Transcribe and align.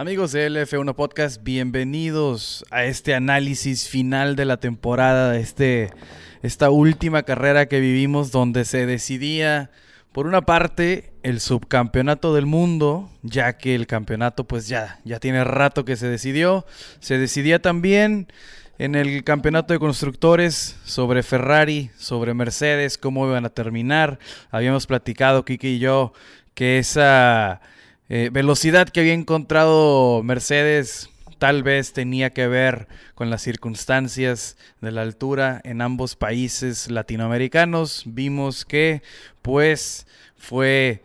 Amigos 0.00 0.32
de 0.32 0.48
LF1 0.48 0.94
Podcast, 0.94 1.44
bienvenidos 1.44 2.64
a 2.70 2.84
este 2.84 3.14
análisis 3.14 3.86
final 3.86 4.34
de 4.34 4.46
la 4.46 4.56
temporada, 4.56 5.36
este, 5.36 5.90
esta 6.42 6.70
última 6.70 7.22
carrera 7.24 7.66
que 7.66 7.80
vivimos 7.80 8.30
donde 8.30 8.64
se 8.64 8.86
decidía, 8.86 9.70
por 10.12 10.26
una 10.26 10.40
parte, 10.40 11.12
el 11.22 11.38
subcampeonato 11.38 12.34
del 12.34 12.46
mundo, 12.46 13.10
ya 13.20 13.58
que 13.58 13.74
el 13.74 13.86
campeonato 13.86 14.44
pues 14.44 14.68
ya, 14.68 15.00
ya 15.04 15.20
tiene 15.20 15.44
rato 15.44 15.84
que 15.84 15.96
se 15.96 16.08
decidió, 16.08 16.64
se 17.00 17.18
decidía 17.18 17.60
también 17.60 18.32
en 18.78 18.94
el 18.94 19.22
campeonato 19.22 19.74
de 19.74 19.80
constructores 19.80 20.78
sobre 20.82 21.22
Ferrari, 21.22 21.90
sobre 21.98 22.32
Mercedes, 22.32 22.96
cómo 22.96 23.26
iban 23.26 23.44
a 23.44 23.50
terminar. 23.50 24.18
Habíamos 24.50 24.86
platicado, 24.86 25.44
Kiki 25.44 25.68
y 25.68 25.78
yo, 25.78 26.14
que 26.54 26.78
esa 26.78 27.60
eh, 28.10 28.28
velocidad 28.32 28.88
que 28.88 29.00
había 29.00 29.14
encontrado 29.14 30.22
Mercedes 30.24 31.10
tal 31.38 31.62
vez 31.62 31.92
tenía 31.92 32.30
que 32.30 32.48
ver 32.48 32.88
con 33.14 33.30
las 33.30 33.40
circunstancias 33.40 34.58
de 34.80 34.90
la 34.90 35.02
altura 35.02 35.60
en 35.64 35.80
ambos 35.80 36.16
países 36.16 36.90
latinoamericanos. 36.90 38.02
Vimos 38.06 38.66
que 38.66 39.02
pues 39.42 40.08
fue 40.36 41.02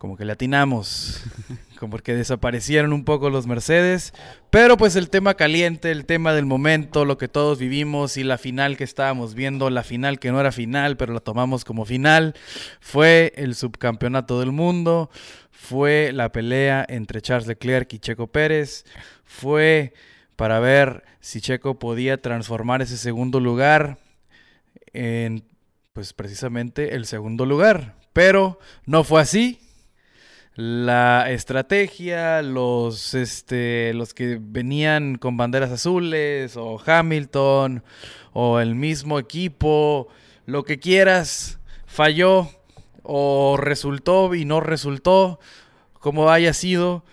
como 0.00 0.16
que 0.16 0.24
latinamos, 0.24 1.22
como 1.78 1.98
que 1.98 2.14
desaparecieron 2.14 2.92
un 2.92 3.04
poco 3.04 3.28
los 3.28 3.46
Mercedes, 3.46 4.14
pero 4.48 4.76
pues 4.76 4.96
el 4.96 5.10
tema 5.10 5.34
caliente, 5.34 5.90
el 5.90 6.06
tema 6.06 6.32
del 6.32 6.46
momento, 6.46 7.04
lo 7.04 7.18
que 7.18 7.28
todos 7.28 7.58
vivimos 7.58 8.16
y 8.16 8.24
la 8.24 8.38
final 8.38 8.78
que 8.78 8.84
estábamos 8.84 9.34
viendo, 9.34 9.68
la 9.68 9.82
final 9.82 10.18
que 10.18 10.32
no 10.32 10.40
era 10.40 10.52
final, 10.52 10.96
pero 10.96 11.12
la 11.12 11.20
tomamos 11.20 11.66
como 11.66 11.84
final, 11.84 12.34
fue 12.80 13.34
el 13.36 13.54
subcampeonato 13.54 14.40
del 14.40 14.52
mundo, 14.52 15.10
fue 15.50 16.12
la 16.12 16.32
pelea 16.32 16.84
entre 16.88 17.20
Charles 17.20 17.46
Leclerc 17.46 17.92
y 17.92 17.98
Checo 17.98 18.26
Pérez, 18.26 18.84
fue 19.24 19.92
para 20.36 20.58
ver 20.58 21.04
si 21.20 21.40
Checo 21.40 21.78
podía 21.78 22.20
transformar 22.20 22.82
ese 22.82 22.96
segundo 22.96 23.40
lugar 23.40 23.98
en, 24.92 25.44
pues 25.92 26.12
precisamente 26.12 26.94
el 26.94 27.06
segundo 27.06 27.44
lugar. 27.46 27.96
Pero 28.12 28.58
no 28.86 29.04
fue 29.04 29.20
así. 29.20 29.60
La 30.56 31.30
estrategia, 31.30 32.42
los, 32.42 33.14
este, 33.14 33.92
los 33.94 34.14
que 34.14 34.38
venían 34.40 35.16
con 35.16 35.36
banderas 35.36 35.70
azules, 35.70 36.56
o 36.56 36.80
Hamilton, 36.84 37.84
o 38.32 38.60
el 38.60 38.74
mismo 38.74 39.18
equipo, 39.18 40.08
lo 40.46 40.64
que 40.64 40.78
quieras, 40.78 41.60
falló 41.86 42.48
o 43.12 43.56
resultó 43.56 44.36
y 44.36 44.44
no 44.44 44.60
resultó, 44.60 45.40
como 45.94 46.30
haya 46.30 46.52
sido, 46.52 47.04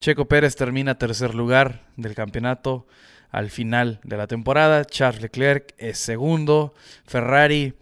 Checo 0.00 0.28
Pérez 0.28 0.54
termina 0.54 0.96
tercer 0.96 1.34
lugar 1.34 1.88
del 1.96 2.14
campeonato 2.14 2.86
al 3.30 3.50
final 3.50 3.98
de 4.04 4.16
la 4.16 4.28
temporada, 4.28 4.84
Charles 4.84 5.20
Leclerc 5.20 5.74
es 5.76 5.98
segundo, 5.98 6.72
Ferrari 7.04 7.74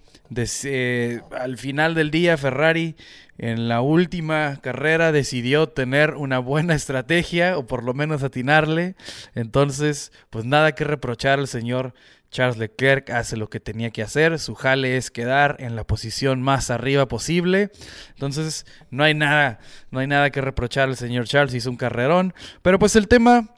eh, 0.65 1.21
al 1.39 1.57
final 1.57 1.95
del 1.95 2.11
día 2.11 2.37
Ferrari 2.37 2.97
en 3.39 3.69
la 3.69 3.81
última 3.81 4.59
carrera 4.63 5.13
decidió 5.13 5.69
tener 5.69 6.15
una 6.15 6.39
buena 6.39 6.75
estrategia 6.75 7.59
o 7.59 7.67
por 7.67 7.85
lo 7.85 7.95
menos 7.95 8.23
atinarle. 8.23 8.97
Entonces, 9.35 10.11
pues 10.31 10.45
nada 10.45 10.73
que 10.73 10.85
reprochar 10.85 11.39
al 11.39 11.49
señor 11.49 11.95
Charles 12.31 12.59
Leclerc 12.59 13.11
hace 13.11 13.37
lo 13.37 13.49
que 13.49 13.61
tenía 13.61 13.91
que 13.91 14.03
hacer, 14.03 14.39
su 14.39 14.55
jale 14.55 14.97
es 14.97 15.11
quedar 15.11 15.57
en 15.61 15.77
la 15.77 15.85
posición 15.85 16.43
más 16.43 16.71
arriba 16.71 17.07
posible. 17.07 17.71
Entonces, 18.11 18.67
no 18.91 19.05
hay 19.05 19.15
nada, 19.15 19.59
no 19.91 20.01
hay 20.01 20.07
nada 20.07 20.31
que 20.31 20.41
reprochar 20.41 20.89
al 20.89 20.97
señor 20.97 21.27
Charles, 21.27 21.55
hizo 21.55 21.71
un 21.71 21.77
carrerón, 21.77 22.35
pero 22.63 22.79
pues 22.79 22.97
el 22.97 23.09
tema 23.09 23.49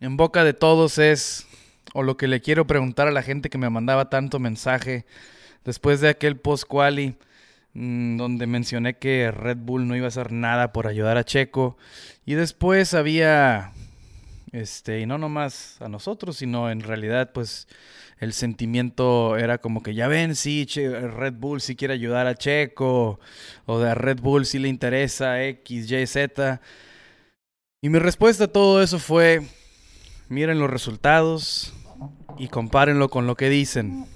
en 0.00 0.16
boca 0.16 0.44
de 0.44 0.52
todos 0.52 0.98
es 0.98 1.46
o 1.94 2.02
lo 2.02 2.16
que 2.16 2.28
le 2.28 2.40
quiero 2.40 2.66
preguntar 2.66 3.08
a 3.08 3.12
la 3.12 3.22
gente 3.22 3.48
que 3.48 3.56
me 3.56 3.70
mandaba 3.70 4.10
tanto 4.10 4.38
mensaje 4.38 5.06
después 5.64 6.00
de 6.00 6.08
aquel 6.08 6.36
post 6.36 6.64
quali 6.64 7.16
mm, 7.72 8.16
donde 8.16 8.46
mencioné 8.46 8.98
que 8.98 9.30
Red 9.30 9.58
Bull 9.58 9.86
no 9.86 9.96
iba 9.96 10.06
a 10.06 10.08
hacer 10.08 10.32
nada 10.32 10.72
por 10.72 10.86
ayudar 10.88 11.16
a 11.16 11.24
Checo 11.24 11.78
y 12.26 12.34
después 12.34 12.94
había 12.94 13.72
este, 14.54 15.00
y 15.00 15.06
no 15.06 15.18
nomás 15.18 15.82
a 15.82 15.88
nosotros, 15.88 16.36
sino 16.36 16.70
en 16.70 16.80
realidad, 16.80 17.32
pues 17.32 17.66
el 18.18 18.32
sentimiento 18.32 19.36
era 19.36 19.58
como 19.58 19.82
que 19.82 19.94
ya 19.94 20.06
ven, 20.06 20.36
sí, 20.36 20.64
Red 20.64 21.34
Bull 21.34 21.60
sí 21.60 21.74
quiere 21.74 21.94
ayudar 21.94 22.28
a 22.28 22.36
Checo, 22.36 23.18
o 23.66 23.78
de 23.80 23.96
Red 23.96 24.20
Bull 24.20 24.46
sí 24.46 24.60
le 24.60 24.68
interesa 24.68 25.42
X, 25.42 25.90
Y, 25.90 26.06
Z. 26.06 26.60
Y 27.82 27.88
mi 27.88 27.98
respuesta 27.98 28.44
a 28.44 28.52
todo 28.52 28.80
eso 28.80 29.00
fue, 29.00 29.42
miren 30.28 30.60
los 30.60 30.70
resultados 30.70 31.74
y 32.38 32.46
compárenlo 32.46 33.08
con 33.08 33.26
lo 33.26 33.34
que 33.34 33.48
dicen. 33.48 34.06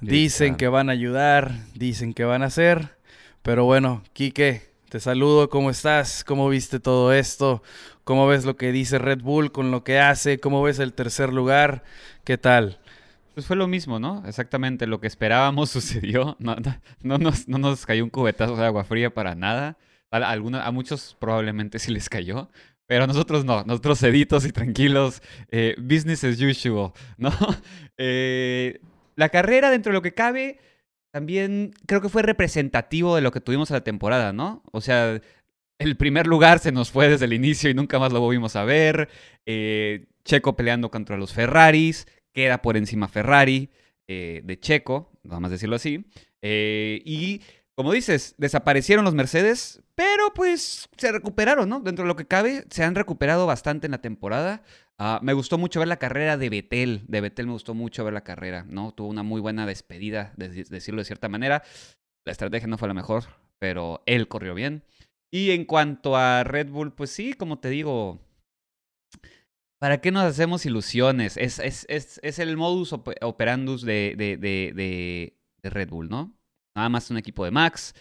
Dicen 0.00 0.56
que 0.56 0.66
van 0.66 0.88
a 0.88 0.94
ayudar, 0.94 1.52
dicen 1.74 2.12
que 2.12 2.24
van 2.24 2.42
a 2.42 2.46
hacer, 2.46 2.96
pero 3.42 3.64
bueno, 3.64 4.02
Quique, 4.14 4.68
te 4.88 5.00
saludo, 5.00 5.48
¿cómo 5.48 5.70
estás? 5.70 6.24
¿Cómo 6.24 6.48
viste 6.48 6.80
todo 6.80 7.12
esto? 7.12 7.62
¿Cómo 8.08 8.26
ves 8.26 8.46
lo 8.46 8.56
que 8.56 8.72
dice 8.72 8.96
Red 8.96 9.20
Bull 9.20 9.52
con 9.52 9.70
lo 9.70 9.84
que 9.84 9.98
hace? 9.98 10.40
¿Cómo 10.40 10.62
ves 10.62 10.78
el 10.78 10.94
tercer 10.94 11.30
lugar? 11.30 11.82
¿Qué 12.24 12.38
tal? 12.38 12.78
Pues 13.34 13.44
fue 13.44 13.54
lo 13.54 13.68
mismo, 13.68 13.98
¿no? 13.98 14.22
Exactamente 14.26 14.86
lo 14.86 14.98
que 14.98 15.06
esperábamos 15.06 15.68
sucedió. 15.72 16.34
No, 16.38 16.56
no, 17.02 17.18
nos, 17.18 17.84
cayó 17.84 18.02
un 18.02 18.08
cubetazo 18.08 18.56
de 18.56 18.64
agua 18.64 18.84
fría 18.84 19.12
para 19.12 19.34
nada. 19.34 19.76
A, 20.10 20.70
muchos 20.70 21.18
probablemente 21.20 21.78
sí 21.78 21.92
les 21.92 22.08
cayó, 22.08 22.48
pero 22.86 23.06
nosotros 23.06 23.44
no. 23.44 23.62
Nosotros 23.64 23.98
seditos 23.98 24.46
y 24.46 24.52
tranquilos. 24.52 25.20
Eh, 25.50 25.74
business 25.78 26.24
as 26.24 26.40
usual, 26.40 26.92
¿no? 27.18 27.30
Eh, 27.98 28.80
la 29.16 29.28
carrera, 29.28 29.70
dentro 29.70 29.90
de 29.92 29.98
lo 29.98 30.02
que 30.02 30.14
cabe, 30.14 30.58
también 31.10 31.72
creo 31.86 32.00
que 32.00 32.08
fue 32.08 32.22
representativo 32.22 33.16
de 33.16 33.22
lo 33.22 33.32
que 33.32 33.40
tuvimos 33.40 33.70
a 33.70 33.74
la 33.74 33.84
temporada, 33.84 34.32
¿no? 34.32 34.62
O 34.72 34.80
sea, 34.80 35.20
el 35.78 35.96
primer 35.96 36.26
lugar 36.26 36.58
se 36.58 36.72
nos 36.72 36.90
fue 36.90 37.08
desde 37.08 37.24
el 37.24 37.32
inicio 37.32 37.70
y 37.70 37.74
nunca 37.74 37.98
más 37.98 38.12
lo 38.12 38.20
volvimos 38.20 38.56
a 38.56 38.64
ver. 38.64 39.08
Eh, 39.46 40.06
Checo 40.24 40.56
peleando 40.56 40.90
contra 40.90 41.16
los 41.16 41.32
Ferraris, 41.32 42.06
queda 42.32 42.60
por 42.60 42.76
encima 42.76 43.08
Ferrari 43.08 43.70
eh, 44.06 44.42
de 44.44 44.60
Checo, 44.60 45.12
vamos 45.22 45.48
a 45.48 45.52
decirlo 45.52 45.76
así. 45.76 46.04
Eh, 46.42 47.00
y 47.04 47.40
como 47.74 47.92
dices, 47.92 48.34
desaparecieron 48.38 49.04
los 49.04 49.14
Mercedes, 49.14 49.82
pero 49.94 50.34
pues 50.34 50.88
se 50.96 51.12
recuperaron, 51.12 51.68
¿no? 51.68 51.80
Dentro 51.80 52.04
de 52.04 52.08
lo 52.08 52.16
que 52.16 52.26
cabe, 52.26 52.64
se 52.70 52.82
han 52.82 52.96
recuperado 52.96 53.46
bastante 53.46 53.86
en 53.86 53.92
la 53.92 54.00
temporada. 54.00 54.64
Ah, 54.98 55.20
me 55.22 55.32
gustó 55.32 55.58
mucho 55.58 55.78
ver 55.78 55.88
la 55.88 55.98
carrera 55.98 56.36
de 56.36 56.50
Betel. 56.50 57.04
De 57.06 57.20
Betel 57.20 57.46
me 57.46 57.52
gustó 57.52 57.74
mucho 57.74 58.04
ver 58.04 58.14
la 58.14 58.24
carrera, 58.24 58.64
¿no? 58.68 58.92
Tuvo 58.92 59.06
una 59.08 59.22
muy 59.22 59.40
buena 59.40 59.64
despedida, 59.64 60.32
de 60.36 60.48
decirlo 60.48 61.00
de 61.00 61.04
cierta 61.04 61.28
manera. 61.28 61.62
La 62.24 62.32
estrategia 62.32 62.66
no 62.66 62.78
fue 62.78 62.88
la 62.88 62.94
mejor, 62.94 63.24
pero 63.60 64.02
él 64.06 64.26
corrió 64.26 64.54
bien. 64.54 64.82
Y 65.30 65.50
en 65.50 65.64
cuanto 65.64 66.16
a 66.16 66.42
Red 66.44 66.70
Bull, 66.70 66.94
pues 66.94 67.10
sí, 67.10 67.34
como 67.34 67.58
te 67.58 67.68
digo, 67.68 68.18
¿para 69.78 70.00
qué 70.00 70.10
nos 70.10 70.24
hacemos 70.24 70.64
ilusiones? 70.64 71.36
Es, 71.36 71.58
es, 71.58 71.84
es, 71.88 72.18
es 72.22 72.38
el 72.38 72.56
modus 72.56 72.92
operandus 72.92 73.82
de, 73.82 74.14
de, 74.16 74.36
de, 74.36 74.72
de 75.62 75.70
Red 75.70 75.90
Bull, 75.90 76.08
¿no? 76.08 76.34
Nada 76.74 76.88
más 76.88 77.10
un 77.10 77.18
equipo 77.18 77.44
de 77.44 77.50
Max, 77.50 77.94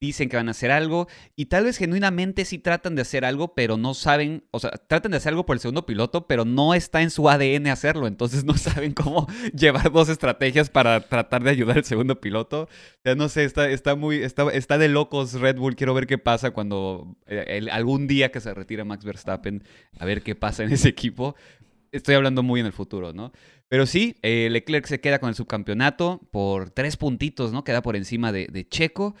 dicen 0.00 0.28
que 0.28 0.36
van 0.36 0.48
a 0.48 0.50
hacer 0.50 0.70
algo 0.70 1.08
y 1.36 1.46
tal 1.46 1.64
vez 1.64 1.78
genuinamente 1.78 2.44
sí 2.44 2.58
tratan 2.58 2.94
de 2.94 3.02
hacer 3.02 3.24
algo, 3.24 3.54
pero 3.54 3.76
no 3.76 3.94
saben, 3.94 4.44
o 4.50 4.60
sea, 4.60 4.70
tratan 4.70 5.12
de 5.12 5.16
hacer 5.16 5.30
algo 5.30 5.46
por 5.46 5.56
el 5.56 5.60
segundo 5.60 5.86
piloto, 5.86 6.26
pero 6.26 6.44
no 6.44 6.74
está 6.74 7.02
en 7.02 7.10
su 7.10 7.28
ADN 7.30 7.68
hacerlo, 7.68 8.06
entonces 8.06 8.44
no 8.44 8.54
saben 8.58 8.92
cómo 8.92 9.26
llevar 9.54 9.90
dos 9.90 10.08
estrategias 10.08 10.68
para 10.68 11.00
tratar 11.00 11.42
de 11.42 11.50
ayudar 11.50 11.78
al 11.78 11.84
segundo 11.84 12.20
piloto. 12.20 12.68
Ya 13.04 13.14
no 13.14 13.28
sé, 13.28 13.44
está, 13.44 13.68
está 13.70 13.94
muy, 13.94 14.16
está, 14.16 14.50
está 14.50 14.78
de 14.78 14.88
locos 14.88 15.34
Red 15.34 15.56
Bull, 15.56 15.76
quiero 15.76 15.94
ver 15.94 16.06
qué 16.06 16.18
pasa 16.18 16.50
cuando 16.50 17.16
eh, 17.26 17.66
algún 17.70 18.06
día 18.06 18.30
que 18.30 18.40
se 18.40 18.52
retire 18.52 18.84
Max 18.84 19.04
Verstappen, 19.04 19.64
a 19.98 20.04
ver 20.04 20.22
qué 20.22 20.34
pasa 20.34 20.62
en 20.62 20.72
ese 20.72 20.88
equipo. 20.88 21.36
Estoy 21.92 22.16
hablando 22.16 22.42
muy 22.42 22.60
en 22.60 22.66
el 22.66 22.72
futuro, 22.72 23.14
¿no? 23.14 23.32
Pero 23.68 23.86
sí, 23.86 24.16
eh, 24.22 24.48
Leclerc 24.50 24.86
se 24.86 25.00
queda 25.00 25.18
con 25.18 25.30
el 25.30 25.34
subcampeonato 25.34 26.20
por 26.30 26.70
tres 26.70 26.96
puntitos, 26.96 27.52
¿no? 27.52 27.64
Queda 27.64 27.80
por 27.80 27.96
encima 27.96 28.30
de 28.32 28.66
Checo 28.68 29.14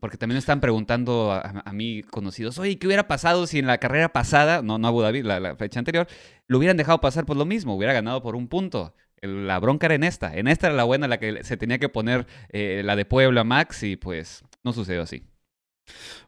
porque 0.00 0.16
también 0.16 0.38
están 0.38 0.60
preguntando 0.60 1.30
a, 1.30 1.72
mí 1.72 2.02
conocidos, 2.04 2.58
oye, 2.58 2.78
¿qué 2.78 2.86
hubiera 2.86 3.06
pasado 3.06 3.46
si 3.46 3.58
en 3.58 3.66
la 3.66 3.78
carrera 3.78 4.10
pasada, 4.10 4.62
no, 4.62 4.78
no 4.78 4.88
Abu 4.88 5.02
Dhabi, 5.02 5.22
la, 5.22 5.56
fecha 5.56 5.78
anterior, 5.78 6.06
lo 6.46 6.56
hubieran 6.58 6.78
dejado 6.78 7.00
pasar 7.00 7.26
por 7.26 7.36
lo 7.36 7.44
mismo, 7.44 7.76
hubiera 7.76 7.92
ganado 7.92 8.22
por 8.22 8.34
un 8.34 8.48
punto? 8.48 8.94
La 9.20 9.58
bronca 9.58 9.86
era 9.86 9.94
en 9.94 10.04
esta, 10.04 10.34
en 10.34 10.48
esta 10.48 10.68
era 10.68 10.76
la 10.76 10.84
buena, 10.84 11.06
la 11.06 11.18
que 11.18 11.44
se 11.44 11.58
tenía 11.58 11.78
que 11.78 11.90
poner 11.90 12.26
eh, 12.48 12.82
la 12.84 12.96
de 12.96 13.04
Puebla 13.04 13.44
Max 13.44 13.82
y 13.82 13.96
pues 13.96 14.42
no 14.64 14.72
sucedió 14.72 15.02
así. 15.02 15.22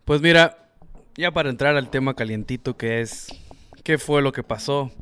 Pues 0.05 0.21
mira, 0.21 0.71
ya 1.17 1.33
para 1.33 1.49
entrar 1.49 1.77
al 1.77 1.91
tema 1.91 2.15
calientito 2.15 2.77
que 2.77 3.01
es, 3.01 3.29
¿qué 3.83 3.97
fue 3.97 4.21
lo 4.21 4.33
que 4.33 4.43
pasó? 4.43 4.93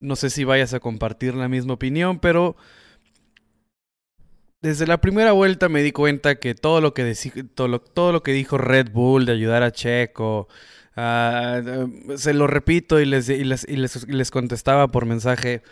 No 0.00 0.16
sé 0.16 0.28
si 0.28 0.44
vayas 0.44 0.74
a 0.74 0.80
compartir 0.80 1.34
la 1.34 1.48
misma 1.48 1.74
opinión, 1.74 2.18
pero 2.18 2.56
desde 4.64 4.86
la 4.86 4.98
primera 4.98 5.32
vuelta 5.32 5.68
me 5.68 5.82
di 5.82 5.92
cuenta 5.92 6.36
que 6.36 6.54
todo 6.54 6.80
lo 6.80 6.94
que, 6.94 7.14
todo 7.54 7.68
lo, 7.68 7.80
todo 7.82 8.12
lo 8.12 8.22
que 8.22 8.32
dijo 8.32 8.56
Red 8.56 8.92
Bull 8.92 9.26
de 9.26 9.32
ayudar 9.32 9.62
a 9.62 9.72
Checo, 9.72 10.48
ah, 10.96 11.60
se 12.16 12.32
lo 12.32 12.46
repito 12.46 12.98
y 12.98 13.04
les, 13.04 13.28
y 13.28 13.44
les, 13.44 13.66
y 13.68 13.76
les, 13.76 14.30
contestaba 14.30 14.88
por 14.88 15.04
mensaje 15.04 15.62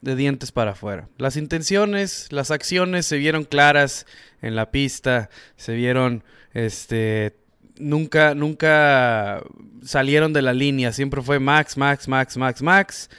de 0.00 0.14
dientes 0.14 0.52
para 0.52 0.70
afuera. 0.70 1.08
Las 1.18 1.36
intenciones, 1.36 2.28
las 2.30 2.52
acciones 2.52 3.04
se 3.06 3.16
vieron 3.16 3.42
claras 3.42 4.06
en 4.40 4.54
la 4.54 4.70
pista, 4.70 5.28
se 5.56 5.74
vieron, 5.74 6.22
este, 6.54 7.34
nunca, 7.80 8.36
nunca 8.36 9.42
salieron 9.82 10.32
de 10.32 10.42
la 10.42 10.52
línea, 10.52 10.92
siempre 10.92 11.20
fue 11.20 11.40
Max, 11.40 11.76
Max, 11.76 12.06
Max, 12.06 12.36
Max, 12.36 12.62
Max, 12.62 13.10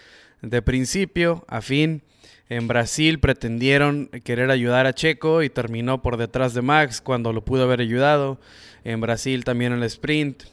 de 0.41 0.61
principio 0.61 1.43
a 1.49 1.59
fin. 1.59 2.01
En 2.49 2.67
Brasil 2.67 3.19
pretendieron 3.19 4.07
querer 4.23 4.51
ayudar 4.51 4.85
a 4.85 4.93
Checo 4.93 5.43
y 5.43 5.49
terminó 5.49 6.01
por 6.01 6.15
detrás 6.15 6.53
de 6.53 6.61
Max 6.61 7.01
cuando 7.01 7.33
lo 7.33 7.43
pudo 7.43 7.63
haber 7.63 7.81
ayudado. 7.81 8.39
En 8.85 9.01
Brasil 9.01 9.43
también 9.43 9.73
en 9.73 9.79
el 9.79 9.85
sprint. 9.85 10.43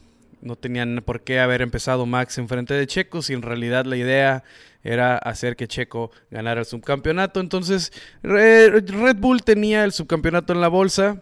No 0.41 0.57
tenían 0.57 1.01
por 1.05 1.21
qué 1.21 1.39
haber 1.39 1.61
empezado 1.61 2.05
Max 2.05 2.37
enfrente 2.37 2.73
de 2.73 2.85
Checo 2.85 3.21
si 3.21 3.33
en 3.33 3.41
realidad 3.41 3.85
la 3.85 3.95
idea 3.95 4.43
era 4.83 5.17
hacer 5.17 5.55
que 5.55 5.67
Checo 5.67 6.11
ganara 6.29 6.59
el 6.59 6.65
subcampeonato. 6.65 7.39
Entonces 7.39 7.93
Red 8.21 9.15
Bull 9.17 9.43
tenía 9.43 9.85
el 9.85 9.93
subcampeonato 9.93 10.51
en 10.51 10.61
la 10.61 10.67
bolsa 10.67 11.21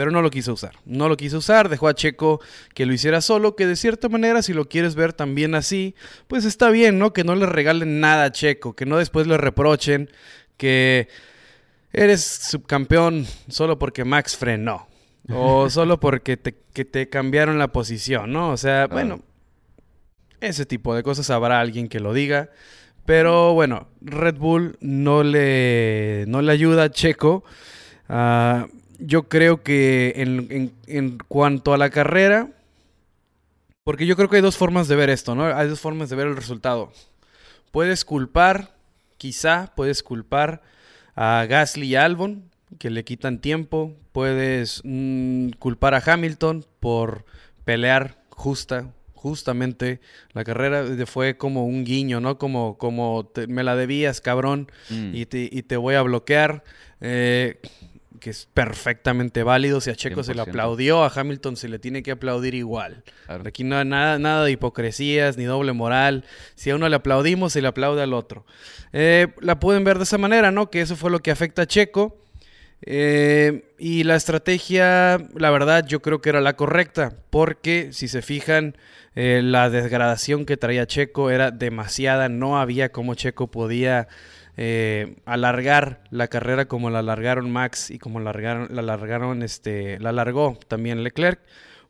pero 0.00 0.10
no 0.10 0.22
lo 0.22 0.30
quiso 0.30 0.54
usar. 0.54 0.76
No 0.86 1.10
lo 1.10 1.16
quiso 1.18 1.36
usar, 1.36 1.68
dejó 1.68 1.86
a 1.86 1.92
Checo 1.92 2.40
que 2.72 2.86
lo 2.86 2.94
hiciera 2.94 3.20
solo, 3.20 3.54
que 3.54 3.66
de 3.66 3.76
cierta 3.76 4.08
manera, 4.08 4.40
si 4.40 4.54
lo 4.54 4.66
quieres 4.66 4.94
ver 4.94 5.12
también 5.12 5.54
así, 5.54 5.94
pues 6.26 6.46
está 6.46 6.70
bien, 6.70 6.98
¿no? 6.98 7.12
Que 7.12 7.22
no 7.22 7.34
le 7.34 7.44
regalen 7.44 8.00
nada 8.00 8.24
a 8.24 8.32
Checo, 8.32 8.74
que 8.74 8.86
no 8.86 8.96
después 8.96 9.26
le 9.26 9.36
reprochen 9.36 10.10
que 10.56 11.08
eres 11.92 12.24
subcampeón 12.24 13.26
solo 13.48 13.78
porque 13.78 14.06
Max 14.06 14.38
frenó. 14.38 14.88
O 15.30 15.68
solo 15.68 16.00
porque 16.00 16.38
te, 16.38 16.56
que 16.72 16.86
te 16.86 17.10
cambiaron 17.10 17.58
la 17.58 17.70
posición, 17.70 18.32
¿no? 18.32 18.52
O 18.52 18.56
sea, 18.56 18.86
bueno, 18.86 19.20
ese 20.40 20.64
tipo 20.64 20.94
de 20.94 21.02
cosas 21.02 21.28
habrá 21.28 21.60
alguien 21.60 21.90
que 21.90 22.00
lo 22.00 22.14
diga. 22.14 22.48
Pero 23.04 23.52
bueno, 23.52 23.88
Red 24.00 24.36
Bull 24.38 24.78
no 24.80 25.24
le, 25.24 26.24
no 26.26 26.40
le 26.40 26.52
ayuda 26.52 26.84
a 26.84 26.90
Checo. 26.90 27.44
Uh, 28.08 28.79
yo 29.00 29.28
creo 29.28 29.62
que 29.62 30.14
en, 30.86 31.18
cuanto 31.28 31.72
a 31.72 31.78
la 31.78 31.90
carrera, 31.90 32.50
porque 33.84 34.06
yo 34.06 34.16
creo 34.16 34.28
que 34.28 34.36
hay 34.36 34.42
dos 34.42 34.56
formas 34.56 34.88
de 34.88 34.96
ver 34.96 35.10
esto, 35.10 35.34
¿no? 35.34 35.46
Hay 35.46 35.68
dos 35.68 35.80
formas 35.80 36.10
de 36.10 36.16
ver 36.16 36.26
el 36.26 36.36
resultado. 36.36 36.92
Puedes 37.70 38.04
culpar, 38.04 38.74
quizá 39.16 39.72
puedes 39.74 40.02
culpar 40.02 40.62
a 41.14 41.46
Gasly 41.48 41.86
y 41.86 41.96
Albon, 41.96 42.50
que 42.78 42.90
le 42.90 43.04
quitan 43.04 43.40
tiempo. 43.40 43.96
Puedes 44.12 44.82
mm, 44.84 45.50
culpar 45.58 45.94
a 45.94 46.02
Hamilton 46.04 46.64
por 46.80 47.24
pelear 47.64 48.18
justa, 48.30 48.92
justamente 49.14 50.00
la 50.32 50.44
carrera 50.44 50.84
fue 51.06 51.36
como 51.36 51.66
un 51.66 51.84
guiño, 51.84 52.20
¿no? 52.20 52.38
Como, 52.38 52.78
como 52.78 53.30
me 53.48 53.62
la 53.62 53.76
debías, 53.76 54.20
cabrón, 54.20 54.70
mm. 54.88 55.14
y, 55.14 55.26
te, 55.26 55.48
y, 55.50 55.62
te, 55.62 55.76
voy 55.76 55.94
a 55.94 56.02
bloquear. 56.02 56.64
Eh, 57.00 57.60
que 58.20 58.30
es 58.30 58.48
perfectamente 58.52 59.42
válido. 59.42 59.80
Si 59.80 59.90
a 59.90 59.96
Checo 59.96 60.22
se 60.22 60.34
le 60.34 60.42
aplaudió, 60.42 61.02
a 61.02 61.12
Hamilton 61.12 61.56
se 61.56 61.68
le 61.68 61.78
tiene 61.78 62.02
que 62.02 62.12
aplaudir 62.12 62.54
igual. 62.54 63.02
Aquí 63.26 63.64
no 63.64 63.76
hay 63.76 63.84
nada, 63.84 64.18
nada 64.18 64.44
de 64.44 64.52
hipocresías 64.52 65.36
ni 65.36 65.44
doble 65.44 65.72
moral. 65.72 66.24
Si 66.54 66.70
a 66.70 66.76
uno 66.76 66.88
le 66.88 66.96
aplaudimos, 66.96 67.52
se 67.52 67.62
le 67.62 67.68
aplaude 67.68 68.02
al 68.02 68.12
otro. 68.12 68.44
Eh, 68.92 69.28
la 69.40 69.58
pueden 69.58 69.82
ver 69.82 69.96
de 69.98 70.04
esa 70.04 70.18
manera, 70.18 70.50
¿no? 70.52 70.70
Que 70.70 70.82
eso 70.82 70.94
fue 70.94 71.10
lo 71.10 71.20
que 71.20 71.30
afecta 71.30 71.62
a 71.62 71.66
Checo. 71.66 72.18
Eh, 72.82 73.74
y 73.78 74.04
la 74.04 74.16
estrategia, 74.16 75.18
la 75.34 75.50
verdad, 75.50 75.84
yo 75.86 76.00
creo 76.00 76.20
que 76.20 76.30
era 76.30 76.40
la 76.40 76.56
correcta, 76.56 77.12
porque 77.30 77.90
si 77.92 78.08
se 78.08 78.22
fijan, 78.22 78.76
eh, 79.14 79.40
la 79.42 79.70
degradación 79.70 80.46
que 80.46 80.56
traía 80.56 80.86
Checo 80.86 81.30
era 81.30 81.50
demasiada, 81.50 82.28
no 82.28 82.58
había 82.58 82.90
como 82.90 83.14
Checo 83.14 83.50
podía 83.50 84.08
eh, 84.56 85.16
alargar 85.24 86.02
la 86.10 86.28
carrera 86.28 86.66
como 86.66 86.90
la 86.90 87.00
alargaron 87.00 87.50
Max 87.50 87.90
y 87.90 87.98
como 87.98 88.20
la 88.20 88.30
alargaron, 88.30 88.68
la 88.70 88.80
alargaron, 88.80 89.42
este, 89.42 89.98
la 90.00 90.10
alargó 90.10 90.58
también 90.68 91.02
Leclerc, 91.02 91.40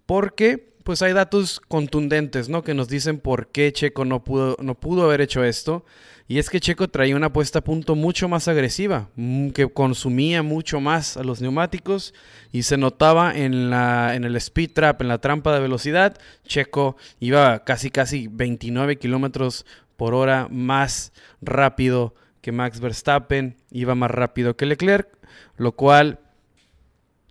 porque 0.07 0.71
pues 0.85 1.03
hay 1.03 1.13
datos 1.13 1.61
contundentes, 1.69 2.49
¿no? 2.49 2.63
Que 2.63 2.75
nos 2.75 2.89
dicen 2.89 3.19
por 3.19 3.49
qué 3.49 3.73
Checo 3.73 4.05
no 4.05 4.25
pudo, 4.25 4.57
no 4.61 4.75
pudo 4.75 5.05
haber 5.05 5.21
hecho 5.21 5.45
esto. 5.45 5.85
Y 6.27 6.39
es 6.39 6.49
que 6.49 6.61
Checo 6.61 6.89
traía 6.89 7.17
una 7.17 7.33
puesta 7.33 7.59
a 7.59 7.65
punto 7.65 7.97
mucho 7.97 8.29
más 8.29 8.47
agresiva, 8.47 9.09
mm, 9.17 9.51
que 9.51 9.69
consumía 9.69 10.45
mucho 10.45 10.81
más 10.81 11.17
a 11.17 11.25
los 11.25 11.41
neumáticos 11.41 12.15
y 12.53 12.63
se 12.63 12.77
notaba 12.77 13.37
en, 13.37 13.69
la, 13.69 14.15
en 14.15 14.25
el 14.25 14.37
speed 14.37 14.71
trap, 14.73 15.03
en 15.03 15.09
la 15.09 15.19
trampa 15.19 15.53
de 15.53 15.61
velocidad. 15.61 16.17
Checo 16.47 16.97
iba 17.19 17.65
casi, 17.65 17.91
casi 17.91 18.29
29 18.29 18.97
kilómetros 18.97 19.67
por 19.97 20.15
hora 20.15 20.47
más 20.51 21.13
rápido 21.43 22.15
que 22.41 22.53
Max 22.53 22.81
Verstappen 22.81 23.57
iba 23.71 23.95
más 23.95 24.11
rápido 24.11 24.57
que 24.57 24.67
Leclerc, 24.67 25.09
lo 25.57 25.73
cual 25.73 26.21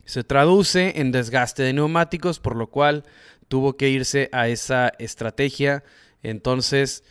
se 0.05 0.23
traduce 0.23 0.99
en 0.99 1.11
desgaste 1.11 1.63
de 1.63 1.73
neumáticos, 1.73 2.39
por 2.39 2.55
lo 2.55 2.67
cual 2.67 3.05
tuvo 3.47 3.77
que 3.77 3.89
irse 3.89 4.29
a 4.31 4.47
esa 4.47 4.91
estrategia. 4.99 5.83
Entonces, 6.23 7.03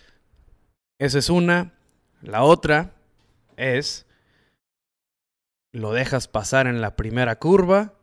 esa 0.99 1.19
es 1.19 1.31
una. 1.31 1.75
La 2.23 2.43
otra 2.43 2.95
es, 3.57 4.07
lo 5.73 5.93
dejas 5.93 6.27
pasar 6.27 6.67
en 6.67 6.81
la 6.81 6.97
primera 6.97 7.37
curva, 7.39 7.95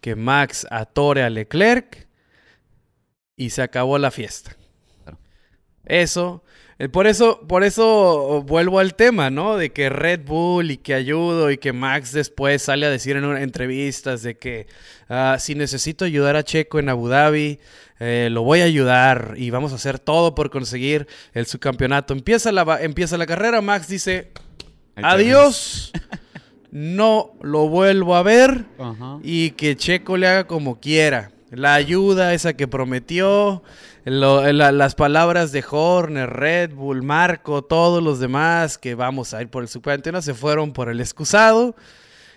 que 0.00 0.16
Max 0.16 0.66
atore 0.70 1.22
a 1.22 1.30
Leclerc 1.30 2.08
y 3.36 3.50
se 3.50 3.62
acabó 3.62 3.98
la 3.98 4.10
fiesta. 4.10 4.56
Eso 5.84 6.42
por 6.92 7.06
eso, 7.06 7.40
por 7.48 7.64
eso 7.64 8.42
vuelvo 8.46 8.78
al 8.78 8.94
tema, 8.94 9.30
¿no? 9.30 9.56
De 9.56 9.72
que 9.72 9.88
Red 9.88 10.26
Bull 10.26 10.70
y 10.70 10.76
que 10.76 10.92
ayudo 10.92 11.50
y 11.50 11.56
que 11.56 11.72
Max 11.72 12.12
después 12.12 12.60
sale 12.62 12.84
a 12.84 12.90
decir 12.90 13.16
en 13.16 13.24
entrevistas 13.36 14.22
de 14.22 14.36
que 14.36 14.66
ah, 15.08 15.36
si 15.38 15.54
necesito 15.54 16.04
ayudar 16.04 16.36
a 16.36 16.44
Checo 16.44 16.78
en 16.78 16.90
Abu 16.90 17.08
Dhabi, 17.08 17.58
eh, 17.98 18.28
lo 18.30 18.42
voy 18.42 18.60
a 18.60 18.64
ayudar 18.64 19.34
y 19.36 19.48
vamos 19.48 19.72
a 19.72 19.76
hacer 19.76 19.98
todo 19.98 20.34
por 20.34 20.50
conseguir 20.50 21.06
el 21.32 21.46
subcampeonato. 21.46 22.12
Empieza 22.12 22.52
la, 22.52 22.78
empieza 22.82 23.16
la 23.16 23.26
carrera, 23.26 23.62
Max 23.62 23.88
dice, 23.88 24.32
adiós, 24.96 25.92
no 26.70 27.32
lo 27.40 27.68
vuelvo 27.68 28.16
a 28.16 28.22
ver 28.22 28.66
y 29.22 29.52
que 29.52 29.76
Checo 29.76 30.18
le 30.18 30.28
haga 30.28 30.46
como 30.46 30.78
quiera. 30.78 31.30
La 31.50 31.74
ayuda 31.74 32.34
esa 32.34 32.54
que 32.54 32.68
prometió, 32.68 33.62
las 34.06 34.94
palabras 34.94 35.50
de 35.50 35.64
Horner, 35.68 36.30
Red 36.30 36.74
Bull, 36.74 37.02
Marco, 37.02 37.62
todos 37.62 38.02
los 38.02 38.20
demás 38.20 38.78
que 38.78 38.94
vamos 38.94 39.34
a 39.34 39.42
ir 39.42 39.48
por 39.48 39.64
el 39.64 39.68
subcampeonato 39.68 40.22
se 40.22 40.34
fueron 40.34 40.72
por 40.72 40.88
el 40.88 41.00
excusado 41.00 41.74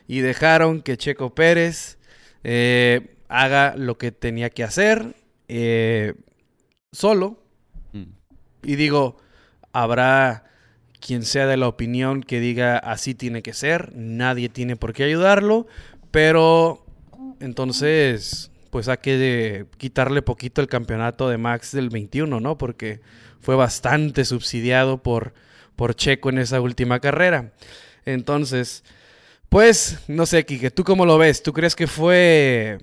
y 0.07 0.21
dejaron 0.21 0.81
que 0.81 0.97
Checo 0.97 1.35
Pérez 1.35 1.99
eh, 2.43 3.15
haga 3.27 3.75
lo 3.77 3.99
que 3.99 4.11
tenía 4.11 4.49
que 4.49 4.63
hacer 4.63 5.15
eh, 5.47 6.15
solo. 6.91 7.43
Mm. 7.93 8.03
Y 8.63 8.75
digo, 8.75 9.17
habrá 9.71 10.45
quien 10.99 11.23
sea 11.23 11.45
de 11.45 11.57
la 11.57 11.67
opinión 11.67 12.23
que 12.23 12.39
diga 12.39 12.79
así 12.79 13.13
tiene 13.13 13.43
que 13.43 13.53
ser, 13.53 13.95
nadie 13.95 14.49
tiene 14.49 14.75
por 14.75 14.93
qué 14.93 15.03
ayudarlo, 15.03 15.67
pero 16.09 16.83
entonces 17.39 18.51
pues 18.69 18.87
hay 18.87 18.97
que 18.97 19.65
quitarle 19.77 20.21
poquito 20.21 20.61
el 20.61 20.67
campeonato 20.67 21.29
de 21.29 21.37
Max 21.37 21.71
del 21.71 21.89
21, 21.89 22.39
¿no? 22.39 22.57
Porque 22.57 23.01
fue 23.39 23.55
bastante 23.55 24.25
subsidiado 24.25 25.01
por, 25.01 25.33
por 25.75 25.95
Checo 25.95 26.29
en 26.29 26.39
esa 26.39 26.61
última 26.61 26.99
carrera. 26.99 27.53
Entonces, 28.05 28.83
pues, 29.49 29.99
no 30.07 30.25
sé, 30.25 30.45
Kike, 30.45 30.71
¿tú 30.71 30.83
cómo 30.83 31.05
lo 31.05 31.17
ves? 31.17 31.41
¿Tú 31.41 31.53
crees 31.53 31.75
que 31.75 31.87
fue 31.87 32.77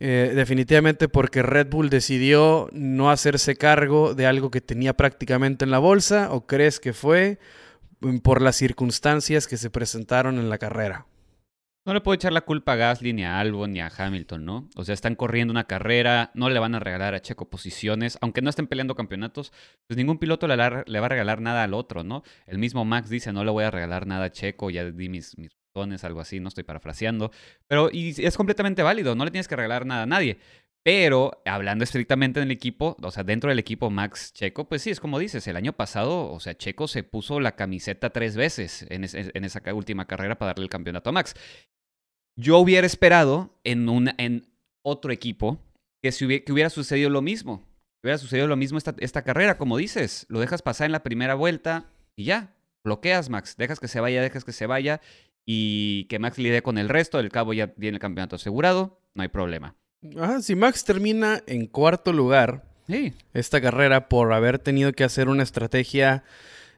eh, 0.00 0.32
definitivamente 0.34 1.08
porque 1.08 1.42
Red 1.42 1.68
Bull 1.68 1.90
decidió 1.90 2.68
no 2.72 3.10
hacerse 3.10 3.56
cargo 3.56 4.14
de 4.14 4.26
algo 4.26 4.50
que 4.50 4.60
tenía 4.60 4.94
prácticamente 4.94 5.64
en 5.64 5.70
la 5.70 5.78
bolsa? 5.78 6.32
¿O 6.32 6.46
crees 6.46 6.80
que 6.80 6.92
fue 6.92 7.38
mm, 8.00 8.18
por 8.18 8.42
las 8.42 8.56
circunstancias 8.56 9.46
que 9.46 9.56
se 9.56 9.70
presentaron 9.70 10.38
en 10.38 10.50
la 10.50 10.58
carrera? 10.58 11.06
No 11.86 11.94
le 11.94 12.02
puedo 12.02 12.14
echar 12.14 12.32
la 12.32 12.42
culpa 12.42 12.74
a 12.74 12.76
Gasly, 12.76 13.14
ni 13.14 13.24
a 13.24 13.40
Albon, 13.40 13.72
ni 13.72 13.80
a 13.80 13.90
Hamilton, 13.96 14.44
¿no? 14.44 14.68
O 14.76 14.84
sea, 14.84 14.92
están 14.92 15.14
corriendo 15.14 15.50
una 15.50 15.64
carrera, 15.64 16.30
no 16.34 16.50
le 16.50 16.58
van 16.58 16.74
a 16.74 16.78
regalar 16.78 17.14
a 17.14 17.22
Checo 17.22 17.48
posiciones, 17.48 18.18
aunque 18.20 18.42
no 18.42 18.50
estén 18.50 18.66
peleando 18.66 18.94
campeonatos, 18.94 19.50
pues 19.86 19.96
ningún 19.96 20.18
piloto 20.18 20.46
le, 20.46 20.56
va 20.56 20.66
a 20.66 21.08
regalar 21.08 21.40
nada 21.40 21.64
al 21.64 21.72
otro, 21.72 22.04
¿no? 22.04 22.22
El 22.46 22.58
mismo 22.58 22.84
Max 22.84 23.08
dice, 23.08 23.32
no 23.32 23.44
le 23.44 23.50
voy 23.50 23.64
a 23.64 23.70
regalar 23.70 24.06
nada 24.06 24.26
a 24.26 24.30
Checo, 24.30 24.68
ya 24.68 24.84
di 24.84 25.08
mis, 25.08 25.38
mis 25.38 25.52
razones, 25.74 26.04
algo 26.04 26.20
así, 26.20 26.38
no 26.38 26.48
estoy 26.48 26.64
parafraseando, 26.64 27.30
pero 27.66 27.88
y 27.90 28.14
es 28.18 28.36
completamente 28.36 28.82
válido, 28.82 29.14
no 29.14 29.24
le 29.24 29.30
tienes 29.30 29.48
que 29.48 29.56
regalar 29.56 29.86
nada 29.86 30.02
a 30.02 30.06
nadie. 30.06 30.38
Pero 30.82 31.42
hablando 31.44 31.84
estrictamente 31.84 32.40
en 32.40 32.44
el 32.44 32.50
equipo, 32.52 32.96
o 33.02 33.10
sea, 33.10 33.22
dentro 33.22 33.50
del 33.50 33.58
equipo 33.58 33.90
Max 33.90 34.32
Checo, 34.32 34.66
pues 34.66 34.80
sí, 34.80 34.88
es 34.88 34.98
como 34.98 35.18
dices, 35.18 35.46
el 35.46 35.56
año 35.56 35.74
pasado, 35.74 36.32
o 36.32 36.40
sea, 36.40 36.56
Checo 36.56 36.88
se 36.88 37.02
puso 37.02 37.38
la 37.38 37.54
camiseta 37.54 38.10
tres 38.10 38.34
veces 38.34 38.86
en, 38.88 39.04
esa 39.04 39.74
última 39.74 40.06
carrera 40.06 40.38
para 40.38 40.50
darle 40.50 40.64
el 40.64 40.70
campeonato 40.70 41.10
a 41.10 41.12
Max. 41.12 41.34
Yo 42.40 42.58
hubiera 42.58 42.86
esperado 42.86 43.58
en, 43.64 43.88
una, 43.88 44.14
en 44.18 44.46
otro 44.82 45.12
equipo 45.12 45.58
que, 46.02 46.10
si 46.12 46.24
hubiera, 46.24 46.44
que 46.44 46.52
hubiera 46.52 46.70
sucedido 46.70 47.10
lo 47.10 47.22
mismo. 47.22 47.66
Hubiera 48.02 48.16
sucedido 48.18 48.46
lo 48.46 48.56
mismo 48.56 48.78
esta, 48.78 48.94
esta 48.98 49.22
carrera, 49.22 49.58
como 49.58 49.76
dices. 49.76 50.24
Lo 50.30 50.40
dejas 50.40 50.62
pasar 50.62 50.86
en 50.86 50.92
la 50.92 51.02
primera 51.02 51.34
vuelta 51.34 51.84
y 52.16 52.24
ya. 52.24 52.54
Bloqueas, 52.82 53.28
Max. 53.28 53.56
Dejas 53.58 53.78
que 53.78 53.88
se 53.88 54.00
vaya, 54.00 54.22
dejas 54.22 54.44
que 54.44 54.52
se 54.52 54.66
vaya. 54.66 55.02
Y 55.44 56.04
que 56.04 56.18
Max 56.18 56.38
lidie 56.38 56.62
con 56.62 56.78
el 56.78 56.88
resto. 56.88 57.18
Del 57.18 57.30
cabo 57.30 57.52
ya 57.52 57.66
tiene 57.68 57.96
el 57.96 58.00
campeonato 58.00 58.36
asegurado. 58.36 59.00
No 59.14 59.22
hay 59.22 59.28
problema. 59.28 59.76
Ajá, 60.18 60.40
si 60.40 60.54
Max 60.54 60.84
termina 60.84 61.42
en 61.46 61.66
cuarto 61.66 62.12
lugar 62.14 62.64
Sí. 62.86 63.12
esta 63.34 63.60
carrera 63.60 64.08
por 64.08 64.32
haber 64.32 64.58
tenido 64.58 64.92
que 64.92 65.04
hacer 65.04 65.28
una 65.28 65.42
estrategia, 65.42 66.24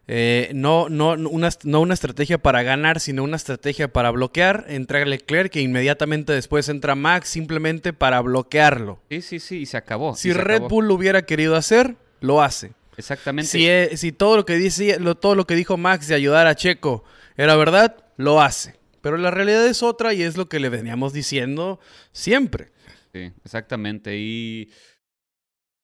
eh, 0.08 0.50
no, 0.54 0.88
no, 0.88 1.10
una, 1.12 1.48
no 1.64 1.80
una 1.80 1.94
estrategia 1.94 2.38
para 2.38 2.62
ganar, 2.62 2.98
sino 3.00 3.22
una 3.22 3.36
estrategia 3.36 3.92
para 3.92 4.10
bloquear, 4.10 4.64
entra 4.68 5.04
Leclerc, 5.04 5.50
que 5.52 5.60
inmediatamente 5.60 6.32
después 6.32 6.68
entra 6.68 6.94
Max 6.94 7.28
simplemente 7.28 7.92
para 7.92 8.20
bloquearlo. 8.20 9.00
Sí, 9.10 9.22
sí, 9.22 9.38
sí. 9.40 9.58
Y 9.58 9.66
se 9.66 9.76
acabó. 9.76 10.14
Si 10.16 10.32
se 10.32 10.38
Red 10.38 10.54
acabó. 10.56 10.68
Bull 10.68 10.88
lo 10.88 10.94
hubiera 10.94 11.22
querido 11.22 11.56
hacer, 11.56 11.96
lo 12.20 12.42
hace. 12.42 12.72
Exactamente. 12.96 13.50
Si, 13.50 13.68
eh, 13.68 13.96
si 13.96 14.12
todo 14.12 14.36
lo 14.36 14.44
que 14.44 14.56
dice, 14.56 14.98
lo- 15.00 15.14
todo 15.16 15.34
lo 15.34 15.46
que 15.46 15.54
dijo 15.54 15.76
Max 15.76 16.08
de 16.08 16.14
ayudar 16.14 16.46
a 16.46 16.54
Checo 16.54 17.04
era 17.36 17.56
verdad, 17.56 17.96
lo 18.16 18.42
hace. 18.42 18.76
Pero 19.00 19.16
la 19.16 19.30
realidad 19.30 19.66
es 19.66 19.82
otra 19.82 20.12
y 20.14 20.22
es 20.22 20.36
lo 20.36 20.48
que 20.48 20.60
le 20.60 20.68
veníamos 20.68 21.12
diciendo 21.12 21.80
siempre. 22.12 22.70
Sí, 23.12 23.32
exactamente. 23.44 24.16
Y 24.18 24.70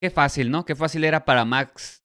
qué 0.00 0.10
fácil, 0.10 0.50
¿no? 0.50 0.64
Qué 0.64 0.74
fácil 0.76 1.04
era 1.04 1.24
para 1.24 1.44
Max 1.44 2.02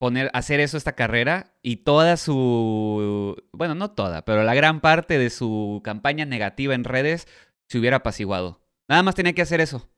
poner, 0.00 0.30
hacer 0.32 0.60
eso 0.60 0.78
esta 0.78 0.94
carrera 0.94 1.52
y 1.62 1.78
toda 1.78 2.16
su, 2.16 3.36
bueno, 3.52 3.74
no 3.74 3.90
toda, 3.90 4.24
pero 4.24 4.42
la 4.44 4.54
gran 4.54 4.80
parte 4.80 5.18
de 5.18 5.28
su 5.28 5.82
campaña 5.84 6.24
negativa 6.24 6.74
en 6.74 6.84
redes 6.84 7.28
se 7.68 7.78
hubiera 7.78 7.98
apaciguado. 7.98 8.66
Nada 8.88 9.02
más 9.02 9.14
tenía 9.14 9.34
que 9.34 9.42
hacer 9.42 9.60
eso. 9.60 9.90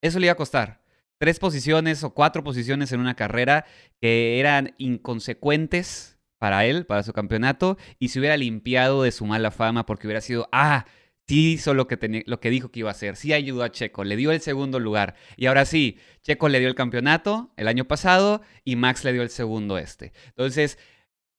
Eso 0.00 0.20
le 0.20 0.26
iba 0.26 0.32
a 0.32 0.36
costar. 0.36 0.80
Tres 1.18 1.40
posiciones 1.40 2.04
o 2.04 2.14
cuatro 2.14 2.44
posiciones 2.44 2.92
en 2.92 3.00
una 3.00 3.16
carrera 3.16 3.66
que 4.00 4.38
eran 4.38 4.76
inconsecuentes 4.78 6.20
para 6.38 6.64
él, 6.64 6.86
para 6.86 7.02
su 7.02 7.12
campeonato, 7.12 7.78
y 7.98 8.10
se 8.10 8.20
hubiera 8.20 8.36
limpiado 8.36 9.02
de 9.02 9.10
su 9.10 9.26
mala 9.26 9.50
fama 9.50 9.86
porque 9.86 10.06
hubiera 10.06 10.20
sido, 10.20 10.48
ah, 10.52 10.86
sí 11.28 11.52
hizo 11.52 11.74
lo 11.74 11.86
que, 11.86 12.24
lo 12.26 12.40
que 12.40 12.50
dijo 12.50 12.70
que 12.70 12.80
iba 12.80 12.88
a 12.88 12.92
hacer, 12.92 13.16
sí 13.16 13.32
ayudó 13.32 13.62
a 13.62 13.70
Checo, 13.70 14.02
le 14.04 14.16
dio 14.16 14.32
el 14.32 14.40
segundo 14.40 14.80
lugar. 14.80 15.14
Y 15.36 15.46
ahora 15.46 15.64
sí, 15.64 15.98
Checo 16.22 16.48
le 16.48 16.58
dio 16.58 16.68
el 16.68 16.74
campeonato 16.74 17.52
el 17.56 17.68
año 17.68 17.84
pasado 17.86 18.40
y 18.64 18.76
Max 18.76 19.04
le 19.04 19.12
dio 19.12 19.22
el 19.22 19.30
segundo 19.30 19.78
este. 19.78 20.12
Entonces, 20.28 20.78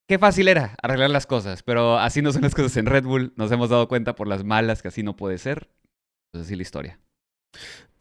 qué 0.07 0.19
fácil 0.19 0.47
era 0.47 0.75
arreglar 0.81 1.09
las 1.09 1.25
cosas, 1.25 1.63
pero 1.63 1.97
así 1.97 2.21
no 2.21 2.31
son 2.31 2.43
las 2.43 2.55
cosas 2.55 2.77
en 2.77 2.85
Red 2.85 3.03
Bull, 3.03 3.33
nos 3.35 3.51
hemos 3.51 3.69
dado 3.69 3.87
cuenta 3.87 4.15
por 4.15 4.27
las 4.27 4.43
malas 4.43 4.81
que 4.81 4.89
así 4.89 5.03
no 5.03 5.15
puede 5.15 5.37
ser. 5.37 5.69
Pues 6.31 6.45
así 6.45 6.55
la 6.55 6.61
historia. 6.61 6.99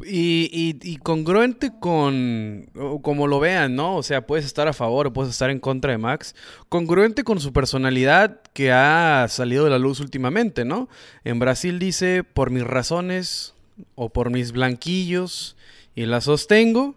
Y, 0.04 0.96
congruente 0.98 1.72
con, 1.80 2.70
como 3.02 3.26
lo 3.26 3.40
vean, 3.40 3.74
¿no? 3.74 3.96
O 3.96 4.02
sea, 4.04 4.26
puedes 4.26 4.44
estar 4.44 4.68
a 4.68 4.72
favor 4.72 5.08
o 5.08 5.12
puedes 5.12 5.32
estar 5.32 5.50
en 5.50 5.58
contra 5.58 5.90
de 5.90 5.98
Max. 5.98 6.36
Congruente 6.68 7.24
con 7.24 7.40
su 7.40 7.52
personalidad 7.52 8.40
que 8.52 8.70
ha 8.70 9.26
salido 9.28 9.64
de 9.64 9.70
la 9.70 9.78
luz 9.78 9.98
últimamente, 9.98 10.64
¿no? 10.64 10.88
En 11.24 11.40
Brasil 11.40 11.80
dice, 11.80 12.22
por 12.22 12.50
mis 12.50 12.62
razones 12.62 13.54
o 13.96 14.08
por 14.08 14.30
mis 14.30 14.52
blanquillos, 14.52 15.56
y 15.98 16.06
la 16.06 16.20
sostengo. 16.20 16.94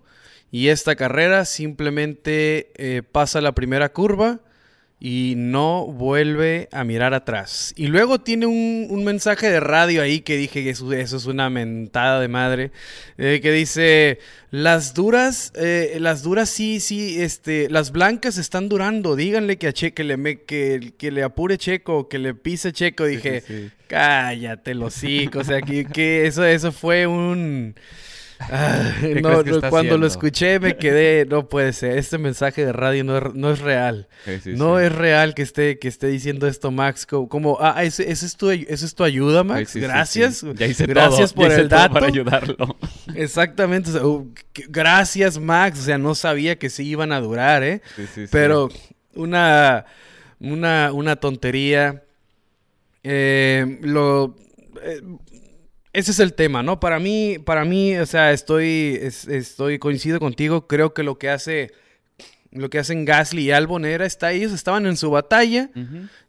Y 0.52 0.68
esta 0.68 0.96
carrera 0.96 1.46
simplemente 1.46 2.72
eh, 2.76 3.02
pasa 3.02 3.42
la 3.42 3.54
primera 3.54 3.94
curva 3.94 4.42
y 5.04 5.34
no 5.36 5.88
vuelve 5.88 6.70
a 6.72 6.84
mirar 6.84 7.16
atrás. 7.16 7.74
Y 7.76 7.88
luego 7.88 8.20
tiene 8.22 8.46
un, 8.46 8.86
un 8.92 9.04
mensaje 9.04 9.50
de 9.50 9.60
radio 9.60 10.04
ahí 10.04 10.20
que 10.22 10.38
dije 10.38 10.64
que 10.64 10.70
eso, 10.70 10.94
eso 10.94 11.18
es 11.18 11.26
una 11.26 11.50
mentada 11.50 12.20
de 12.22 12.28
madre, 12.28 12.72
eh, 13.18 13.40
que 13.42 13.52
dice, 13.52 14.20
las 14.52 14.94
duras, 14.94 15.54
eh, 15.56 15.98
las 16.00 16.22
duras 16.22 16.50
sí, 16.52 16.80
sí, 16.80 17.20
este, 17.20 17.68
las 17.72 17.92
blancas 17.92 18.38
están 18.38 18.70
durando, 18.70 19.16
díganle 19.16 19.58
que, 19.58 19.70
a 19.70 19.74
che, 19.74 19.92
que, 19.96 20.04
le, 20.04 20.18
me- 20.18 20.42
que, 20.44 20.94
que 21.00 21.10
le 21.10 21.24
apure 21.24 21.58
Checo, 21.58 22.08
que 22.08 22.20
le 22.20 22.36
pise 22.36 22.72
Checo, 22.72 23.06
dije, 23.06 23.44
cállate 23.88 24.76
los 24.76 24.96
hocico, 24.96 25.40
o 25.40 25.44
sea, 25.44 25.62
que, 25.64 25.86
que 25.86 26.28
eso, 26.28 26.46
eso 26.46 26.72
fue 26.72 27.08
un... 27.08 27.74
Ah, 28.50 28.94
¿Qué 29.02 29.22
no, 29.22 29.44
cuando 29.70 29.98
lo 29.98 30.08
escuché 30.08 30.60
me 30.60 30.76
quedé, 30.78 31.26
no 31.26 31.48
puede 31.48 31.74
ser, 31.74 31.98
este 31.98 32.18
mensaje 32.18 32.66
de 32.66 32.74
radio 32.74 33.04
no 33.04 33.18
es, 33.18 33.34
no 33.34 33.52
es 33.52 33.60
real. 33.60 34.08
Sí, 34.26 34.40
sí, 34.44 34.54
no 34.56 34.80
sí. 34.80 34.86
es 34.86 34.92
real 34.96 35.34
que 35.34 35.42
esté, 35.42 35.78
que 35.80 35.88
esté 35.88 36.08
diciendo 36.08 36.48
esto 36.48 36.72
Max, 36.72 37.06
co- 37.06 37.28
como, 37.30 37.58
ah, 37.62 37.84
ese, 37.84 38.10
ese 38.12 38.26
es 38.26 38.36
tu, 38.38 38.50
esa 38.50 38.86
es 38.86 38.96
tu 38.96 39.04
ayuda, 39.04 39.44
Max, 39.44 39.76
gracias. 39.76 40.46
Ya 40.56 40.66
hice 40.66 40.86
gracias 40.86 41.34
todo, 41.34 41.44
ya 41.44 41.48
por 41.48 41.52
hice 41.52 41.62
el 41.62 41.70
todo 41.70 41.80
dato, 41.80 41.94
para 41.94 42.08
ayudarlo. 42.08 42.78
exactamente, 43.16 43.90
o 43.90 43.94
sea, 43.94 44.06
uh, 44.06 44.34
gracias 44.70 45.38
Max, 45.38 45.80
o 45.80 45.84
sea, 45.84 45.98
no 45.98 46.16
sabía 46.16 46.58
que 46.58 46.70
sí 46.70 46.88
iban 46.88 47.12
a 47.12 47.20
durar, 47.20 47.64
¿eh? 47.64 47.82
Sí, 47.96 48.04
sí, 48.08 48.26
sí. 48.26 48.30
Pero 48.32 48.70
una, 49.16 49.86
una, 50.40 50.92
una 50.94 51.16
tontería. 51.18 52.04
Eh, 53.04 53.80
lo, 53.82 54.36
eh, 54.84 55.02
ese 55.94 56.12
es 56.12 56.20
el 56.20 56.34
tema, 56.34 56.64
¿no? 56.64 56.80
Para 56.80 57.00
mí, 57.00 57.38
para 57.40 57.66
mí, 57.66 57.96
o 57.98 58.06
sea, 58.06 58.32
estoy, 58.32 58.98
es- 59.02 59.28
estoy 59.28 59.80
coincido 59.80 60.20
contigo. 60.20 60.68
Creo 60.68 60.94
que 60.94 61.04
lo 61.04 61.18
que 61.18 61.30
hace, 61.30 61.72
lo 62.52 62.70
que 62.70 62.80
hacen 62.80 63.06
Gasly 63.06 63.44
y 63.44 63.52
Albon 63.52 63.86
era, 63.86 64.06
está, 64.06 64.32
ellos 64.32 64.52
estaban 64.54 64.86
en 64.86 64.98
su 64.98 65.10
batalla 65.12 65.70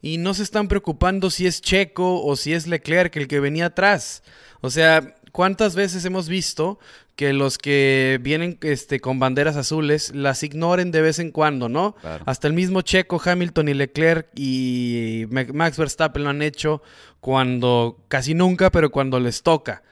y 0.00 0.18
no 0.18 0.34
se 0.34 0.42
están 0.42 0.68
preocupando 0.68 1.30
si 1.30 1.46
es 1.46 1.60
Checo 1.60 2.24
o 2.24 2.36
si 2.36 2.52
es 2.54 2.66
Leclerc 2.66 3.14
el 3.16 3.28
que 3.28 3.40
venía 3.40 3.66
atrás. 3.66 4.22
O 4.60 4.70
sea, 4.70 5.14
¿cuántas 5.32 5.74
veces 5.74 6.04
hemos 6.04 6.28
visto 6.28 6.78
que 7.16 7.32
los 7.32 7.58
que 7.58 8.18
vienen 8.22 8.58
este, 8.62 9.00
con 9.00 9.18
banderas 9.18 9.56
azules 9.56 10.14
las 10.14 10.42
ignoren 10.42 10.90
de 10.90 11.02
vez 11.02 11.18
en 11.18 11.30
cuando, 11.30 11.68
¿no? 11.68 11.94
Claro. 12.00 12.24
Hasta 12.26 12.48
el 12.48 12.54
mismo 12.54 12.80
Checo, 12.82 13.20
Hamilton 13.24 13.68
y 13.68 13.74
Leclerc 13.74 14.28
y 14.34 15.26
Ma- 15.30 15.46
Max 15.52 15.76
Verstappen 15.76 16.24
lo 16.24 16.30
han 16.30 16.42
hecho 16.42 16.82
cuando, 17.20 18.02
casi 18.08 18.34
nunca, 18.34 18.70
pero 18.70 18.90
cuando 18.90 19.20
les 19.20 19.42
toca. 19.42 19.82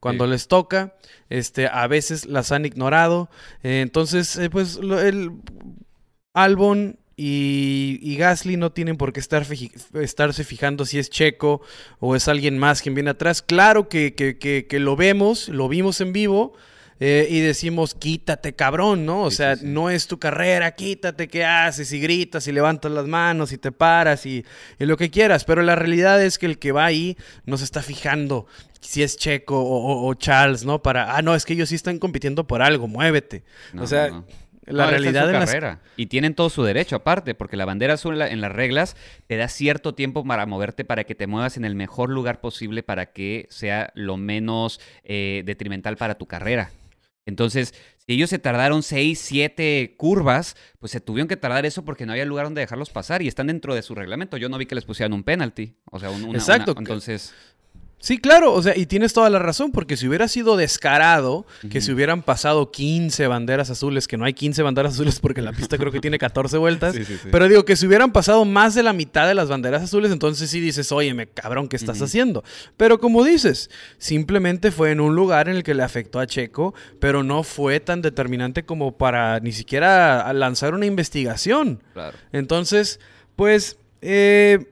Cuando 0.00 0.24
Sí. 0.24 0.30
les 0.30 0.48
toca, 0.48 0.94
este, 1.28 1.68
a 1.68 1.86
veces 1.86 2.24
las 2.26 2.50
han 2.52 2.64
ignorado. 2.64 3.28
Eh, 3.62 3.80
entonces, 3.82 4.36
eh, 4.38 4.48
pues, 4.48 4.76
lo- 4.76 4.98
el 5.00 5.30
Albon 6.34 6.98
y, 7.16 7.98
y 8.00 8.16
Gasly 8.16 8.56
no 8.56 8.72
tienen 8.72 8.96
por 8.96 9.12
qué 9.12 9.20
estar 9.20 9.44
estarse 10.00 10.44
fijando 10.44 10.86
si 10.86 10.98
es 10.98 11.10
Checo 11.10 11.60
o 11.98 12.16
es 12.16 12.28
alguien 12.28 12.56
más 12.58 12.80
quien 12.80 12.94
viene 12.94 13.10
atrás. 13.10 13.42
Claro 13.42 13.88
que, 13.88 14.14
que- 14.14 14.38
que- 14.38 14.66
que 14.66 14.78
lo 14.78 14.96
vemos, 14.96 15.48
lo 15.48 15.68
vimos 15.68 16.00
en 16.00 16.12
vivo. 16.14 16.54
Eh, 17.00 17.26
y 17.30 17.40
decimos, 17.40 17.94
quítate, 17.94 18.54
cabrón, 18.54 19.06
¿no? 19.06 19.22
O 19.22 19.30
Sí, 19.30 19.38
sea, 19.38 19.56
sí, 19.56 19.62
sí. 19.62 19.66
no 19.66 19.88
es 19.90 20.06
tu 20.06 20.18
carrera, 20.18 20.70
quítate, 20.76 21.28
¿qué 21.28 21.44
haces? 21.44 21.92
Y 21.92 21.98
gritas 22.00 22.46
y 22.46 22.52
levantas 22.52 22.92
las 22.92 23.06
manos 23.06 23.52
y 23.52 23.58
te 23.58 23.72
paras 23.72 24.26
y, 24.26 24.44
y 24.78 24.84
lo 24.84 24.96
que 24.96 25.10
quieras. 25.10 25.44
Pero 25.44 25.62
la 25.62 25.74
realidad 25.76 26.22
es 26.22 26.38
que 26.38 26.46
el 26.46 26.58
que 26.58 26.72
va 26.72 26.84
ahí 26.84 27.16
no 27.46 27.56
se 27.56 27.64
está 27.64 27.82
fijando 27.82 28.46
si 28.80 29.02
es 29.02 29.16
Checo 29.16 29.58
o, 29.58 29.62
o- 29.64 30.06
o 30.08 30.14
Charles, 30.14 30.64
¿no? 30.64 30.82
Para, 30.82 31.16
ah, 31.16 31.22
no, 31.22 31.34
es 31.34 31.44
que 31.44 31.54
ellos 31.54 31.68
sí 31.70 31.74
están 31.74 31.98
compitiendo 31.98 32.46
por 32.46 32.62
algo, 32.62 32.86
muévete. 32.86 33.44
No, 33.72 33.82
o 33.82 33.86
sea, 33.86 34.08
no, 34.08 34.14
no. 34.20 34.26
la 34.66 34.84
No, 34.84 34.84
es 34.84 34.90
realidad 34.90 35.28
en 35.30 35.38
las 35.38 35.50
carrera. 35.50 35.80
Y 35.96 36.06
tienen 36.06 36.34
todo 36.34 36.48
su 36.50 36.62
derecho 36.62 36.96
aparte, 36.96 37.34
porque 37.34 37.56
la 37.56 37.64
bandera 37.66 37.94
azul 37.94 38.20
en 38.22 38.40
las 38.40 38.52
reglas 38.52 38.96
te 39.26 39.36
da 39.36 39.48
cierto 39.48 39.94
tiempo 39.94 40.24
para 40.24 40.46
moverte, 40.46 40.84
para 40.84 41.04
que 41.04 41.14
te 41.14 41.26
muevas 41.26 41.56
en 41.56 41.64
el 41.64 41.74
mejor 41.74 42.10
lugar 42.10 42.40
posible, 42.40 42.82
para 42.82 43.06
que 43.12 43.46
sea 43.50 43.90
lo 43.94 44.16
menos 44.16 44.80
eh, 45.04 45.42
detrimental 45.44 45.96
para 45.96 46.16
tu 46.16 46.26
carrera. 46.26 46.70
Entonces, 47.30 47.72
si 47.96 48.12
ellos 48.14 48.28
se 48.28 48.38
tardaron 48.38 48.82
6, 48.82 49.18
7 49.18 49.94
curvas, 49.96 50.56
pues 50.78 50.92
se 50.92 51.00
tuvieron 51.00 51.28
que 51.28 51.36
tardar 51.36 51.64
eso 51.64 51.84
porque 51.84 52.04
no 52.04 52.12
había 52.12 52.24
lugar 52.26 52.44
donde 52.44 52.60
dejarlos 52.60 52.90
pasar 52.90 53.22
y 53.22 53.28
están 53.28 53.46
dentro 53.46 53.74
de 53.74 53.80
su 53.82 53.94
reglamento. 53.94 54.36
Yo 54.36 54.48
no 54.50 54.58
vi 54.58 54.66
que 54.66 54.74
les 54.74 54.84
pusieran 54.84 55.12
un 55.14 55.22
penalty. 55.24 55.76
O 55.90 55.98
sea, 55.98 56.10
un, 56.10 56.24
una- 56.24 56.38
Exacto. 56.38 56.72
una- 56.72 56.80
entonces, 56.80 57.32
Sí, 58.02 58.16
claro, 58.16 58.54
o 58.54 58.62
sea, 58.62 58.74
y 58.78 58.86
tienes 58.86 59.12
toda 59.12 59.28
la 59.28 59.38
razón, 59.38 59.72
porque 59.72 59.98
si 59.98 60.08
hubiera 60.08 60.26
sido 60.26 60.56
descarado, 60.56 61.44
que 61.70 61.82
se 61.82 61.92
hubieran 61.92 62.22
pasado 62.22 62.70
15 62.70 63.26
banderas 63.26 63.68
azules, 63.68 64.08
que 64.08 64.16
no 64.16 64.24
hay 64.24 64.32
15 64.32 64.62
banderas 64.62 64.94
azules 64.94 65.20
porque 65.20 65.42
la 65.42 65.52
pista 65.52 65.76
creo 65.76 65.92
que 65.92 66.00
tiene 66.00 66.18
14 66.18 66.56
vueltas, 66.56 66.94
Sí, 66.96 67.04
sí, 67.04 67.18
sí. 67.22 67.28
pero 67.30 67.46
digo 67.46 67.66
que 67.66 67.76
si 67.76 67.86
hubieran 67.86 68.10
pasado 68.10 68.46
más 68.46 68.74
de 68.74 68.82
la 68.82 68.94
mitad 68.94 69.28
de 69.28 69.34
las 69.34 69.50
banderas 69.50 69.82
azules, 69.82 70.10
entonces 70.12 70.48
sí 70.48 70.60
dices, 70.60 70.90
oye, 70.92 71.12
me 71.12 71.26
cabrón, 71.26 71.68
¿qué 71.68 71.76
estás 71.76 72.00
haciendo? 72.00 72.42
Pero 72.78 73.00
como 73.00 73.22
dices, 73.22 73.68
simplemente 73.98 74.70
fue 74.70 74.92
en 74.92 75.00
un 75.00 75.14
lugar 75.14 75.50
en 75.50 75.56
el 75.56 75.62
que 75.62 75.74
le 75.74 75.82
afectó 75.82 76.20
a 76.20 76.26
Checo, 76.26 76.72
pero 77.00 77.22
no 77.22 77.42
fue 77.42 77.80
tan 77.80 78.00
determinante 78.00 78.64
como 78.64 78.96
para 78.96 79.40
ni 79.40 79.52
siquiera 79.52 80.32
lanzar 80.32 80.72
una 80.74 80.86
investigación. 80.86 81.82
claro. 81.92 82.16
Entonces, 82.32 82.98
pues, 83.36 83.76
eh, 84.00 84.66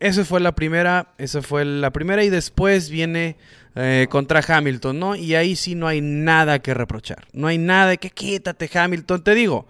esa 0.00 0.24
fue 0.24 0.40
la 0.40 0.54
primera, 0.54 1.14
esa 1.18 1.42
fue 1.42 1.64
la 1.64 1.90
primera 1.90 2.24
y 2.24 2.30
después 2.30 2.90
viene 2.90 3.36
eh, 3.74 4.06
contra 4.10 4.42
Hamilton, 4.46 4.98
¿no? 4.98 5.16
Y 5.16 5.34
ahí 5.34 5.56
sí 5.56 5.74
no 5.74 5.86
hay 5.86 6.00
nada 6.00 6.58
que 6.60 6.74
reprochar, 6.74 7.26
no 7.32 7.46
hay 7.46 7.58
nada 7.58 7.90
de 7.90 7.98
que 7.98 8.10
quítate 8.10 8.70
Hamilton, 8.72 9.22
te 9.22 9.34
digo, 9.34 9.66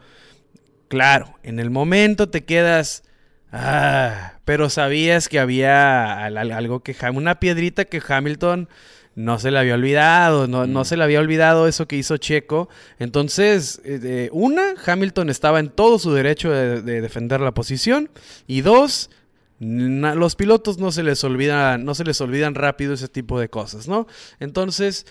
claro, 0.88 1.38
en 1.42 1.58
el 1.58 1.70
momento 1.70 2.28
te 2.28 2.44
quedas, 2.44 3.04
Ah, 3.56 4.32
pero 4.44 4.68
sabías 4.68 5.28
que 5.28 5.38
había 5.38 6.24
algo 6.24 6.80
que 6.80 6.96
una 7.14 7.38
piedrita 7.38 7.84
que 7.84 8.02
Hamilton 8.06 8.68
no 9.14 9.38
se 9.38 9.52
le 9.52 9.60
había 9.60 9.74
olvidado, 9.74 10.48
no, 10.48 10.66
no, 10.66 10.80
mm. 10.80 10.84
se 10.84 10.96
le 10.96 11.04
había 11.04 11.20
olvidado 11.20 11.68
eso 11.68 11.86
que 11.86 11.94
hizo 11.94 12.16
Checo. 12.16 12.68
Entonces, 12.98 13.80
eh, 13.84 14.28
una, 14.32 14.74
Hamilton 14.84 15.30
estaba 15.30 15.60
en 15.60 15.68
todo 15.68 16.00
su 16.00 16.12
derecho 16.12 16.50
de, 16.50 16.82
defender 16.82 17.40
la 17.40 17.54
posición. 17.54 18.10
Y 18.48 18.62
dos, 18.62 19.08
los 19.64 20.36
pilotos 20.36 20.78
no 20.78 20.92
se 20.92 21.02
les 21.02 21.22
olvidan, 21.24 21.84
no 21.84 21.94
se 21.94 22.04
les 22.04 22.20
olvidan 22.20 22.54
rápido 22.54 22.94
ese 22.94 23.08
tipo 23.08 23.38
de 23.38 23.48
cosas, 23.48 23.88
¿no? 23.88 24.06
Entonces, 24.40 25.06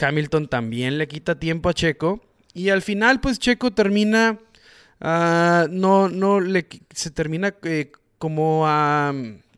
Hamilton 0.00 0.48
también 0.48 0.98
le 0.98 1.08
quita 1.08 1.38
tiempo 1.38 1.68
a 1.68 1.74
Checo. 1.74 2.20
Y 2.54 2.68
al 2.68 2.82
final, 2.82 3.20
pues 3.20 3.38
Checo 3.38 3.70
termina. 3.72 4.38
Ah, 5.00 5.66
no, 5.70 6.08
no, 6.08 6.40
le, 6.40 6.66
se 6.94 7.10
termina 7.10 7.54
eh, 7.64 7.92
como 8.18 8.66
a. 8.66 9.14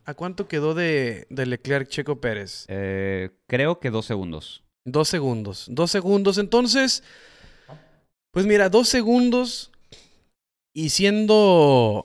¿A 0.07 0.13
cuánto 0.13 0.49
quedó 0.49 0.75
de, 0.75 1.27
Leclerc 1.31 1.89
Checo 1.89 2.21
Pérez? 2.21 2.67
Eh, 2.69 3.31
creo 3.47 3.81
que 3.81 3.91
dos 3.91 4.05
segundos. 4.05 4.63
Dos 4.85 5.09
segundos. 5.09 5.67
Dos 5.71 5.91
segundos. 5.91 6.37
Entonces, 6.37 7.03
pues 8.31 8.45
mira, 8.45 8.69
dos 8.69 8.89
segundos 8.89 9.73
y 10.75 10.91
siendo... 10.91 12.05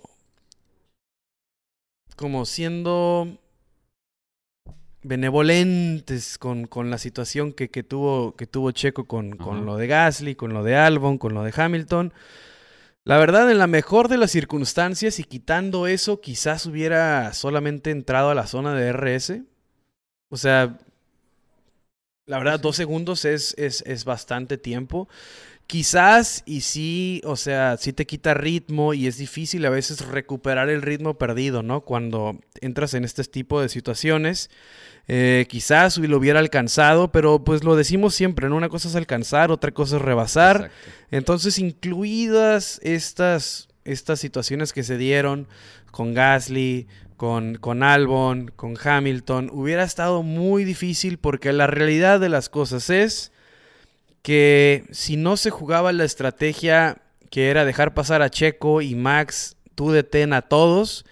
Como 2.19 2.45
siendo 2.45 3.39
benevolentes 5.03 6.37
con, 6.37 6.67
con 6.67 6.89
la 6.89 6.97
situación 6.97 7.53
que, 7.53 7.69
que, 7.69 7.81
tuvo, 7.81 8.35
que 8.35 8.45
tuvo 8.45 8.71
Checo 8.71 9.05
con, 9.05 9.37
con 9.37 9.65
lo 9.65 9.77
de 9.77 9.87
Gasly, 9.87 10.35
con 10.35 10.53
lo 10.53 10.61
de 10.61 10.75
Albon, 10.75 11.17
con 11.17 11.33
lo 11.33 11.43
de 11.43 11.53
Hamilton. 11.55 12.11
La 13.05 13.17
verdad, 13.19 13.49
en 13.49 13.57
la 13.57 13.67
mejor 13.67 14.09
de 14.09 14.17
las 14.17 14.31
circunstancias 14.31 15.17
y 15.19 15.23
quitando 15.23 15.87
eso, 15.87 16.19
quizás 16.19 16.65
hubiera 16.65 17.31
solamente 17.31 17.89
entrado 17.89 18.31
a 18.31 18.35
la 18.35 18.47
zona 18.47 18.73
de 18.73 18.91
RS. 18.91 19.43
O 20.27 20.35
sea, 20.35 20.77
la 22.25 22.37
verdad, 22.37 22.59
dos 22.59 22.75
segundos 22.75 23.23
es, 23.23 23.55
es, 23.57 23.81
es 23.87 24.03
bastante 24.03 24.57
tiempo. 24.57 25.07
Quizás 25.69 26.41
y 26.47 26.61
sí, 26.61 27.21
o 27.25 27.35
sea, 27.35 27.77
sí 27.77 27.93
te 27.93 28.07
quita 28.07 28.33
ritmo 28.33 28.95
y 28.95 29.05
es 29.05 29.17
difícil 29.17 29.63
a 29.67 29.69
veces 29.69 30.03
recuperar 30.03 30.67
el 30.67 30.81
ritmo 30.81 31.19
perdido, 31.19 31.61
¿no? 31.61 31.81
Cuando 31.81 32.39
entras 32.59 32.95
en 32.95 33.05
este 33.05 33.23
tipo 33.25 33.61
de 33.61 33.69
situaciones. 33.69 34.49
Eh, 35.07 35.45
quizás 35.47 35.99
lo 35.99 36.17
hubiera 36.17 36.39
alcanzado, 36.39 37.11
pero 37.11 37.43
pues 37.43 37.63
lo 37.63 37.75
decimos 37.75 38.15
siempre, 38.15 38.49
¿no? 38.49 38.55
Una 38.55 38.69
cosa 38.69 38.87
es 38.87 38.95
alcanzar, 38.95 39.51
otra 39.51 39.69
cosa 39.69 39.97
es 39.97 40.01
rebasar. 40.01 40.71
Entonces, 41.11 41.59
incluidas 41.59 42.79
estas, 42.81 43.67
estas 43.85 44.19
situaciones 44.19 44.73
que 44.73 44.81
se 44.81 44.97
dieron 44.97 45.47
con 45.91 46.15
Gasly, 46.15 46.87
con, 47.15 47.59
con 47.59 47.83
Albon, 47.83 48.51
con 48.55 48.75
Hamilton, 48.83 49.51
hubiera 49.53 49.83
estado 49.83 50.23
muy 50.23 50.63
difícil 50.63 51.19
porque 51.19 51.53
la 51.53 51.67
realidad 51.67 52.19
de 52.19 52.29
las 52.29 52.49
cosas 52.49 52.89
es 52.89 53.31
que 54.21 54.85
si 54.91 55.17
no 55.17 55.37
se 55.37 55.49
jugaba 55.49 55.91
la 55.91 56.03
estrategia 56.03 57.01
que 57.29 57.49
era 57.49 57.65
dejar 57.65 57.93
pasar 57.93 58.21
a 58.21 58.29
Checo 58.29 58.81
y 58.81 58.95
Max, 58.95 59.55
tú 59.75 59.91
detén 59.91 60.33
a 60.33 60.41
todos, 60.41 61.05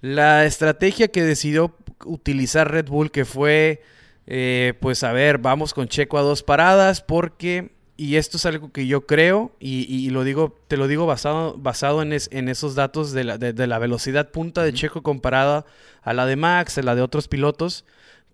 la 0.00 0.44
estrategia 0.44 1.08
que 1.08 1.22
decidió 1.22 1.76
utilizar 2.04 2.70
Red 2.70 2.86
Bull, 2.86 3.10
que 3.10 3.24
fue, 3.24 3.82
eh, 4.26 4.74
pues 4.80 5.02
a 5.04 5.12
ver, 5.12 5.38
vamos 5.38 5.74
con 5.74 5.88
Checo 5.88 6.18
a 6.18 6.22
dos 6.22 6.42
paradas, 6.42 7.02
porque, 7.02 7.72
y 7.96 8.16
esto 8.16 8.36
es 8.36 8.46
algo 8.46 8.72
que 8.72 8.86
yo 8.86 9.06
creo, 9.06 9.52
y, 9.58 10.08
lo 10.10 10.24
digo, 10.24 10.58
te 10.68 10.76
lo 10.76 10.88
digo 10.88 11.06
basado, 11.06 11.56
basado 11.58 12.02
en, 12.02 12.12
en 12.12 12.48
esos 12.48 12.74
datos 12.74 13.12
de 13.12 13.24
la, 13.24 13.38
de, 13.38 13.66
la, 13.66 13.78
velocidad 13.78 14.30
punta 14.30 14.62
de 14.62 14.72
Checo 14.72 15.02
comparada 15.02 15.66
a 16.02 16.14
la 16.14 16.26
de 16.26 16.36
Max, 16.36 16.78
a 16.78 16.82
la 16.82 16.94
de 16.94 17.02
otros 17.02 17.28
pilotos 17.28 17.84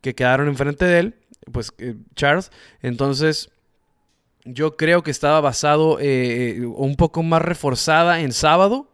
que 0.00 0.14
quedaron 0.14 0.48
enfrente 0.48 0.84
de 0.84 0.98
él, 0.98 1.14
pues 1.50 1.72
eh, 1.78 1.94
Charles, 2.14 2.50
entonces 2.82 3.50
yo 4.44 4.76
creo 4.76 5.02
que 5.02 5.10
estaba 5.10 5.40
basado 5.40 5.98
eh, 6.00 6.60
un 6.66 6.96
poco 6.96 7.22
más 7.22 7.42
reforzada 7.42 8.20
en 8.20 8.32
sábado 8.32 8.88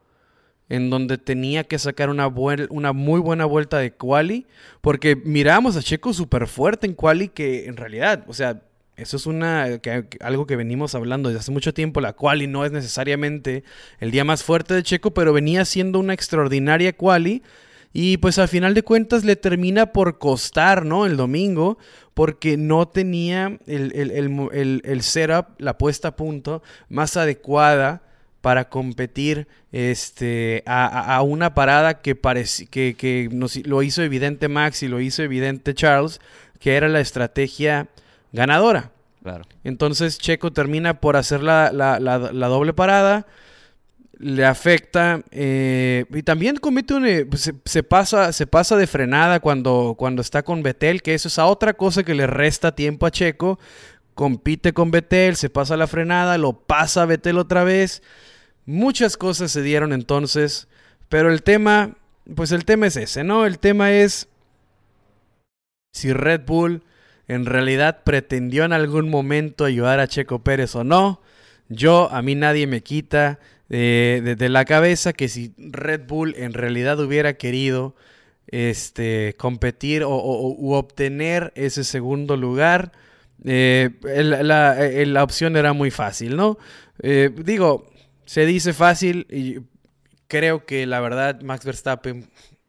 en 0.71 0.89
donde 0.89 1.19
tenía 1.19 1.65
que 1.65 1.79
sacar 1.79 2.09
una, 2.11 2.29
una 2.29 2.93
muy 2.93 3.21
buena 3.21 3.45
vuelta 3.45 3.79
de 3.79 3.93
quali, 3.93 4.47
porque 4.81 5.17
miramos 5.17 5.77
a 5.77 5.83
Checo 5.83 6.13
súper 6.13 6.47
fuerte 6.47 6.87
en 6.87 6.95
quali, 6.95 7.29
que 7.29 7.67
en 7.67 7.77
realidad, 7.77 8.25
o 8.29 8.33
sea, 8.33 8.63
eso 8.97 9.17
es 9.17 9.27
una, 9.27 9.67
algo 10.21 10.47
que 10.47 10.55
venimos 10.55 10.95
hablando 10.95 11.29
desde 11.29 11.41
hace 11.41 11.51
mucho 11.51 11.75
tiempo, 11.75 12.01
la 12.01 12.13
quali 12.13 12.47
no 12.47 12.65
es 12.65 12.71
necesariamente 12.71 13.65
el 13.99 14.13
día 14.13 14.25
más 14.25 14.45
fuerte 14.45 14.75
de 14.75 14.85
Checo, 14.85 15.13
pero 15.13 15.33
venía 15.33 15.65
siendo 15.65 15.99
una 15.99 16.15
extraordinaria 16.15 16.93
quali. 16.93 17.43
Y 17.93 18.19
pues 18.19 18.39
al 18.39 18.49
final 18.49 18.75
de 18.75 18.83
cuentas 18.83 19.25
le 19.25 19.37
termina 19.37 19.87
por 19.93 20.19
costar, 20.19 20.85
¿no? 20.85 21.07
El 21.07 21.17
domingo, 21.17 21.79
porque 22.15 22.57
no 22.57 22.87
tenía 22.87 23.59
el, 23.67 23.93
el, 23.95 24.81
el 24.85 25.03
setup, 25.03 25.47
la 25.59 25.77
puesta 25.77 26.09
a 26.09 26.17
punto 26.17 26.63
más 26.89 27.17
adecuada 27.17 28.03
para 28.41 28.69
competir 28.69 29.49
este, 29.73 30.63
a, 30.67 31.21
una 31.23 31.55
parada 31.55 32.01
que, 32.01 32.19
que, 32.71 32.95
que 32.97 33.29
lo 33.65 33.83
hizo 33.83 34.03
evidente 34.03 34.49
Max 34.49 34.83
y 34.83 34.89
lo 34.89 35.01
hizo 35.01 35.23
evidente 35.23 35.75
Charles, 35.75 36.21
que 36.59 36.77
era 36.77 36.89
la 36.89 37.01
estrategia 37.01 37.89
ganadora. 38.33 38.93
Claro. 39.23 39.45
Entonces 39.65 40.19
Checo 40.19 40.53
termina 40.53 41.01
por 41.01 41.17
hacer 41.17 41.43
la, 41.43 41.71
doble 42.49 42.73
parada, 42.73 43.27
le 44.21 44.45
afecta 44.45 45.23
eh, 45.31 46.05
y 46.11 46.23
también 46.23 46.57
comete 46.57 46.93
un, 46.93 47.07
eh, 47.07 47.25
pues, 47.25 47.51
se, 47.65 47.83
pasa, 47.83 48.35
se 48.35 48.47
pasa 48.47 48.77
de 48.77 48.87
frenada 48.87 49.41
cuando, 49.41 49.95
cuando 49.97 50.21
está 50.21 50.43
con 50.43 50.63
Betel, 50.63 51.01
que 51.01 51.15
eso 51.15 51.29
es 51.29 51.39
otra 51.39 51.73
cosa 51.73 52.03
que 52.03 52.15
le 52.15 52.27
resta 52.27 52.75
tiempo 52.75 53.07
a 53.07 53.11
Checo. 53.11 53.59
Compite 54.15 54.75
con 54.75 54.91
Betel, 54.91 55.37
se 55.37 55.49
pasa 55.49 55.75
la 55.79 55.87
frenada, 55.87 56.37
lo 56.37 56.53
pasa 56.53 57.03
a 57.03 57.07
Betel 57.07 57.39
otra 57.39 57.65
vez. 57.65 58.03
Muchas 58.67 59.17
cosas 59.17 59.53
se 59.53 59.63
dieron 59.63 59.95
entonces, 59.95 60.69
pero 61.09 61.33
el 61.33 61.43
tema, 61.43 61.97
pues 62.35 62.53
el 62.53 62.67
tema 62.67 62.89
es 62.89 62.97
ese, 62.97 63.25
¿no? 63.25 63.47
El 63.47 63.59
tema 63.59 63.91
es 63.91 64.29
si 65.95 66.13
Red 66.13 66.43
Bull 66.45 66.85
en 67.27 67.47
realidad 67.47 68.03
pretendió 68.05 68.65
en 68.65 68.75
algún 68.75 69.09
momento 69.09 69.65
ayudar 69.65 69.99
a 69.99 70.09
Checo 70.09 70.41
Pérez 70.41 70.75
o 70.75 70.85
no. 70.85 71.23
Yo, 71.71 72.11
a 72.13 72.21
mí 72.21 72.35
nadie 72.35 72.67
me 72.67 72.83
quita 72.83 73.39
eh, 73.71 74.35
de, 74.37 74.49
la 74.49 74.65
cabeza 74.65 75.13
que 75.13 75.29
si 75.29 75.55
Red 75.57 76.07
Bull 76.09 76.35
en 76.37 76.53
realidad 76.53 76.99
hubiera 76.99 77.35
querido 77.35 77.95
este, 78.49 79.37
competir 79.39 80.03
o, 80.05 80.11
obtener 80.11 81.53
ese 81.55 81.85
segundo 81.85 82.37
lugar, 82.37 82.91
eh, 83.45 83.91
la, 84.03 85.23
opción 85.23 85.57
era 85.57 85.73
muy 85.73 85.93
fácil, 85.93 86.37
¿no? 86.37 86.59
Eh, 87.01 87.31
digo, 87.45 87.89
se 88.27 88.45
dice 88.45 88.73
fácil 88.73 89.27
y 89.31 89.61
creo 90.27 90.67
que 90.67 90.85
la 90.87 91.01
verdad 91.01 91.41
Max 91.41 91.65
Verstappen, 91.65 92.29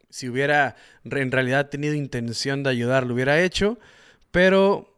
si 0.10 0.30
hubiera 0.30 0.76
en 1.04 1.32
realidad 1.32 1.70
tenido 1.70 1.96
intención 1.96 2.62
de 2.62 2.70
ayudar, 2.70 3.08
lo 3.08 3.16
hubiera 3.16 3.42
hecho. 3.42 3.80
Pero, 4.30 4.98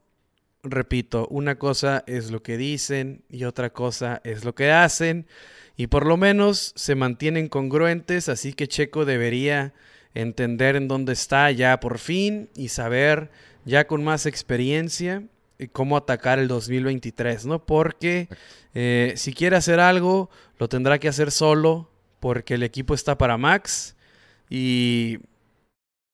repito, 0.64 1.28
una 1.30 1.56
cosa 1.56 2.04
es 2.08 2.30
lo 2.30 2.44
que 2.44 2.58
dicen 2.58 3.24
y 3.30 3.46
otra 3.46 3.72
cosa 3.72 4.22
es 4.26 4.44
lo 4.44 4.54
que 4.54 4.72
hacen. 4.72 5.28
Y 5.76 5.88
por 5.88 6.06
lo 6.06 6.18
menos 6.18 6.74
se 6.76 6.96
mantienen 6.96 7.50
congruentes, 7.50 8.30
así 8.30 8.54
que 8.54 8.68
Checo 8.68 9.06
debería 9.06 9.74
entender 10.14 10.76
en 10.76 10.88
dónde 10.88 11.14
está 11.14 11.50
ya 11.52 11.80
por 11.80 11.98
fin 11.98 12.50
y 12.56 12.70
saber 12.70 13.32
ya 13.66 13.88
con 13.88 14.04
más 14.04 14.26
experiencia 14.26 15.24
cómo 15.72 15.98
atacar 15.98 16.40
el 16.40 16.48
2023, 16.48 17.46
¿no? 17.46 17.66
Porque 17.66 18.28
eh, 18.74 19.14
si 19.16 19.34
quiere 19.34 19.56
hacer 19.56 19.80
algo, 19.80 20.30
lo 20.58 20.68
tendrá 20.68 21.00
que 21.00 21.08
hacer 21.08 21.32
solo, 21.32 21.90
porque 22.20 22.56
el 22.56 22.64
equipo 22.64 22.94
está 22.94 23.18
para 23.18 23.38
Max 23.38 23.96
y 24.50 25.20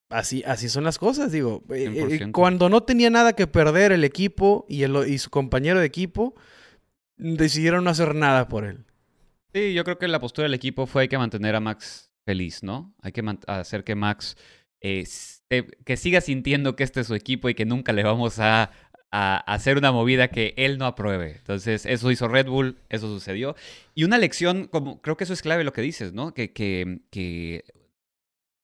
así, 0.08 0.42
así 0.46 0.68
son 0.68 0.84
las 0.84 0.98
cosas, 0.98 1.32
digo. 1.32 1.62
Eh, 1.70 2.18
eh, 2.20 2.32
cuando 2.32 2.68
no 2.68 2.82
tenía 2.82 3.10
nada 3.10 3.34
que 3.34 3.46
perder 3.46 3.92
el 3.92 4.04
equipo 4.04 4.66
y, 4.68 4.82
el, 4.82 4.96
y 5.08 5.18
su 5.18 5.30
compañero 5.30 5.80
de 5.80 5.86
equipo, 5.86 6.34
decidieron 7.16 7.84
no 7.84 7.90
hacer 7.90 8.14
nada 8.14 8.48
por 8.48 8.64
él. 8.64 8.84
Sí, 9.52 9.74
yo 9.74 9.84
creo 9.84 9.98
que 9.98 10.08
la 10.08 10.20
postura 10.20 10.44
del 10.44 10.54
equipo 10.54 10.86
fue 10.86 11.02
hay 11.02 11.08
que 11.08 11.18
mantener 11.18 11.54
a 11.56 11.60
Max 11.60 12.12
feliz, 12.24 12.62
¿no? 12.62 12.94
Hay 13.02 13.12
que 13.12 13.22
hacer 13.46 13.84
que 13.84 13.94
Max 13.94 14.36
que 14.80 15.96
siga 15.96 16.20
sintiendo 16.20 16.76
que 16.76 16.84
este 16.84 17.00
es 17.00 17.08
su 17.08 17.14
equipo 17.14 17.48
y 17.48 17.54
que 17.54 17.66
nunca 17.66 17.92
le 17.92 18.04
vamos 18.04 18.38
a 18.38 18.70
hacer 19.10 19.76
una 19.76 19.90
movida 19.90 20.28
que 20.28 20.54
él 20.56 20.78
no 20.78 20.86
apruebe. 20.86 21.36
Entonces, 21.38 21.84
eso 21.84 22.12
hizo 22.12 22.28
Red 22.28 22.46
Bull, 22.46 22.78
eso 22.88 23.08
sucedió. 23.08 23.56
Y 23.94 24.04
una 24.04 24.18
lección, 24.18 24.68
como 24.68 25.02
creo 25.02 25.16
que 25.16 25.24
eso 25.24 25.32
es 25.32 25.42
clave 25.42 25.64
lo 25.64 25.72
que 25.72 25.82
dices, 25.82 26.12
¿no? 26.12 26.32
Que 26.32 27.64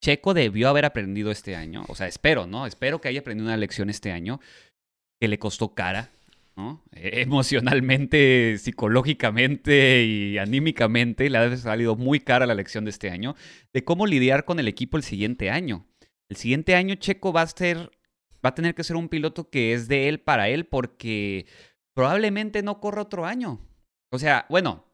Checo 0.01 0.35
debió 0.35 0.69
haber 0.69 0.85
aprendido 0.85 1.33
este 1.33 1.57
año. 1.57 1.85
O 1.89 1.97
sea, 1.97 2.07
espero, 2.07 2.47
¿no? 2.47 2.67
Espero 2.67 3.01
que 3.01 3.09
haya 3.09 3.21
aprendido 3.21 3.49
una 3.49 3.57
lección 3.57 3.91
este 3.91 4.13
año 4.13 4.41
que 5.21 5.27
le 5.27 5.41
costó 5.41 5.75
cara. 5.75 6.13
¿No? 6.57 6.83
E- 6.93 7.21
Emocionalmente, 7.23 8.57
psicológicamente 8.59 10.05
y 10.05 10.39
anímicamente 10.39 11.29
le 11.31 11.39
ha 11.39 11.57
salido 11.57 11.97
muy 11.97 12.21
cara 12.21 12.47
la 12.47 12.55
lección 12.55 12.85
de 12.85 12.91
este 12.91 13.11
año 13.11 13.35
de 13.73 13.85
cómo 13.85 14.07
lidiar 14.07 14.45
con 14.45 14.59
el 14.59 14.69
equipo 14.69 14.97
el 14.97 15.03
siguiente 15.03 15.51
año. 15.51 15.87
El 16.29 16.37
siguiente 16.37 16.75
año 16.75 16.95
Checo 16.97 17.33
va 17.33 17.43
a 17.43 17.47
ser 17.47 17.91
va 18.45 18.51
a 18.51 18.55
tener 18.55 18.75
que 18.75 18.85
ser 18.85 18.97
un 18.97 19.09
piloto 19.09 19.51
que 19.51 19.73
es 19.73 19.89
de 19.89 20.09
él 20.09 20.21
para 20.21 20.49
él 20.49 20.67
porque 20.67 21.47
probablemente 21.95 22.63
no 22.63 22.81
corra 22.81 23.03
otro 23.03 23.25
año. 23.27 23.61
O 24.13 24.19
sea, 24.19 24.47
bueno, 24.49 24.87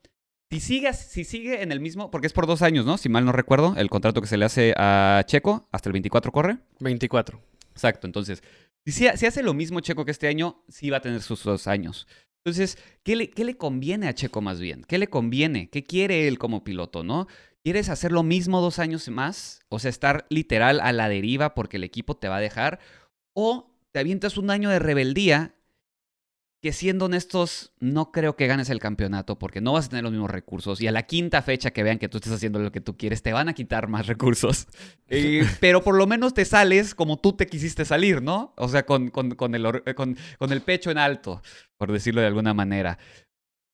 si 0.51 0.61
sigue, 0.61 0.93
si 0.93 1.25
sigue 1.25 1.63
en 1.63 1.73
el 1.73 1.81
mismo, 1.81 2.11
porque 2.11 2.27
es 2.27 2.33
por 2.33 2.47
dos 2.47 2.63
años, 2.63 2.87
¿no? 2.87 2.99
Si 2.99 3.09
mal 3.09 3.25
no 3.25 3.33
recuerdo, 3.33 3.75
el 3.77 3.91
contrato 3.91 4.21
que 4.21 4.27
se 4.27 4.37
le 4.37 4.45
hace 4.45 4.75
a 4.77 5.23
Checo, 5.27 5.69
hasta 5.73 5.89
el 5.89 5.93
24 5.93 6.33
corre. 6.33 6.59
24. 6.81 7.41
Exacto, 7.73 8.07
entonces, 8.07 8.43
si, 8.91 9.07
si 9.15 9.27
hace 9.27 9.43
lo 9.43 9.55
mismo 9.55 9.81
Checo 9.81 10.05
que 10.05 10.11
este 10.11 10.29
año, 10.29 10.65
sí 10.69 10.91
va 10.91 10.97
a 10.97 11.03
tener 11.03 11.23
sus 11.23 11.45
dos 11.45 11.67
años. 11.67 12.07
Entonces, 12.45 12.77
¿qué 13.05 13.15
le, 13.15 13.31
¿qué 13.31 13.45
le 13.45 13.57
conviene 13.57 14.09
a 14.09 14.15
Checo 14.15 14.41
más 14.41 14.61
bien? 14.61 14.85
¿Qué 14.89 14.99
le 14.99 15.09
conviene? 15.09 15.71
¿Qué 15.71 15.85
quiere 15.85 16.27
él 16.27 16.39
como 16.39 16.65
piloto, 16.65 17.05
no? 17.05 17.29
¿Quieres 17.63 17.89
hacer 17.89 18.11
lo 18.11 18.25
mismo 18.25 18.61
dos 18.61 18.81
años 18.81 19.09
más? 19.09 19.61
O 19.69 19.79
sea, 19.79 19.91
estar 19.91 20.27
literal 20.29 20.81
a 20.81 20.93
la 20.93 21.09
deriva 21.09 21.55
porque 21.55 21.77
el 21.77 21.85
equipo 21.85 22.17
te 22.17 22.29
va 22.29 22.39
a 22.39 22.41
dejar. 22.41 22.81
O 23.35 23.77
te 23.93 24.01
avientas 24.01 24.37
un 24.37 24.51
año 24.51 24.71
de 24.71 24.81
rebeldía 24.81 25.55
que 26.63 26.73
siendo 26.73 27.07
honestos, 27.07 27.73
no 27.81 28.13
creo 28.13 28.37
que 28.37 28.47
ganes 28.47 28.71
el 28.71 28.79
campeonato 28.79 29.37
porque 29.37 29.61
no 29.61 29.73
vas 29.73 29.87
a 29.87 29.89
tener 29.89 30.05
los 30.05 30.13
mismos 30.13 30.31
recursos 30.31 30.81
y 30.81 30.87
a 30.87 30.93
la 30.93 31.03
quinta 31.03 31.43
fecha 31.43 31.73
que 31.73 31.83
vean 31.83 31.99
que 31.99 32.09
tú 32.09 32.19
estés 32.19 32.33
haciendo 32.33 32.61
lo 32.61 32.71
que 32.71 32.81
tú 32.81 32.97
quieres, 32.97 33.21
te 33.23 33.33
van 33.33 33.49
a 33.49 33.55
quitar 33.55 33.89
más 33.89 34.07
recursos. 34.07 34.67
Eh, 35.15 35.45
pero 35.61 35.83
por 35.83 35.95
lo 35.97 36.07
menos 36.07 36.33
te 36.33 36.47
sales 36.47 36.95
como 36.95 37.19
tú 37.19 37.35
te 37.35 37.47
quisiste 37.47 37.85
salir, 37.85 38.23
¿no? 38.23 38.55
O 38.57 38.69
sea, 38.69 38.87
con, 38.87 39.11
con, 39.11 39.33
con 39.33 39.55
el, 39.55 39.67
eh, 39.85 39.95
con, 39.95 40.17
con 40.39 40.53
el 40.53 40.63
pecho 40.63 40.91
en 40.91 40.97
alto, 40.97 41.43
por 41.77 41.93
decirlo 41.93 42.23
de 42.23 42.29
alguna 42.29 42.55
manera. 42.55 42.97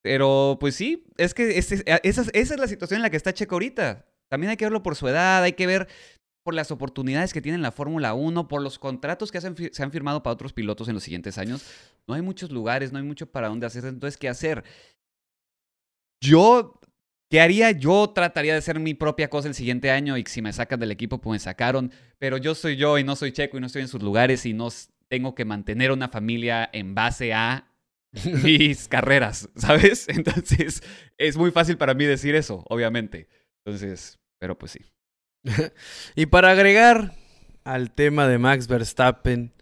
Pero 0.03 0.57
pues 0.59 0.75
sí, 0.75 1.05
es 1.17 1.35
que 1.35 1.59
ese- 1.59 1.85
esa, 2.03 2.23
es- 2.23 2.31
esa 2.33 2.55
es 2.55 2.61
la 2.61 2.67
situación 2.69 2.99
en 2.99 3.03
la 3.03 3.11
que 3.11 3.17
está 3.17 3.33
Checo 3.33 3.55
ahorita. 3.55 4.07
También 4.31 4.51
hay 4.51 4.57
que 4.57 4.65
verlo 4.65 4.83
por 4.83 4.97
su 4.97 5.07
edad, 5.09 5.43
hay 5.43 5.53
que 5.53 5.67
ver 5.67 5.89
por 6.49 6.55
las 6.55 6.71
oportunidades 6.71 7.35
que 7.35 7.43
tiene 7.43 7.57
en 7.57 7.63
la 7.63 7.73
Fórmula 7.73 8.15
1, 8.15 8.49
por 8.49 8.63
los 8.63 8.79
contratos 8.79 9.31
que 9.31 9.39
se 9.39 9.83
han, 9.83 9.93
firmado 9.93 10.23
para 10.23 10.33
otros 10.33 10.55
pilotos 10.55 10.89
en 10.89 10.95
los 10.95 11.03
siguientes 11.03 11.37
años. 11.37 11.63
No 12.07 12.15
hay 12.15 12.23
muchos 12.23 12.51
lugares, 12.51 12.91
no 12.91 12.97
hay 12.97 13.05
mucho 13.05 13.31
para 13.31 13.49
dónde 13.49 13.67
hacer. 13.67 13.85
Entonces, 13.85 14.17
¿qué 14.17 14.31
hacer? 14.31 14.65
Yo, 16.23 16.81
¿qué 17.29 17.43
haría? 17.43 17.73
Yo 17.73 18.09
trataría 18.15 18.55
de 18.55 18.61
hacer 18.61 18.81
mi 18.81 18.95
propia 18.95 19.29
cosa 19.29 19.47
el 19.47 19.55
siguiente 19.55 19.91
año 19.91 20.17
y 20.17 20.25
si 20.25 20.41
me 20.41 20.55
sacan 20.55 20.81
del 20.81 20.91
equipo, 20.91 21.21
pues 21.21 21.35
me 21.35 21.39
sacaron. 21.39 21.93
Pero 22.19 22.39
yo 22.39 22.55
soy 22.55 22.77
yo 22.77 22.97
y 22.97 23.05
no 23.05 23.15
soy 23.15 23.33
checo 23.33 23.59
y 23.59 23.61
no 23.61 23.67
estoy 23.67 23.83
en 23.83 23.89
sus 23.89 24.03
lugares 24.03 24.47
y 24.47 24.55
no 24.55 24.71
tengo 25.09 25.35
que 25.35 25.45
mantener 25.45 25.93
una 25.93 26.09
familia 26.09 26.71
en 26.73 26.95
base 26.95 27.35
a 27.35 27.71
mis 28.43 28.89
carreras, 28.89 29.51
¿sabes? 29.55 30.09
Entonces, 30.09 30.83
es 31.19 31.37
muy 31.37 31.51
fácil 31.51 31.77
para 31.77 31.93
mí 31.93 32.07
decir 32.07 32.35
eso, 32.35 32.65
obviamente. 32.71 33.29
Entonces, 33.67 34.19
pero 34.39 34.57
pues 34.57 34.73
sí. 34.73 34.81
Y 36.17 36.27
para 36.27 36.51
agregar 36.51 37.13
al 37.65 37.91
tema 37.91 38.27
de 38.29 38.39
Max 38.39 38.67
Verstappen, 38.67 39.53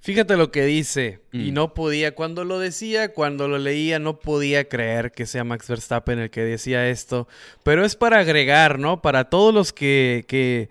fíjate 0.00 0.36
lo 0.36 0.50
que 0.50 0.64
dice. 0.64 1.20
Y 1.32 1.50
Mm. 1.50 1.54
no 1.54 1.74
podía, 1.74 2.14
cuando 2.14 2.44
lo 2.44 2.58
decía, 2.58 3.12
cuando 3.12 3.48
lo 3.48 3.58
leía, 3.58 3.98
no 3.98 4.18
podía 4.20 4.68
creer 4.68 5.12
que 5.12 5.26
sea 5.26 5.44
Max 5.44 5.68
Verstappen 5.68 6.18
el 6.18 6.30
que 6.30 6.42
decía 6.42 6.88
esto. 6.88 7.28
Pero 7.62 7.84
es 7.84 7.96
para 7.96 8.18
agregar, 8.18 8.78
¿no? 8.78 9.00
Para 9.02 9.24
todos 9.30 9.54
los 9.54 9.72
que, 9.72 10.24
que, 10.28 10.68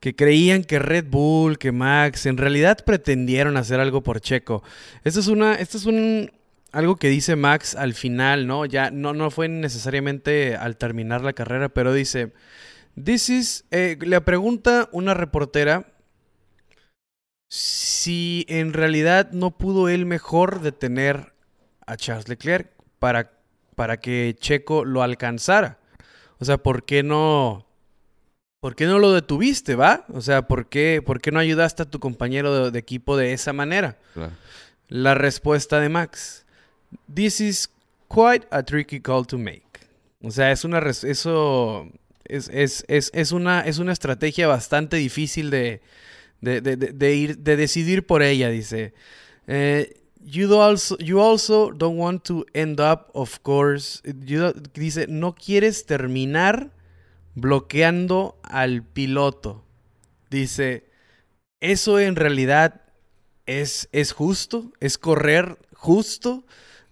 que 0.00 0.14
creían 0.16 0.64
que 0.64 0.78
Red 0.78 1.06
Bull, 1.08 1.58
que 1.58 1.72
Max, 1.72 2.26
en 2.26 2.36
realidad 2.36 2.78
pretendieron 2.84 3.56
hacer 3.56 3.80
algo 3.80 4.02
por 4.02 4.20
Checo. 4.20 4.62
Esto 5.04 5.20
es 5.20 5.28
una, 5.28 5.54
esto 5.54 5.78
es 5.78 5.86
un 5.86 6.30
algo 6.72 6.96
que 6.96 7.08
dice 7.08 7.36
Max 7.36 7.74
al 7.74 7.92
final, 7.94 8.46
¿no? 8.46 8.64
Ya 8.64 8.90
no, 8.90 9.12
no 9.12 9.30
fue 9.30 9.48
necesariamente 9.48 10.56
al 10.56 10.76
terminar 10.78 11.22
la 11.22 11.32
carrera, 11.34 11.68
pero 11.68 11.92
dice. 11.92 12.32
This 13.02 13.30
is. 13.30 13.64
eh, 13.70 13.96
le 14.00 14.20
pregunta 14.20 14.88
una 14.92 15.14
reportera 15.14 15.86
si 17.48 18.46
en 18.48 18.72
realidad 18.72 19.30
no 19.32 19.50
pudo 19.56 19.88
él 19.88 20.06
mejor 20.06 20.60
detener 20.60 21.34
a 21.86 21.96
Charles 21.96 22.28
Leclerc 22.28 22.70
para, 22.98 23.32
para 23.76 23.98
que 23.98 24.34
Checo 24.38 24.84
lo 24.84 25.02
alcanzara. 25.02 25.78
O 26.38 26.44
sea, 26.44 26.58
¿por 26.58 26.84
qué 26.84 27.02
no. 27.02 27.66
¿Por 28.60 28.76
qué 28.76 28.86
no 28.86 28.98
lo 29.00 29.12
detuviste, 29.12 29.74
va? 29.74 30.04
O 30.12 30.20
sea, 30.20 30.42
¿por 30.42 30.68
qué, 30.68 31.02
por 31.04 31.20
qué 31.20 31.32
no 31.32 31.40
ayudaste 31.40 31.82
a 31.82 31.90
tu 31.90 31.98
compañero 31.98 32.64
de, 32.66 32.70
de 32.70 32.78
equipo 32.78 33.16
de 33.16 33.32
esa 33.32 33.52
manera? 33.52 33.98
Claro. 34.14 34.32
La 34.88 35.14
respuesta 35.14 35.80
de 35.80 35.88
Max. 35.88 36.46
This 37.12 37.40
is 37.40 37.70
quite 38.08 38.46
a 38.50 38.62
tricky 38.62 39.00
call 39.00 39.26
to 39.26 39.36
make. 39.36 39.64
O 40.22 40.30
sea, 40.30 40.52
es 40.52 40.64
una 40.64 40.78
res- 40.78 41.02
eso 41.02 41.90
es, 42.26 42.48
es, 42.52 42.84
es, 42.88 43.10
es 43.14 43.32
una 43.32 43.60
es 43.62 43.78
una 43.78 43.92
estrategia 43.92 44.46
bastante 44.46 44.96
difícil 44.96 45.50
de, 45.50 45.80
de, 46.40 46.60
de- 46.60 47.14
ir 47.14 47.38
de 47.38 47.56
decidir 47.56 48.06
por 48.06 48.22
ella, 48.22 48.48
dice. 48.50 48.94
Eh, 49.46 49.94
you 50.24 50.60
also 50.60 50.96
you 50.98 51.20
also 51.20 51.72
don't 51.72 51.98
want 51.98 52.24
to 52.24 52.46
end 52.54 52.80
up, 52.80 53.08
of 53.14 53.40
course. 53.40 54.00
dice, 54.74 55.06
no 55.08 55.34
quieres 55.34 55.86
terminar 55.86 56.70
bloqueando 57.34 58.38
al 58.42 58.82
piloto. 58.84 59.64
Dice, 60.30 60.84
eso 61.60 61.98
en 62.00 62.16
realidad 62.16 62.82
es, 63.46 63.88
es 63.92 64.12
justo, 64.12 64.72
es 64.80 64.98
correr 64.98 65.58
justo. 65.74 66.44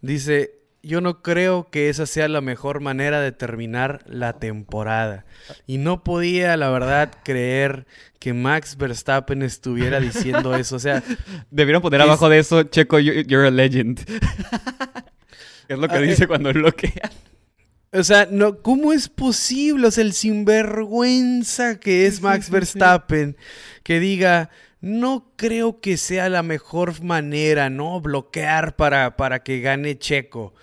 Dice, 0.02 0.59
yo 0.82 1.00
no 1.00 1.22
creo 1.22 1.68
que 1.70 1.88
esa 1.90 2.06
sea 2.06 2.26
la 2.28 2.40
mejor 2.40 2.80
manera 2.80 3.20
de 3.20 3.32
terminar 3.32 4.02
la 4.06 4.34
temporada. 4.38 5.24
Y 5.66 5.78
no 5.78 6.02
podía, 6.04 6.56
la 6.56 6.70
verdad, 6.70 7.10
creer 7.24 7.86
que 8.18 8.32
Max 8.34 8.76
Verstappen 8.76 9.42
estuviera 9.42 10.00
diciendo 10.00 10.54
eso. 10.56 10.76
O 10.76 10.78
sea, 10.78 11.02
Debieron 11.50 11.82
poner 11.82 12.00
Es- 12.00 12.06
abajo 12.06 12.28
de 12.28 12.38
eso, 12.38 12.62
Checo, 12.64 12.98
you- 12.98 13.22
you're 13.26 13.46
a 13.46 13.50
legend. 13.50 14.00
es 15.68 15.78
lo 15.78 15.88
que 15.88 15.94
Ah, 15.96 16.00
dice 16.00 16.24
eh. 16.24 16.26
cuando 16.26 16.52
bloquea. 16.52 17.10
o 17.92 18.02
sea, 18.02 18.26
no, 18.30 18.58
¿cómo 18.62 18.92
es 18.92 19.08
posible? 19.08 19.86
O 19.86 19.90
sea, 19.90 20.04
el 20.04 20.12
sinvergüenza 20.12 21.78
que 21.78 22.06
es 22.06 22.20
Max. 22.22 22.50
Verstappen, 22.50 23.36
que 23.82 24.00
diga, 24.00 24.50
no 24.80 25.32
creo 25.36 25.80
que 25.80 25.96
sea 25.96 26.28
la 26.28 26.42
mejor 26.42 27.02
manera, 27.02 27.70
¿no? 27.70 28.00
Bloquear 28.00 28.76
para, 28.76 29.16
para 29.16 29.42
que 29.42 29.60
gane 29.60 29.98
Checo. 29.98 30.54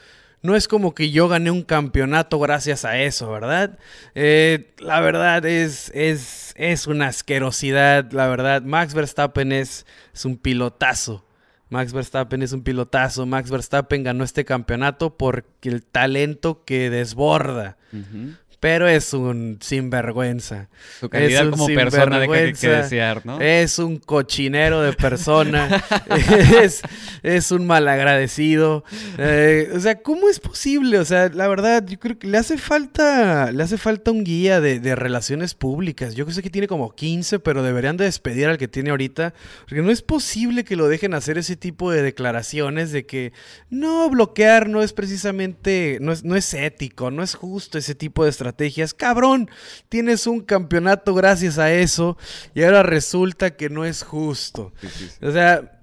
No 0.41 0.55
es 0.55 0.67
como 0.67 0.93
que 0.93 1.09
yo 1.09 1.27
gané 1.27 1.51
un 1.51 1.63
campeonato 1.63 2.39
gracias 2.39 2.85
a 2.85 2.97
eso, 2.99 3.31
¿verdad? 3.31 3.77
Eh, 4.15 4.73
la 4.79 4.99
verdad 5.01 5.45
es, 5.45 5.91
es, 5.93 6.53
es 6.55 6.87
una 6.87 7.07
asquerosidad, 7.07 8.11
la 8.11 8.27
verdad. 8.27 8.61
Max 8.61 8.93
Verstappen 8.93 9.51
es, 9.51 9.85
es 10.13 10.25
un 10.25 10.37
pilotazo. 10.37 11.25
Max 11.69 11.91
Verstappen 11.91 12.41
es 12.41 12.53
un 12.53 12.63
pilotazo. 12.63 13.25
Max 13.25 13.49
Verstappen 13.49 14.03
ganó 14.03 14.23
este 14.23 14.45
campeonato 14.45 15.17
por 15.17 15.45
el 15.63 15.83
talento 15.83 16.63
que 16.63 16.89
desborda. 16.89 17.77
Ujú. 17.91 18.35
Pero 18.59 18.87
es 18.87 19.13
un 19.13 19.59
sinvergüenza. 19.61 20.67
Su 20.99 21.09
calidad 21.09 21.45
un 21.45 21.51
como 21.51 21.67
persona 21.67 22.19
deja 22.19 22.33
que, 22.33 22.53
que 22.53 22.67
desear, 22.69 23.23
¿no? 23.23 23.39
Es 23.39 23.77
un 23.77 23.97
cochinero 23.97 24.81
de 24.81 24.93
persona. 24.93 25.83
es, 26.61 26.81
es 27.21 27.51
un 27.51 27.67
malagradecido. 27.67 28.83
Eh, 29.19 29.71
o 29.75 29.79
sea, 29.79 30.01
¿cómo 30.01 30.27
es 30.27 30.39
posible? 30.39 30.97
O 30.97 31.05
sea, 31.05 31.29
la 31.29 31.47
verdad, 31.47 31.85
yo 31.85 31.99
creo 31.99 32.17
que 32.17 32.27
le 32.27 32.39
hace 32.39 32.57
falta, 32.57 33.51
le 33.51 33.61
hace 33.61 33.77
falta 33.77 34.09
un 34.09 34.23
guía 34.23 34.59
de, 34.59 34.79
de 34.79 34.95
relaciones 34.95 35.53
públicas. 35.53 36.15
Yo 36.15 36.29
sé 36.31 36.41
que 36.41 36.49
tiene 36.49 36.67
como 36.67 36.95
15, 36.95 37.39
pero 37.39 37.61
deberían 37.61 37.97
de 37.97 38.05
despedir 38.05 38.47
al 38.47 38.57
que 38.57 38.67
tiene 38.67 38.89
ahorita. 38.89 39.35
Porque 39.61 39.83
no 39.83 39.91
es 39.91 40.01
posible 40.01 40.63
que 40.63 40.75
lo 40.75 40.87
dejen 40.87 41.13
hacer 41.13 41.37
ese 41.37 41.55
tipo 41.55 41.91
de 41.91 42.01
declaraciones 42.01 42.91
de 42.91 43.05
que 43.05 43.33
no, 43.69 44.09
bloquear 44.09 44.67
no 44.67 44.81
es 44.81 44.93
precisamente, 44.93 45.99
no 46.01 46.11
es, 46.11 46.23
no 46.23 46.35
es 46.35 46.53
ético, 46.53 47.11
no 47.11 47.21
es 47.21 47.35
justo 47.35 47.77
ese 47.77 47.95
tipo 47.95 48.23
de 48.23 48.31
estrategias. 48.47 48.93
Cabrón, 48.93 49.49
tienes 49.89 50.27
un 50.27 50.41
campeonato 50.41 51.13
gracias 51.13 51.57
a 51.57 51.73
eso 51.73 52.17
y 52.53 52.63
ahora 52.63 52.83
resulta 52.83 53.55
que 53.55 53.69
no 53.69 53.85
es 53.85 54.03
justo. 54.03 54.73
Sí, 54.81 54.87
sí, 54.87 55.09
sí. 55.09 55.25
O 55.25 55.31
sea, 55.31 55.81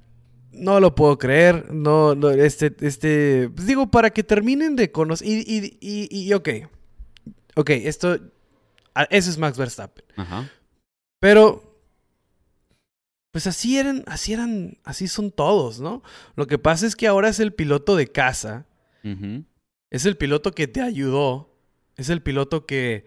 no 0.53 0.81
lo 0.81 0.95
puedo 0.95 1.19
creer. 1.19 1.73
No, 1.73 2.15
no, 2.15 2.31
este, 2.31 2.75
este, 2.81 3.51
pues 3.55 3.67
digo, 3.67 3.91
para 3.91 4.11
que 4.11 4.23
terminen 4.23 4.77
de 4.77 4.91
conocer. 4.91 5.27
Y, 5.27 5.41
y, 5.41 5.79
y, 5.81 6.09
y, 6.11 6.33
ok. 6.33 6.49
Ok, 7.57 7.71
esto. 7.71 8.19
Ese 9.11 9.31
es 9.31 9.39
Max 9.39 9.59
Verstappen. 9.59 10.05
Ajá. 10.17 10.51
Pero. 11.21 11.73
Pues 13.33 13.49
así 13.49 13.79
eran, 13.79 14.05
así 14.07 14.33
eran, 14.33 14.79
así 14.85 15.09
son 15.09 15.33
todos, 15.33 15.81
¿no? 15.81 16.05
Lo 16.37 16.47
que 16.47 16.57
pasa 16.57 16.87
es 16.87 16.95
que 16.95 17.09
ahora 17.09 17.29
es 17.29 17.41
el 17.41 17.53
piloto 17.53 17.97
de 17.97 18.07
casa. 18.07 18.67
Es 19.91 20.07
el 20.07 20.17
piloto 20.17 20.53
que 20.53 20.69
te 20.69 20.81
ayudó. 20.81 21.54
Es 21.97 22.09
el 22.09 22.23
piloto 22.23 22.67
que, 22.67 23.05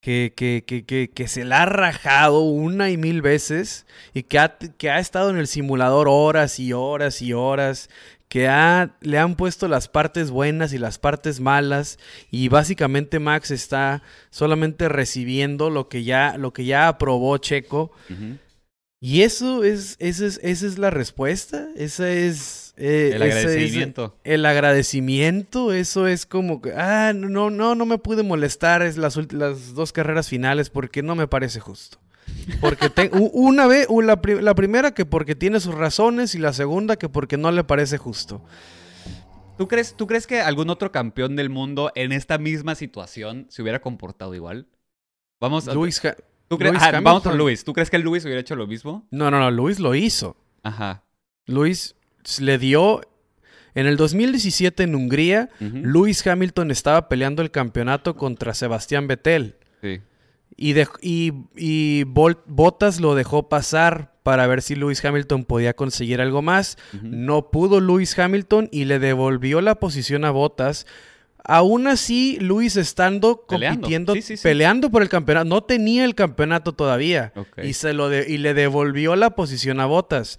que, 0.00 0.32
que, 0.36 0.64
que, 0.66 1.10
que, 1.10 1.28
se 1.28 1.44
la 1.44 1.62
ha 1.62 1.66
rajado 1.66 2.40
una 2.40 2.90
y 2.90 2.96
mil 2.96 3.22
veces 3.22 3.86
y 4.14 4.24
que 4.24 4.38
ha, 4.38 4.56
que 4.58 4.90
ha 4.90 4.98
estado 4.98 5.30
en 5.30 5.38
el 5.38 5.46
simulador 5.46 6.08
horas 6.08 6.58
y 6.58 6.72
horas 6.72 7.22
y 7.22 7.32
horas. 7.32 7.88
que 8.28 8.46
ha, 8.46 8.96
le 9.00 9.18
han 9.18 9.34
puesto 9.34 9.66
las 9.66 9.88
partes 9.88 10.30
buenas 10.30 10.72
y 10.72 10.78
las 10.78 10.98
partes 10.98 11.40
malas 11.40 11.98
y 12.30 12.48
básicamente 12.48 13.18
Max 13.18 13.50
está 13.50 14.02
solamente 14.30 14.88
recibiendo 14.88 15.68
lo 15.68 15.88
que 15.88 16.04
ya, 16.04 16.38
lo 16.38 16.52
que 16.52 16.64
ya 16.64 16.88
aprobó 16.88 17.36
Checo. 17.38 17.90
Y 19.00 19.22
eso 19.22 19.64
es, 19.64 19.96
esa 19.98 20.26
es, 20.26 20.38
esa 20.42 20.66
es 20.66 20.78
la 20.78 20.90
respuesta, 20.90 21.68
esa 21.74 22.10
es... 22.10 22.59
eh, 22.80 23.12
El 23.14 23.22
es 23.22 23.34
agradecimiento. 23.36 24.16
el 24.24 24.46
agradecimiento, 24.46 25.72
eso 25.72 26.06
es 26.06 26.26
como 26.26 26.60
que, 26.62 26.72
ah, 26.74 27.12
no, 27.14 27.50
no, 27.50 27.74
no 27.74 27.86
me 27.86 27.98
pude 27.98 28.22
molestar 28.22 28.82
es 28.82 28.96
las, 28.96 29.16
las 29.32 29.74
dos 29.74 29.92
carreras 29.92 30.28
finales 30.28 30.70
porque 30.70 31.02
no 31.02 31.14
me 31.14 31.28
parece 31.28 31.60
justo. 31.60 31.98
Porque 32.60 32.90
te- 32.90 33.10
una 33.12 33.66
vez, 33.66 33.86
la, 34.04 34.20
pri- 34.22 34.40
la 34.40 34.54
primera 34.54 34.92
que 34.94 35.04
porque 35.04 35.34
tiene 35.34 35.60
sus 35.60 35.74
razones 35.74 36.34
y 36.34 36.38
la 36.38 36.52
segunda 36.52 36.96
que 36.96 37.08
porque 37.08 37.36
no 37.36 37.50
le 37.52 37.64
parece 37.64 37.98
justo. 37.98 38.42
¿Tú 39.58 39.68
crees, 39.68 39.94
¿Tú 39.94 40.06
crees 40.06 40.26
que 40.26 40.40
algún 40.40 40.70
otro 40.70 40.90
campeón 40.90 41.36
del 41.36 41.50
mundo 41.50 41.92
en 41.94 42.12
esta 42.12 42.38
misma 42.38 42.74
situación 42.74 43.46
se 43.50 43.62
hubiera 43.62 43.80
comportado 43.80 44.34
igual? 44.34 44.66
Vamos 45.40 45.68
a... 45.68 45.74
Luis 45.74 46.02
Ha- 46.04 46.16
¿tú 46.48 46.56
crees- 46.56 46.72
Lewis 46.72 46.82
ah, 46.86 46.92
vamos 46.92 47.26
Hamilton. 47.26 47.38
Luis. 47.38 47.64
¿Tú 47.64 47.72
crees 47.72 47.90
que 47.90 47.98
Luis 47.98 48.24
hubiera 48.24 48.40
hecho 48.40 48.56
lo 48.56 48.66
mismo? 48.66 49.06
No, 49.10 49.30
no, 49.30 49.38
no, 49.38 49.50
Luis 49.50 49.78
lo 49.80 49.94
hizo. 49.94 50.36
Ajá. 50.62 51.02
Luis 51.46 51.94
le 52.40 52.58
dio 52.58 53.00
en 53.74 53.86
el 53.86 53.96
2017 53.96 54.82
en 54.82 54.94
Hungría, 54.94 55.48
Ujú. 55.60 55.78
Luis 55.82 56.26
Hamilton 56.26 56.70
estaba 56.70 57.08
peleando 57.08 57.42
el 57.42 57.50
campeonato 57.50 58.16
contra 58.16 58.52
Sebastián 58.54 59.06
Vettel. 59.06 59.56
Sí. 59.80 60.00
Y, 60.56 60.74
y, 61.00 61.32
y 61.56 62.04
Bottas 62.04 63.00
lo 63.00 63.14
dejó 63.14 63.48
pasar 63.48 64.12
para 64.22 64.46
ver 64.46 64.60
si 64.60 64.74
Lewis 64.74 65.02
Hamilton 65.04 65.44
podía 65.44 65.74
conseguir 65.74 66.20
algo 66.20 66.42
más. 66.42 66.76
No 67.02 67.50
pudo 67.50 67.80
Lewis 67.80 68.18
Hamilton 68.18 68.68
y 68.70 68.84
le 68.84 68.98
devolvió 68.98 69.60
la 69.62 69.76
posición 69.76 70.24
a 70.26 70.30
Bottas. 70.32 70.86
Aún 71.42 71.86
así, 71.86 72.36
Lewis 72.40 72.76
estando 72.76 73.46
Peleando. 73.48 73.80
compitiendo, 73.80 74.12
Sí, 74.14 74.20
sí, 74.22 74.36
sí. 74.36 74.42
peleando 74.42 74.90
por 74.90 75.00
el 75.00 75.08
campeonato, 75.08 75.46
no 75.48 75.62
tenía 75.62 76.04
el 76.04 76.14
campeonato 76.14 76.72
todavía. 76.72 77.32
Y, 77.62 77.72
se 77.72 77.94
lo 77.94 78.10
de- 78.10 78.26
y 78.28 78.36
le 78.36 78.52
devolvió 78.52 79.16
la 79.16 79.30
posición 79.30 79.80
a 79.80 79.86
Bottas. 79.86 80.38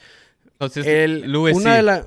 Entonces, 0.62 0.86
El- 0.86 1.36
una, 1.36 1.76
de 1.76 1.82
la- 1.82 2.06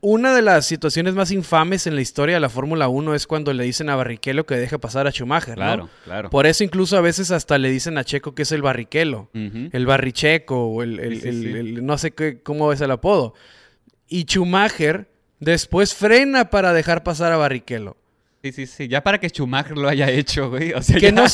una 0.00 0.32
de 0.34 0.42
las 0.42 0.64
situaciones 0.66 1.14
más 1.14 1.30
infames 1.32 1.86
en 1.88 1.94
la 1.96 2.02
historia 2.02 2.36
de 2.36 2.40
la 2.40 2.48
Fórmula 2.48 2.88
1 2.88 3.14
es 3.14 3.26
cuando 3.26 3.52
le 3.52 3.64
dicen 3.64 3.88
a 3.88 3.96
Barrichello 3.96 4.46
que 4.46 4.54
deje 4.54 4.78
pasar 4.78 5.06
a 5.06 5.10
Schumacher. 5.10 5.50
¿no? 5.58 5.64
Claro, 5.64 5.88
claro. 6.04 6.30
Por 6.30 6.46
eso 6.46 6.62
incluso 6.62 6.96
a 6.96 7.00
veces 7.00 7.30
hasta 7.30 7.58
le 7.58 7.70
dicen 7.70 7.98
a 7.98 8.04
Checo 8.04 8.34
que 8.34 8.42
es 8.42 8.52
el 8.52 8.62
barriquelo, 8.62 9.30
Ujú. 9.34 9.70
el 9.72 9.86
barricheco, 9.86 10.66
o 10.68 10.82
el, 10.82 11.00
el- 11.00 11.14
Sí, 11.16 11.20
sí, 11.22 11.28
el- 11.28 11.42
sí. 11.42 11.48
el- 11.58 11.86
no 11.86 11.98
sé 11.98 12.12
qué, 12.12 12.40
cómo 12.42 12.72
es 12.72 12.80
el 12.80 12.90
apodo. 12.92 13.34
Y 14.06 14.22
Schumacher 14.24 15.08
después 15.40 15.94
frena 15.94 16.50
para 16.50 16.72
dejar 16.72 17.02
pasar 17.02 17.32
a 17.32 17.36
Barrichello. 17.38 17.96
Sí, 18.44 18.52
sí, 18.52 18.66
sí. 18.66 18.88
Ya 18.88 19.02
para 19.02 19.18
que 19.18 19.30
Schumacher 19.30 19.74
lo 19.78 19.88
haya 19.88 20.10
hecho, 20.10 20.50
güey. 20.50 20.74
O 20.74 20.82
sea, 20.82 20.96
Que 21.00 21.06
ya- 21.06 21.12
no, 21.12 21.24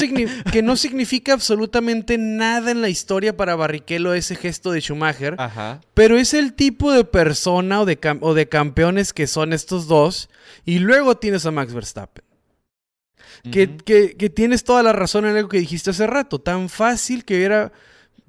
que 0.52 0.62
no 0.62 0.76
significa 0.76 1.32
absolutamente 1.32 2.16
nada 2.18 2.70
en 2.70 2.80
la 2.80 2.88
historia 2.88 3.36
para 3.36 3.56
Barrichello 3.56 4.14
ese 4.14 4.36
gesto 4.36 4.70
de 4.70 4.80
Schumacher. 4.80 5.34
Ajá. 5.38 5.80
Pero 5.94 6.16
es 6.16 6.34
el 6.34 6.52
tipo 6.52 6.92
de 6.92 7.02
persona 7.04 7.80
o 7.80 7.84
de, 7.84 8.00
cam- 8.00 8.20
o 8.20 8.32
de 8.32 8.48
campeones 8.48 9.12
que 9.12 9.26
son 9.26 9.52
estos 9.52 9.88
dos. 9.88 10.30
Y 10.64 10.78
luego 10.78 11.16
tienes 11.16 11.44
a 11.46 11.50
Max 11.50 11.74
Verstappen. 11.74 12.22
Que, 13.50 13.76
que- 13.76 14.16
que 14.16 14.30
tienes 14.30 14.62
toda 14.62 14.84
la 14.84 14.92
razón 14.92 15.24
en 15.26 15.36
algo 15.36 15.48
que 15.48 15.58
dijiste 15.58 15.90
hace 15.90 16.06
rato. 16.06 16.38
Tan 16.40 16.68
fácil 16.68 17.24
que 17.24 17.42
era... 17.42 17.72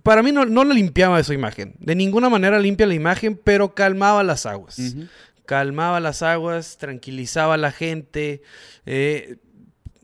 Para 0.02 0.24
mí 0.24 0.32
no, 0.32 0.46
no 0.46 0.64
la 0.64 0.74
limpiaba 0.74 1.20
esa 1.20 1.36
imagen. 1.36 1.76
De 1.78 1.94
ninguna 1.94 2.28
manera 2.30 2.60
limpia 2.60 2.88
la 2.88 2.96
imagen, 2.96 3.40
pero 3.44 3.76
calmaba 3.76 4.24
las 4.24 4.48
aguas. 4.48 4.80
Ujú. 4.80 5.06
Calmaba 5.46 6.00
las 6.00 6.22
aguas, 6.22 6.78
tranquilizaba 6.78 7.56
a 7.56 7.58
la 7.58 7.72
gente. 7.72 8.42
eh, 8.86 9.38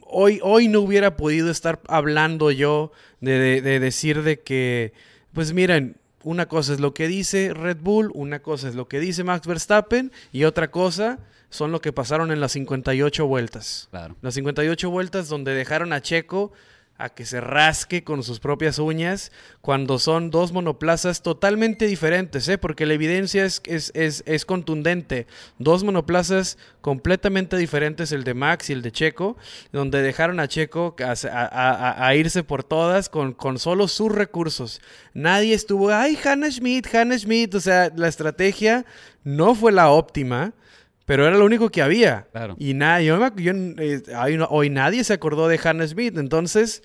hoy, 0.01 0.39
hoy 0.43 0.67
no 0.67 0.79
hubiera 0.81 1.17
podido 1.17 1.49
estar 1.51 1.81
hablando 1.87 2.51
yo 2.51 2.91
de, 3.21 3.37
de- 3.39 3.61
de 3.61 3.79
decir 3.79 4.23
de 4.23 4.39
que, 4.41 4.93
pues 5.33 5.53
miren, 5.53 5.97
una 6.23 6.47
cosa 6.47 6.73
es 6.73 6.79
lo 6.79 6.93
que 6.93 7.07
dice 7.07 7.53
Red 7.53 7.77
Bull, 7.81 8.11
una 8.13 8.39
cosa 8.41 8.67
es 8.69 8.75
lo 8.75 8.87
que 8.87 8.99
dice 8.99 9.23
Max 9.23 9.45
Verstappen 9.47 10.11
y 10.31 10.43
otra 10.45 10.71
cosa 10.71 11.19
son 11.49 11.71
lo 11.71 11.79
que 11.79 11.93
pasaron 11.93 12.31
en 12.31 12.39
las 12.41 12.51
58 12.53 13.25
vueltas. 13.27 13.87
Claro. 13.91 14.15
Las 14.21 14.33
58 14.33 14.89
vueltas 14.89 15.29
donde 15.29 15.53
dejaron 15.53 15.93
a 15.93 16.01
Checo 16.01 16.51
a 16.97 17.09
que 17.09 17.25
se 17.25 17.41
rasque 17.41 18.03
con 18.03 18.23
sus 18.23 18.39
propias 18.39 18.79
uñas 18.79 19.31
cuando 19.61 19.99
son 19.99 20.31
dos 20.31 20.51
monoplazas 20.51 21.21
totalmente 21.21 21.85
diferentes, 21.85 22.47
¿eh? 22.47 22.57
porque 22.57 22.85
la 22.85 22.95
evidencia 22.95 23.45
es, 23.45 23.61
es, 23.65 24.23
es, 24.25 24.45
contundente. 24.45 25.27
Dos 25.59 25.83
monoplazas 25.83 26.57
completamente 26.81 27.57
diferentes, 27.57 28.11
el 28.11 28.23
de 28.23 28.33
Max 28.33 28.69
y 28.69 28.73
el 28.73 28.81
de 28.81 28.91
Checo, 28.91 29.37
donde 29.71 30.01
dejaron 30.01 30.39
a 30.39 30.47
Checo 30.47 30.95
a 30.99 32.15
irse 32.15 32.43
por 32.43 32.63
todas 32.63 33.09
con, 33.09 33.33
con 33.33 33.59
solo 33.59 33.87
sus 33.87 34.11
recursos. 34.11 34.81
Nadie 35.13 35.53
estuvo, 35.53 35.89
ay, 35.89 36.17
Hannah 36.23 36.49
Schmidt, 36.49 36.93
Hannah 36.93 37.19
Schmidt, 37.19 37.53
o 37.55 37.59
sea, 37.59 37.91
la 37.95 38.07
estrategia 38.07 38.85
no 39.23 39.53
fue 39.53 39.71
la 39.71 39.89
óptima. 39.89 40.53
Pero 41.07 41.25
era 41.25 41.37
lo 41.37 41.45
único 41.45 41.69
que 41.69 41.81
había. 41.81 42.27
Claro. 42.33 42.57
Y 42.59 42.73
nada, 42.73 43.01
yo, 43.01 43.17
eh, 43.17 44.03
hoy, 44.49 44.69
nadie 44.69 45.05
se 45.05 45.13
acordó 45.13 45.47
de 45.47 45.57
Hannah 45.63 45.87
Smith. 45.87 46.17
Entonces, 46.17 46.83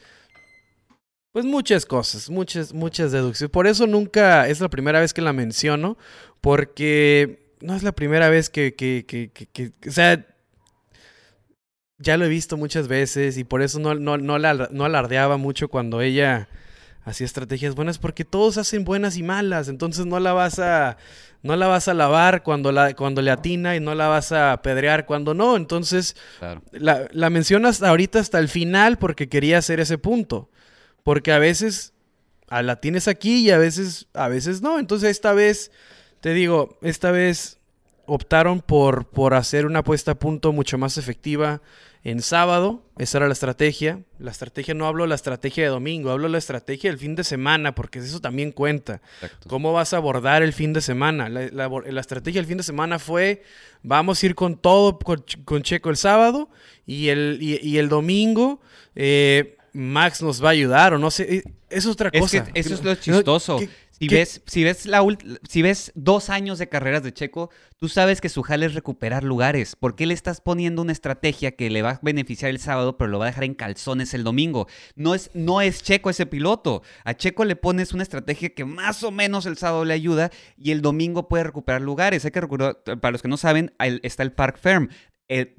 pues 1.32 1.44
muchas 1.44 1.86
cosas, 1.86 2.30
muchas, 2.30 2.72
muchas 2.72 3.10
deducciones. 3.10 3.50
Por 3.50 3.66
eso 3.66 3.88
nunca 3.88 4.46
es 4.46 4.60
la 4.60 4.68
primera 4.70 5.00
vez 5.00 5.12
que 5.12 5.22
la 5.22 5.32
menciono, 5.32 5.98
porque 6.40 7.52
no 7.60 7.74
es 7.74 7.82
la 7.82 7.90
primera 7.90 8.28
vez 8.28 8.48
que, 8.48 8.74
que, 8.74 9.04
que, 9.08 9.32
que- 9.32 9.46
que- 9.48 9.88
o 9.88 9.92
sea, 9.92 10.24
ya 11.98 12.16
lo 12.16 12.24
he 12.24 12.28
visto 12.28 12.56
muchas 12.56 12.86
veces 12.86 13.36
y 13.38 13.42
por 13.44 13.60
eso 13.60 13.80
no, 13.80 13.96
no, 13.96 14.18
no, 14.18 14.38
la- 14.38 14.68
no 14.70 14.84
alardeaba 14.84 15.36
mucho 15.36 15.66
cuando 15.66 16.00
ella 16.00 16.48
hacía 17.04 17.24
estrategias 17.24 17.74
buenas, 17.74 17.98
porque 17.98 18.24
todos 18.24 18.58
hacen 18.58 18.84
buenas 18.84 19.16
y 19.16 19.22
malas, 19.22 19.68
entonces 19.68 20.06
no 20.06 20.20
la 20.20 20.32
vas 20.32 20.58
a, 20.58 20.96
no 21.42 21.56
la 21.56 21.66
vas 21.66 21.88
a 21.88 21.94
lavar 21.94 22.42
cuando, 22.42 22.70
la, 22.72 22.94
cuando 22.94 23.22
le 23.22 23.30
atina 23.30 23.74
y 23.76 23.80
no 23.80 23.94
la 23.94 24.06
vas 24.08 24.30
a 24.32 24.60
pedrear 24.62 25.04
cuando 25.06 25.34
no, 25.34 25.56
entonces 25.56 26.14
Claro. 26.38 26.62
la, 26.72 27.08
la 27.12 27.30
mencionas 27.30 27.82
ahorita 27.82 28.20
hasta 28.20 28.38
el 28.38 28.48
final 28.48 28.98
porque 28.98 29.28
quería 29.28 29.58
hacer 29.58 29.80
ese 29.80 29.98
punto. 29.98 30.48
Porque 31.02 31.32
a 31.32 31.38
veces 31.40 31.94
a 32.48 32.62
la 32.62 32.76
tienes 32.76 33.08
aquí 33.08 33.46
y 33.46 33.50
a 33.50 33.58
veces, 33.58 34.06
a 34.14 34.28
veces 34.28 34.62
no. 34.62 34.78
Entonces 34.78 35.10
esta 35.10 35.32
vez, 35.32 35.72
te 36.20 36.32
digo, 36.32 36.78
esta 36.82 37.10
vez 37.10 37.58
optaron 38.06 38.60
por, 38.60 39.08
por 39.08 39.34
hacer 39.34 39.66
una 39.66 39.82
puesta 39.82 40.12
a 40.12 40.14
punto 40.18 40.52
mucho 40.52 40.78
más 40.78 40.98
efectiva 40.98 41.60
en 42.04 42.20
sábado. 42.22 42.82
Esa 42.98 43.18
era 43.18 43.26
la 43.28 43.32
estrategia. 43.32 44.00
La 44.18 44.30
estrategia 44.30 44.74
no 44.74 44.86
hablo 44.86 45.04
de 45.04 45.08
la 45.08 45.14
estrategia 45.14 45.62
de 45.64 45.70
domingo, 45.70 46.10
hablo 46.10 46.24
de 46.24 46.32
la 46.32 46.38
estrategia 46.38 46.90
del 46.90 46.98
fin 46.98 47.14
de 47.14 47.24
semana, 47.24 47.74
porque 47.74 48.00
eso 48.00 48.20
también 48.20 48.52
cuenta. 48.52 49.00
Exacto. 49.22 49.48
¿Cómo 49.48 49.72
vas 49.72 49.92
a 49.92 49.98
abordar 49.98 50.42
el 50.42 50.52
fin 50.52 50.72
de 50.72 50.80
semana? 50.80 51.28
La, 51.28 51.48
la 51.52 51.68
abor- 51.68 51.86
la 51.90 52.00
estrategia 52.00 52.40
del 52.40 52.48
fin 52.48 52.56
de 52.58 52.64
semana 52.64 52.98
fue, 52.98 53.42
vamos 53.82 54.22
a 54.22 54.26
ir 54.26 54.34
con 54.34 54.56
todo, 54.56 54.98
con, 54.98 55.18
Ch- 55.24 55.44
con 55.44 55.62
Checo 55.62 55.90
el 55.90 55.96
sábado 55.96 56.48
y 56.86 57.08
el, 57.08 57.38
y, 57.40 57.58
y 57.66 57.78
el 57.78 57.88
domingo 57.88 58.60
eh, 58.94 59.56
Max 59.72 60.20
nos 60.22 60.42
va 60.44 60.48
a 60.48 60.52
ayudar 60.52 60.94
o 60.94 60.98
no 60.98 61.10
sé. 61.10 61.36
eh, 61.36 61.42
Eso 61.70 61.88
es 61.88 61.94
otra 61.94 62.10
Es 62.12 62.20
cosa. 62.20 62.44
que 62.44 62.60
eso 62.60 62.74
es 62.74 62.82
lo 62.84 62.94
chistoso. 62.96 63.58
¿qué- 63.58 63.68
Si 64.02 64.08
qué- 64.08 64.16
ves, 64.16 64.42
si 64.46 64.64
ves 64.64 64.86
la 64.86 65.00
ult- 65.02 65.38
si 65.48 65.62
ves 65.62 65.92
dos 65.94 66.28
años 66.28 66.58
de 66.58 66.68
carreras 66.68 67.04
de 67.04 67.12
Checo, 67.12 67.50
tú 67.78 67.88
sabes 67.88 68.20
que 68.20 68.28
su 68.28 68.42
jale 68.42 68.66
es 68.66 68.74
recuperar 68.74 69.22
lugares. 69.22 69.76
¿Por 69.76 69.94
qué 69.94 70.06
le 70.06 70.14
estás 70.14 70.40
poniendo 70.40 70.82
una 70.82 70.90
estrategia 70.90 71.52
que 71.54 71.70
le 71.70 71.82
va 71.82 71.90
a 71.90 72.00
beneficiar 72.02 72.50
el 72.50 72.58
sábado, 72.58 72.98
pero 72.98 73.10
lo 73.10 73.20
va 73.20 73.26
a 73.26 73.28
dejar 73.28 73.44
en 73.44 73.54
calzones 73.54 74.12
el 74.12 74.24
domingo? 74.24 74.66
No 74.96 75.14
es, 75.14 75.30
no 75.34 75.60
es 75.60 75.84
Checo 75.84 76.10
ese 76.10 76.26
piloto. 76.26 76.82
A 77.04 77.14
Checo 77.14 77.44
le 77.44 77.54
pones 77.54 77.92
una 77.92 78.02
estrategia 78.02 78.52
que 78.54 78.64
más 78.64 79.04
o 79.04 79.12
menos 79.12 79.46
el 79.46 79.56
sábado 79.56 79.84
le 79.84 79.94
ayuda 79.94 80.30
y 80.56 80.72
el 80.72 80.82
domingo 80.82 81.28
puede 81.28 81.44
recuperar 81.44 81.80
lugares. 81.80 82.24
Hay 82.24 82.32
que 82.32 82.40
recordar, 82.40 82.82
para 83.00 83.12
los 83.12 83.22
que 83.22 83.28
no 83.28 83.36
saben, 83.36 83.72
está 84.02 84.24
el 84.24 84.32
Park 84.32 84.58
Firm. 84.60 84.88
Eh, 85.28 85.54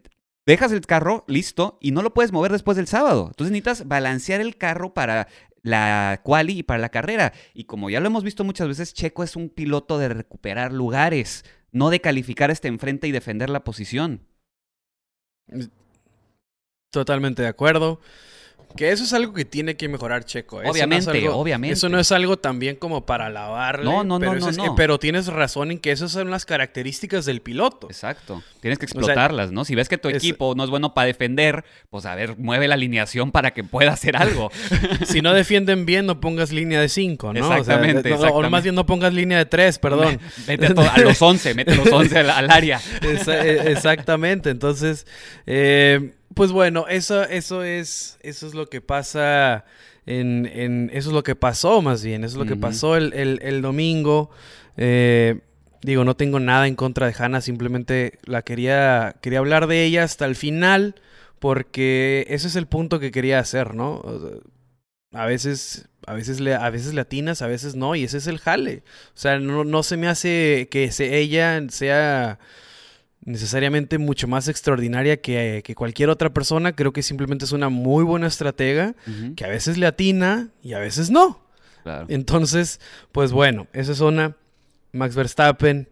dejas 0.45 0.73
el 0.73 0.81
carro 0.81 1.23
listo 1.29 1.77
y 1.79 1.91
no 1.91 2.01
lo 2.01 2.13
puedes 2.13 2.33
mover 2.33 2.51
después 2.51 2.75
del 2.75 2.87
sábado. 2.87 3.27
Entonces 3.27 3.51
necesitas 3.53 3.87
balancear 3.87 4.41
el 4.41 4.57
carro 4.57 4.93
para 4.93 5.29
la 5.63 6.21
quali 6.23 6.59
y 6.59 6.63
para 6.63 6.79
la 6.79 6.89
carrera. 6.89 7.33
Y 7.53 7.63
como 7.63 7.89
ya 7.89 7.99
lo 7.99 8.07
hemos 8.07 8.23
visto 8.23 8.43
muchas 8.43 8.67
veces, 8.67 8.93
Checo 8.93 9.23
es 9.23 9.35
un 9.35 9.49
piloto 9.49 9.97
de 9.97 10.09
recuperar 10.09 10.71
lugares, 10.71 11.43
no 11.71 11.89
de 11.89 12.01
calificar 12.01 12.51
este 12.51 12.67
enfrente 12.67 13.07
y 13.07 13.11
defender 13.11 13.49
la 13.49 13.63
posición. 13.63 14.27
Totalmente 16.91 17.41
de 17.41 17.47
acuerdo. 17.47 17.99
Que 18.75 18.91
eso 18.91 19.03
es 19.03 19.13
algo 19.13 19.33
que 19.33 19.45
tiene 19.45 19.75
que 19.75 19.87
mejorar 19.87 20.25
Checo. 20.25 20.61
Eso 20.61 20.65
no 20.65 20.69
es 20.69 20.75
Obviamente, 20.75 21.11
algo- 21.27 21.35
obviamente. 21.37 21.73
Eso 21.73 21.89
no 21.89 21.99
es 21.99 22.11
algo 22.11 22.37
también 22.37 22.75
como 22.75 23.05
para 23.05 23.27
alabarle. 23.27 23.85
No, 23.85 24.03
no, 24.03 24.15
no, 24.15 24.19
pero 24.19 24.31
no, 24.33 24.37
eso 24.39 24.49
es- 24.49 24.57
no. 24.57 24.65
eh, 24.65 24.71
pero 24.75 24.97
tienes 24.99 25.27
razón 25.27 25.71
en 25.71 25.79
que 25.79 25.91
esas 25.91 26.11
son 26.11 26.31
las 26.31 26.45
características 26.45 27.25
del 27.25 27.41
piloto. 27.41 27.87
Exacto. 27.87 28.41
Tienes 28.61 28.79
que 28.79 28.87
sea, 28.87 28.99
explotarlas, 28.99 29.51
¿no? 29.51 29.65
Si 29.65 29.75
ves 29.75 29.89
que 29.89 29.97
tu 29.97 30.09
es- 30.09 30.15
equipo 30.15 30.55
no 30.55 30.63
es 30.63 30.69
bueno 30.69 30.93
para 30.93 31.07
defender, 31.07 31.63
pues 31.89 32.05
a 32.05 32.15
ver, 32.15 32.37
mueve 32.37 32.67
la 32.67 32.73
alineación 32.75 33.31
para 33.31 33.51
que 33.51 33.63
pueda 33.63 33.91
hacer 33.93 34.15
algo. 34.17 34.49
si 35.05 35.21
no 35.21 35.33
defienden 35.33 35.85
bien, 35.85 36.05
no 36.05 36.19
pongas 36.19 36.51
línea 36.51 36.79
de 36.81 36.89
5, 36.89 37.33
¿no? 37.33 37.43
O 37.45 37.47
sea, 37.47 37.57
Exactamente, 37.59 38.11
O 38.11 38.15
exactamente. 38.15 38.49
más 38.49 38.63
bien 38.63 38.75
no 38.75 38.85
pongas 38.85 39.13
línea 39.13 39.37
de 39.37 39.45
3, 39.45 39.79
perdón. 39.79 40.19
Mete 40.47 40.67
a, 40.67 40.97
los 40.99 41.21
11, 41.21 41.53
mete 41.53 41.75
los 41.75 41.91
11 41.91 42.17
al, 42.19 42.29
al 42.29 42.49
área. 42.51 42.79
Esa- 43.01 43.45
e- 43.45 43.71
exactamente. 43.71 44.49
Entonces, 44.49 45.05
eh, 45.45 46.13
pues 46.35 46.51
bueno, 46.51 46.85
eso, 46.87 47.23
eso 47.23 47.63
es, 47.63 48.17
eso 48.21 48.47
es 48.47 48.53
lo 48.53 48.67
que 48.69 48.81
pasa 48.81 49.65
en, 50.05 50.45
en- 50.45 50.89
eso 50.93 51.09
es 51.09 51.13
lo 51.13 51.23
que 51.23 51.35
pasó 51.35 51.81
más 51.81 52.03
bien, 52.03 52.23
eso 52.23 52.33
es 52.33 52.37
lo 52.39 52.45
que 52.45 52.55
pasó 52.59 52.95
el, 52.97 53.13
el- 53.13 53.39
el 53.41 53.61
domingo. 53.61 54.29
Eh, 54.77 55.39
digo, 55.81 56.03
no 56.05 56.15
tengo 56.15 56.39
nada 56.39 56.67
en 56.67 56.75
contra 56.75 57.07
de 57.07 57.15
Hannah, 57.17 57.41
simplemente 57.41 58.19
la 58.25 58.41
quería, 58.41 59.15
quería 59.21 59.39
hablar 59.39 59.67
de 59.67 59.83
ella 59.85 60.03
hasta 60.03 60.25
el 60.25 60.35
final, 60.35 60.95
porque 61.39 62.25
ese 62.29 62.47
es 62.47 62.55
el 62.55 62.67
punto 62.67 62.99
que 62.99 63.11
quería 63.11 63.39
hacer, 63.39 63.75
¿no? 63.75 63.95
O 63.97 64.19
sea, 64.19 64.39
A 65.21 65.25
veces, 65.27 65.89
a 66.07 66.13
veces 66.13 66.39
le, 66.39 66.55
a 66.55 66.69
veces 66.69 66.93
le 66.93 67.01
atinas, 67.01 67.41
a 67.41 67.47
veces 67.47 67.75
no, 67.75 67.95
y 67.95 68.03
ese 68.05 68.17
es 68.17 68.27
el 68.27 68.39
jale. 68.39 68.81
O 69.09 69.17
sea, 69.17 69.37
no, 69.39 69.63
no 69.63 69.83
se 69.83 69.95
me 69.97 70.07
hace 70.07 70.67
que 70.71 70.91
se- 70.91 71.17
ella 71.19 71.61
sea 71.69 72.39
necesariamente 73.25 73.97
mucho 73.97 74.27
más 74.27 74.47
extraordinaria 74.47 75.21
que, 75.21 75.61
que 75.63 75.75
cualquier 75.75 76.09
otra 76.09 76.33
persona. 76.33 76.75
Creo 76.75 76.93
que 76.93 77.01
simplemente 77.03 77.45
es 77.45 77.51
una 77.51 77.69
muy 77.69 78.03
buena 78.03 78.27
estratega 78.27 78.95
que 79.35 79.45
a 79.45 79.49
veces 79.49 79.77
le 79.77 79.85
atina 79.85 80.49
y 80.61 80.73
a 80.73 80.79
veces 80.79 81.09
no. 81.09 81.41
claro. 81.83 82.05
Entonces, 82.09 82.79
pues 83.11 83.31
bueno, 83.31 83.67
esa 83.73 83.91
es 83.93 83.99
una. 84.01 84.35
Max 84.91 85.15
Verstappen 85.15 85.87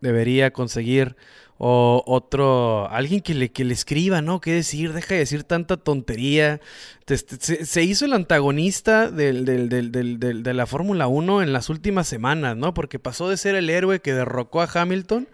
debería 0.00 0.52
conseguir 0.52 1.16
o 1.64 2.02
otro, 2.08 2.90
alguien 2.90 3.20
que 3.20 3.34
le, 3.34 3.52
que 3.52 3.62
le 3.64 3.72
escriba, 3.72 4.20
¿no? 4.20 4.40
¿Qué 4.40 4.52
decir? 4.52 4.92
Deja 4.92 5.14
de 5.14 5.20
decir 5.20 5.44
tanta 5.44 5.76
tontería. 5.76 6.60
Te- 7.04 7.16
te- 7.18 7.36
Se, 7.38 7.64
se 7.64 7.84
hizo 7.84 8.04
el 8.04 8.14
antagonista 8.14 9.08
del- 9.12 9.44
del- 9.44 9.68
del- 9.68 9.92
del- 9.92 10.18
del- 10.18 10.42
de 10.42 10.54
la 10.54 10.66
Fórmula 10.66 11.06
1 11.06 11.40
en 11.40 11.52
las 11.52 11.68
últimas 11.68 12.08
semanas, 12.08 12.56
¿no? 12.56 12.74
Porque 12.74 12.98
pasó 12.98 13.28
de 13.28 13.36
ser 13.36 13.54
el 13.54 13.70
héroe 13.70 14.00
que 14.00 14.12
derrocó 14.12 14.60
a 14.60 14.68
Hamilton 14.74 15.28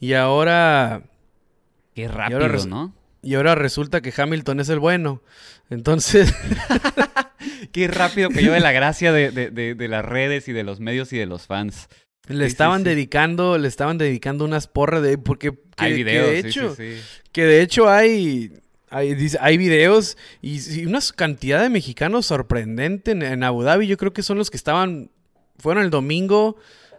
y 0.00 0.12
ahora, 0.14 1.02
Qué 1.94 2.08
rápido, 2.08 2.46
res- 2.48 2.66
¿no? 2.66 2.94
y 3.22 3.34
ahora 3.34 3.54
resulta 3.54 4.00
que 4.00 4.12
Hamilton 4.16 4.60
es 4.60 4.68
el 4.68 4.78
bueno. 4.78 5.22
Entonces, 5.70 6.32
Qué 7.72 7.88
rápido 7.88 8.30
que 8.30 8.40
de 8.50 8.60
la 8.60 8.72
gracia 8.72 9.12
de, 9.12 9.30
de- 9.30 9.50
de- 9.50 9.74
de 9.74 9.88
las 9.88 10.04
redes 10.04 10.48
y 10.48 10.52
de 10.52 10.64
los 10.64 10.80
medios 10.80 11.12
y 11.12 11.18
de 11.18 11.26
los 11.26 11.46
fans. 11.46 11.88
le 12.28 12.44
Sí, 12.46 12.50
estaban 12.52 12.80
sí. 12.80 12.84
dedicando, 12.88 13.56
le 13.58 13.68
estaban 13.68 13.98
dedicando 13.98 14.44
unas 14.44 14.66
porras 14.68 15.02
de 15.02 15.18
porque 15.18 15.52
que- 15.52 15.58
Hay 15.76 15.90
que 15.92 15.96
videos, 16.04 16.26
de 16.28 16.38
hecho, 16.38 16.76
que 17.32 17.44
de 17.44 17.62
hecho 17.62 17.88
hay 17.88 18.52
hay, 18.88 19.14
dice- 19.14 19.38
hay 19.40 19.56
videos 19.58 20.16
y, 20.40 20.58
y 20.80 20.86
una 20.86 21.00
cantidad 21.14 21.60
de 21.62 21.68
mexicanos 21.68 22.26
sorprendente 22.26 23.10
en, 23.12 23.22
en 23.22 23.42
Abu 23.42 23.62
Dhabi. 23.62 23.86
Yo 23.86 23.96
creo 23.96 24.12
que 24.12 24.22
son 24.22 24.38
los 24.38 24.50
que 24.50 24.56
estaban 24.56 25.10
fueron 25.58 25.82
el 25.84 25.90
domingo 25.90 26.56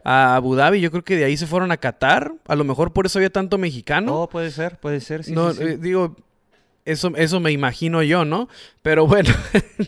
a 0.09 0.37
Abu 0.37 0.55
Dhabi. 0.55 0.79
Yo 0.79 0.89
creo 0.89 1.03
que 1.03 1.17
de 1.17 1.25
ahí 1.25 1.35
se 1.35 1.45
fueron 1.45 1.69
a 1.71 1.77
Qatar. 1.77 2.31
A 2.47 2.55
lo 2.55 2.63
mejor 2.63 2.93
por 2.93 3.05
eso 3.05 3.19
había 3.19 3.29
tanto 3.29 3.57
mexicano. 3.57 4.21
No, 4.21 4.29
puede 4.29 4.51
ser, 4.51 4.77
puede 4.77 5.01
ser, 5.01 5.25
sí, 5.25 5.33
no, 5.33 5.51
sí, 5.51 5.57
sí. 5.57 5.63
eh, 5.65 5.77
digo, 5.77 6.15
eso, 6.85 7.11
eso 7.17 7.41
me 7.41 7.51
imagino 7.51 8.01
yo, 8.01 8.23
¿no? 8.23 8.47
Pero 8.81 9.05
bueno, 9.05 9.29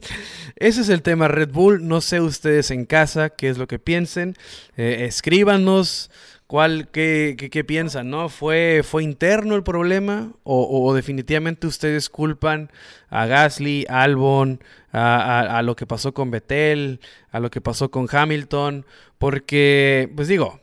ese 0.58 0.82
es 0.82 0.89
el 0.89 1.03
tema 1.03 1.29
Red 1.29 1.51
Bull. 1.51 1.88
No 1.88 2.01
sé 2.01 2.19
ustedes 2.19 2.69
en 2.69 2.86
casa 2.86 3.29
qué 3.29 3.47
es 3.47 3.58
lo 3.58 3.65
que 3.67 3.79
piensen. 3.79 4.36
Eh, 4.75 5.05
escríbanos 5.08 6.12
cuál, 6.50 6.88
qué, 6.90 7.36
qué, 7.38 7.52
qué 7.52 7.64
piensan, 7.64 8.10
¿no? 8.10 8.28
¿Fue, 8.28 8.82
¿Fue 8.84 9.04
interno 9.04 9.54
el 9.54 9.62
problema? 9.62 10.34
¿O, 10.44 10.96
definitivamente 10.96 11.68
ustedes 11.68 12.10
culpan 12.10 12.72
a 13.10 13.28
Gasly, 13.28 13.86
Albon, 13.88 14.60
a, 14.92 15.62
lo 15.64 15.76
que 15.76 15.86
pasó 15.86 16.12
con 16.16 16.32
Vettel, 16.32 17.02
a 17.30 17.40
lo 17.40 17.52
que 17.52 17.62
pasó 17.62 17.92
con 17.92 18.08
Hamilton? 18.12 18.88
Porque, 19.20 20.12
pues 20.16 20.28
digo, 20.28 20.60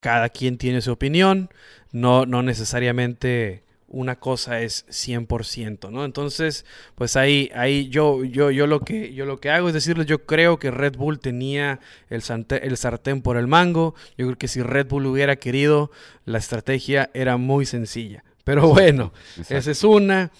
cada 0.00 0.28
quien 0.28 0.58
tiene 0.58 0.80
su 0.80 0.92
opinión, 0.92 1.50
no, 1.90 2.24
no 2.24 2.44
necesariamente 2.44 3.64
una 3.88 4.16
cosa 4.16 4.60
es 4.60 4.84
100%, 4.90 5.90
¿no? 5.90 6.04
Entonces, 6.04 6.64
pues 6.94 7.16
ahí, 7.16 7.50
ahí 7.54 7.88
yo, 7.88 8.22
yo, 8.24 8.50
yo, 8.50 8.66
lo 8.66 8.80
que, 8.80 9.14
yo 9.14 9.24
lo 9.24 9.38
que 9.40 9.50
hago 9.50 9.68
es 9.68 9.74
decirles, 9.74 10.06
yo 10.06 10.26
creo 10.26 10.58
que 10.58 10.70
Red 10.70 10.96
Bull 10.96 11.18
tenía 11.20 11.80
el, 12.10 12.20
sante- 12.22 12.66
el 12.66 12.76
sartén 12.76 13.22
por 13.22 13.36
el 13.38 13.46
mango, 13.46 13.94
yo 14.18 14.26
creo 14.26 14.38
que 14.38 14.48
si 14.48 14.60
Red 14.62 14.88
Bull 14.88 15.06
hubiera 15.06 15.36
querido, 15.36 15.90
la 16.26 16.38
estrategia 16.38 17.10
era 17.14 17.36
muy 17.38 17.64
sencilla. 17.66 18.24
Pero 18.44 18.68
bueno, 18.68 19.12
Exacto. 19.36 19.54
esa 19.56 19.70
es 19.70 19.84
una. 19.84 20.30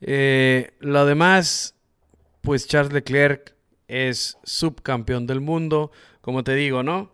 Eh, 0.00 0.72
lo 0.80 1.06
demás, 1.06 1.74
pues 2.42 2.66
Charles 2.66 2.92
Leclerc 2.92 3.54
es 3.88 4.38
subcampeón 4.44 5.26
del 5.26 5.40
mundo. 5.40 5.92
Como 6.20 6.42
te 6.42 6.54
digo, 6.54 6.82
¿no? 6.82 7.10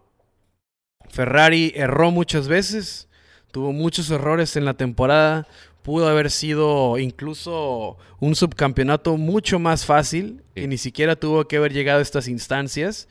Ferrari 1.08 1.72
erró 1.74 2.10
muchas 2.10 2.46
veces, 2.48 3.08
tuvo 3.50 3.72
muchos 3.72 4.10
errores 4.10 4.56
en 4.56 4.64
la 4.64 4.74
temporada. 4.74 5.46
Pudo 5.82 6.08
haber 6.08 6.30
sido 6.30 6.98
incluso 6.98 7.96
un 8.18 8.34
subcampeonato 8.34 9.16
mucho 9.16 9.58
más 9.58 9.86
fácil, 9.86 10.42
Sí. 10.54 10.62
que 10.62 10.68
ni 10.68 10.76
siquiera 10.78 11.16
tuvo 11.16 11.46
que 11.48 11.56
haber 11.56 11.72
llegado 11.72 12.00
a 12.00 12.02
estas 12.02 12.28
instancias. 12.28 13.08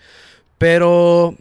Pero, 0.57 1.35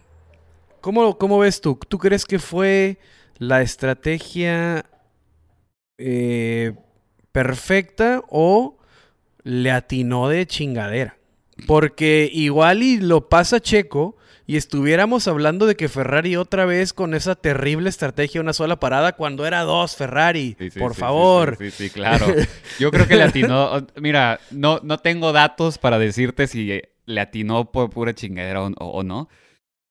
¿cómo, 0.80 1.18
cómo 1.18 1.38
ves 1.38 1.60
tú? 1.60 1.78
¿Tú 1.88 1.98
crees 1.98 2.24
que 2.24 2.38
fue 2.38 2.98
la 3.38 3.62
estrategia 3.62 4.84
eh, 5.98 6.74
perfecta 7.32 8.22
o 8.28 8.76
le 9.42 9.70
atinó 9.70 10.28
de 10.28 10.46
chingadera? 10.46 11.16
Porque 11.66 12.30
igual 12.32 12.82
y 12.82 12.98
lo 12.98 13.28
pasa 13.28 13.60
Checo 13.60 14.16
y 14.48 14.56
estuviéramos 14.56 15.28
hablando 15.28 15.66
de 15.66 15.76
que 15.76 15.90
Ferrari 15.90 16.34
otra 16.36 16.64
vez 16.64 16.94
con 16.94 17.12
esa 17.12 17.34
terrible 17.34 17.90
estrategia 17.90 18.40
una 18.40 18.54
sola 18.54 18.80
parada 18.80 19.12
cuando 19.12 19.44
era 19.44 19.60
dos 19.60 19.94
Ferrari. 19.94 20.56
Sí, 20.58 20.70
sí, 20.70 20.78
Por 20.78 20.94
sí, 20.94 21.00
favor. 21.02 21.56
Sí, 21.58 21.70
sí, 21.70 21.84
sí, 21.84 21.90
claro. 21.90 22.26
Yo 22.80 22.90
creo 22.90 23.06
que 23.06 23.16
le 23.16 23.24
atinó. 23.24 23.86
Mira, 23.96 24.40
no, 24.50 24.80
no 24.82 24.96
tengo 25.00 25.32
datos 25.32 25.76
para 25.76 25.98
decirte 25.98 26.46
si 26.46 26.80
le 27.04 27.20
atinó 27.20 27.70
por 27.70 27.90
pura 27.90 28.14
chingadera 28.14 28.62
o, 28.62 28.70
o 28.70 29.02
no. 29.02 29.28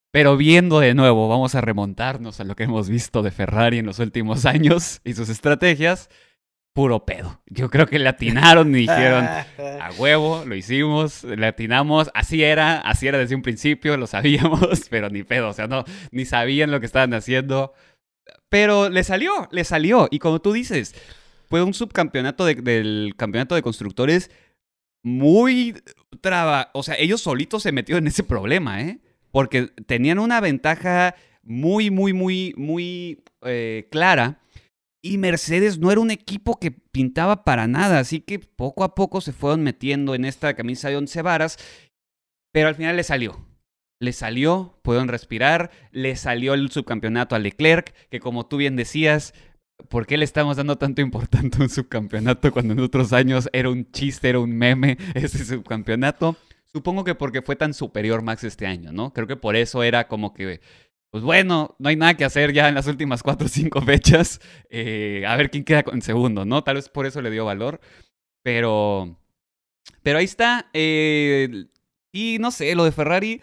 Pero 0.09 0.37
viendo 0.37 0.79
de 0.79 0.95
nuevo, 0.95 1.29
vamos 1.29 1.53
a 1.53 1.61
remontarnos 1.61 2.39
a 2.39 2.43
lo 2.43 2.55
que 2.55 2.63
hemos 2.63 2.89
visto 2.89 3.21
de 3.21 3.29
Ferrari 3.29 3.77
en 3.77 3.85
los 3.85 3.99
últimos 3.99 4.45
años 4.47 5.01
y 5.03 5.13
sus 5.13 5.29
estrategias. 5.29 6.09
Puro 6.77 7.05
pedo. 7.05 7.41
Yo 7.47 7.71
creo 7.71 7.87
que 7.87 7.97
le 7.97 8.07
atinaron 8.07 8.69
y 8.75 8.81
dijeron, 8.81 9.25
a 9.57 9.89
huevo, 9.97 10.43
lo 10.45 10.53
hicimos, 10.53 11.23
le 11.23 11.47
atinamos, 11.47 12.11
así 12.13 12.43
era, 12.43 12.77
así 12.81 13.07
era 13.07 13.17
desde 13.17 13.33
un 13.33 13.41
principio, 13.41 13.97
lo 13.97 14.05
sabíamos, 14.05 14.61
pero 14.91 15.09
ni 15.09 15.23
pedo, 15.23 15.49
o 15.49 15.53
sea, 15.53 15.65
no, 15.65 15.85
ni 16.11 16.25
sabían 16.25 16.69
lo 16.69 16.79
que 16.79 16.85
estaban 16.85 17.15
haciendo. 17.15 17.73
Pero 18.47 18.89
le 18.89 19.03
salió, 19.03 19.47
le 19.51 19.63
salió. 19.63 20.07
Y 20.11 20.19
como 20.19 20.39
tú 20.39 20.53
dices, 20.53 20.93
fue 21.49 21.63
un 21.63 21.73
subcampeonato 21.73 22.45
de- 22.45 22.53
del 22.53 23.15
campeonato 23.17 23.55
de 23.55 23.63
constructores 23.63 24.29
muy 25.03 25.81
traba. 26.21 26.69
O 26.75 26.83
sea, 26.83 26.93
ellos 26.99 27.21
solitos 27.21 27.63
se 27.63 27.71
metieron 27.71 28.03
en 28.03 28.09
ese 28.09 28.23
problema, 28.23 28.81
¿eh? 28.83 28.99
Porque 29.31 29.63
tenían 29.87 30.19
una 30.19 30.41
ventaja 30.41 31.15
muy, 31.41 31.89
muy, 31.89 32.13
muy, 32.13 32.53
muy 32.55 33.23
eh, 33.41 33.87
clara. 33.89 34.41
Y 35.07 35.17
Mercedes 35.17 35.79
no 35.79 35.91
era 35.91 36.01
un 36.01 36.11
equipo 36.11 36.59
que 36.59 36.71
pintaba 36.71 37.43
para 37.45 37.67
nada. 37.67 37.99
Así 37.99 38.19
que 38.19 38.39
poco 38.39 38.83
a 38.83 38.93
poco 38.93 39.21
se 39.21 39.31
fueron 39.31 39.63
metiendo 39.63 40.15
en 40.15 40.25
esta 40.25 40.53
camisa 40.53 40.89
de 40.89 40.97
once 40.97 41.21
varas. 41.21 41.57
Pero 42.51 42.67
al 42.67 42.75
final 42.75 42.97
le 42.97 43.03
salió. 43.03 43.45
Le 43.99 44.13
salió, 44.13 44.79
pudieron 44.83 45.07
respirar, 45.07 45.71
le 45.91 46.15
salió 46.15 46.53
el 46.53 46.69
subcampeonato 46.69 47.35
a 47.35 47.39
Leclerc, 47.39 47.95
que 48.09 48.19
como 48.19 48.45
tú 48.45 48.57
bien 48.57 48.75
decías, 48.75 49.33
¿por 49.89 50.05
qué 50.05 50.17
le 50.17 50.25
estamos 50.25 50.57
dando 50.57 50.77
tanto 50.77 51.01
importancia 51.01 51.59
a 51.59 51.63
un 51.63 51.69
subcampeonato 51.69 52.51
cuando 52.51 52.73
en 52.73 52.79
otros 52.81 53.11
años 53.11 53.49
era 53.53 53.69
un 53.69 53.89
chiste, 53.91 54.29
era 54.29 54.39
un 54.39 54.55
meme 54.55 54.97
ese 55.15 55.43
subcampeonato? 55.43 56.37
Supongo 56.65 57.03
que 57.03 57.15
porque 57.15 57.41
fue 57.41 57.55
tan 57.55 57.73
superior 57.73 58.21
Max 58.21 58.43
este 58.43 58.67
año, 58.67 58.91
¿no? 58.91 59.13
Creo 59.13 59.25
que 59.25 59.37
por 59.37 59.55
eso 59.55 59.81
era 59.81 60.07
como 60.07 60.33
que, 60.33 60.61
pues 61.11 61.23
bueno, 61.23 61.75
no 61.79 61.89
hay 61.89 61.95
nada 61.95 62.15
que 62.15 62.25
hacer 62.25 62.53
ya 62.53 62.67
en 62.69 62.75
las 62.75 62.87
últimas 62.87 63.23
cuatro 63.23 63.47
o 63.47 63.49
cinco 63.49 63.81
fechas, 63.81 64.39
eh, 64.69 65.23
a 65.27 65.35
ver 65.35 65.49
quién 65.49 65.63
queda 65.63 65.83
en 65.91 66.01
segundo, 66.01 66.45
¿no? 66.45 66.63
Tal 66.63 66.75
vez 66.75 66.89
por 66.89 67.05
eso 67.05 67.21
le 67.21 67.31
dio 67.31 67.45
valor, 67.45 67.79
pero, 68.43 69.19
pero 70.03 70.19
ahí 70.19 70.25
está. 70.25 70.69
eh, 70.73 71.65
y 72.11 72.37
no 72.39 72.51
sé, 72.51 72.73
lo 72.75 72.83
de 72.85 72.91
Ferrari 72.91 73.41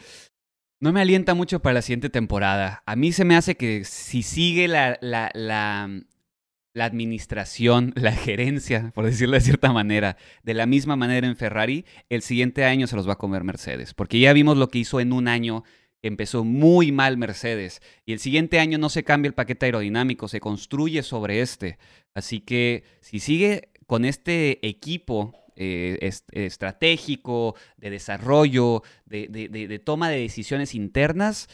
no 0.81 0.93
me 0.93 1.01
alienta 1.01 1.35
mucho 1.35 1.61
para 1.61 1.75
la 1.75 1.83
siguiente 1.83 2.11
temporada. 2.11 2.83
A 2.87 2.97
mí 2.97 3.13
se 3.13 3.25
me 3.25 3.37
hace 3.37 3.57
que 3.57 3.85
si 3.85 4.23
sigue 4.23 4.69
la, 4.69 4.99
la, 5.01 5.31
la 5.35 6.85
administración, 6.85 7.93
la 7.97 8.13
gerencia, 8.13 8.91
por 8.95 9.05
decirlo 9.05 9.35
de 9.35 9.41
cierta 9.41 9.73
manera, 9.73 10.17
de 10.43 10.55
la 10.55 10.67
misma 10.67 10.97
manera 10.97 11.27
en 11.27 11.37
Ferrari, 11.37 11.87
el 12.09 12.21
siguiente 12.23 12.65
año 12.65 12.87
se 12.87 12.97
los 12.97 13.09
va 13.09 13.13
a 13.15 13.19
comer 13.19 13.45
Mercedes. 13.45 13.95
Porque 13.95 14.19
ya 14.19 14.33
vimos 14.33 14.57
lo 14.57 14.69
que 14.69 14.81
hizo 14.81 15.01
en 15.01 15.13
un 15.13 15.29
año 15.29 15.63
empezó 16.09 16.45
muy 16.45 16.93
mal 16.93 17.17
Mercedes 17.17 17.81
y 18.05 18.13
el 18.13 18.19
siguiente 18.19 18.59
año 18.59 18.79
no 18.79 18.89
se 18.89 19.05
cambia 19.05 19.29
el 19.29 19.35
paquete 19.35 19.67
aerodinámico, 19.67 20.29
se 20.29 20.41
construye 20.41 21.03
sobre 21.03 21.41
este. 21.41 21.79
Así 22.15 22.41
que 22.41 22.85
si 23.01 23.21
sigue 23.21 23.71
con 23.87 24.05
este 24.05 24.67
equipo 24.67 25.33
eh, 25.57 26.11
estratégico, 26.33 27.55
de 27.77 27.91
desarrollo, 27.91 28.83
de, 29.07 29.83
toma 29.85 30.09
de 30.11 30.21
decisiones 30.21 30.75
internas, 30.75 31.49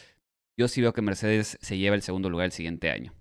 yo 0.56 0.68
sí 0.68 0.80
veo 0.80 0.92
que 0.92 1.02
Mercedes 1.02 1.58
se 1.60 1.78
lleva 1.78 1.96
el 1.96 2.02
segundo 2.02 2.30
lugar 2.30 2.46
el 2.46 2.52
siguiente 2.52 2.90
año. 2.90 3.12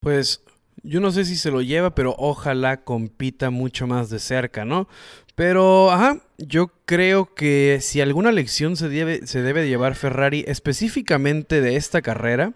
Pues 0.00 0.42
yo 0.82 1.00
no 1.00 1.10
sé 1.12 1.24
si 1.24 1.36
se 1.36 1.50
lo 1.50 1.62
lleva, 1.62 1.94
pero 1.94 2.14
ojalá 2.18 2.84
compita 2.84 3.50
mucho 3.50 3.86
más 3.86 4.10
de 4.10 4.18
cerca, 4.18 4.64
¿no? 4.64 4.88
Pero, 5.34 5.90
ajá, 5.90 6.20
yo 6.38 6.68
creo 6.84 7.34
que 7.34 7.78
si 7.80 8.00
alguna 8.00 8.30
lección 8.30 8.76
se 8.76 8.88
debe, 8.88 9.26
se 9.26 9.42
debe 9.42 9.68
llevar 9.68 9.96
Ferrari 9.96 10.44
específicamente 10.46 11.60
de 11.60 11.76
esta 11.76 12.02
carrera, 12.02 12.52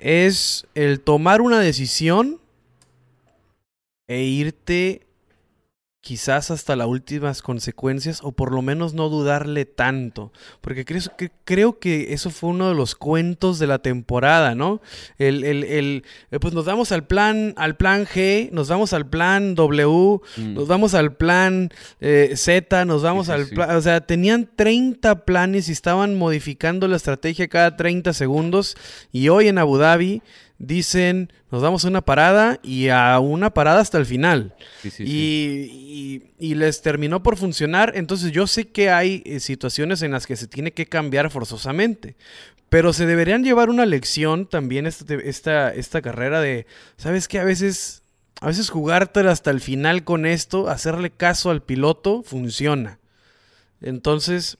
es 0.00 0.66
el 0.74 1.00
tomar 1.00 1.40
una 1.40 1.60
decisión 1.60 2.40
e 4.08 4.22
irte 4.22 5.07
quizás 6.08 6.50
hasta 6.50 6.74
las 6.74 6.86
últimas 6.86 7.42
consecuencias 7.42 8.20
o 8.22 8.32
por 8.32 8.50
lo 8.50 8.62
menos 8.62 8.94
no 8.94 9.10
dudarle 9.10 9.66
tanto, 9.66 10.32
porque 10.62 10.86
creo 10.86 11.02
que, 11.18 11.30
creo 11.44 11.78
que 11.78 12.14
eso 12.14 12.30
fue 12.30 12.48
uno 12.48 12.70
de 12.70 12.74
los 12.74 12.94
cuentos 12.94 13.58
de 13.58 13.66
la 13.66 13.80
temporada, 13.80 14.54
¿no? 14.54 14.80
El, 15.18 15.44
el, 15.44 15.64
el 15.64 16.04
eh, 16.30 16.38
pues 16.40 16.54
nos 16.54 16.64
damos 16.64 16.92
al 16.92 17.06
plan, 17.06 17.52
al 17.58 17.76
plan 17.76 18.06
G, 18.06 18.48
nos 18.52 18.70
vamos 18.70 18.94
al 18.94 19.06
plan 19.06 19.54
W, 19.54 20.20
mm. 20.38 20.54
nos 20.54 20.66
vamos 20.66 20.94
al 20.94 21.14
plan 21.14 21.68
eh, 22.00 22.32
Z, 22.36 22.86
nos 22.86 23.02
vamos 23.02 23.28
al 23.28 23.46
plan, 23.48 23.76
o 23.76 23.82
sea, 23.82 24.00
tenían 24.00 24.48
30 24.56 25.26
planes 25.26 25.68
y 25.68 25.72
estaban 25.72 26.14
modificando 26.14 26.88
la 26.88 26.96
estrategia 26.96 27.48
cada 27.48 27.76
30 27.76 28.14
segundos 28.14 28.78
y 29.12 29.28
hoy 29.28 29.48
en 29.48 29.58
Abu 29.58 29.76
Dhabi 29.76 30.22
dicen, 30.58 31.32
nos 31.50 31.62
damos 31.62 31.84
una 31.84 32.02
parada 32.02 32.58
y 32.62 32.88
a 32.88 33.18
una 33.20 33.50
parada 33.50 33.80
hasta 33.80 33.98
el 33.98 34.06
final. 34.06 34.54
y, 34.98 36.22
y, 36.38 36.54
les 36.54 36.82
terminó 36.82 37.22
por 37.22 37.36
funcionar. 37.36 37.92
Entonces 37.94 38.32
yo 38.32 38.46
sé 38.46 38.68
que 38.68 38.90
hay 38.90 39.22
eh, 39.24 39.40
situaciones 39.40 40.02
en 40.02 40.12
las 40.12 40.26
que 40.26 40.36
se 40.36 40.48
tiene 40.48 40.72
que 40.72 40.86
cambiar 40.86 41.30
forzosamente. 41.30 42.16
Pero 42.68 42.92
se 42.92 43.06
deberían 43.06 43.44
llevar 43.44 43.70
una 43.70 43.86
lección 43.86 44.46
también 44.46 44.86
este, 44.86 45.28
esta, 45.28 45.72
esta 45.72 46.02
carrera 46.02 46.40
de, 46.40 46.66
¿sabes 46.96 47.26
qué? 47.26 47.38
A 47.38 47.44
veces, 47.44 48.02
a 48.40 48.48
veces 48.48 48.68
jugártela 48.68 49.30
hasta 49.30 49.50
el 49.50 49.60
final 49.60 50.04
con 50.04 50.26
esto, 50.26 50.68
hacerle 50.68 51.10
caso 51.10 51.50
al 51.50 51.62
piloto, 51.62 52.22
funciona. 52.22 52.98
Entonces, 53.80 54.58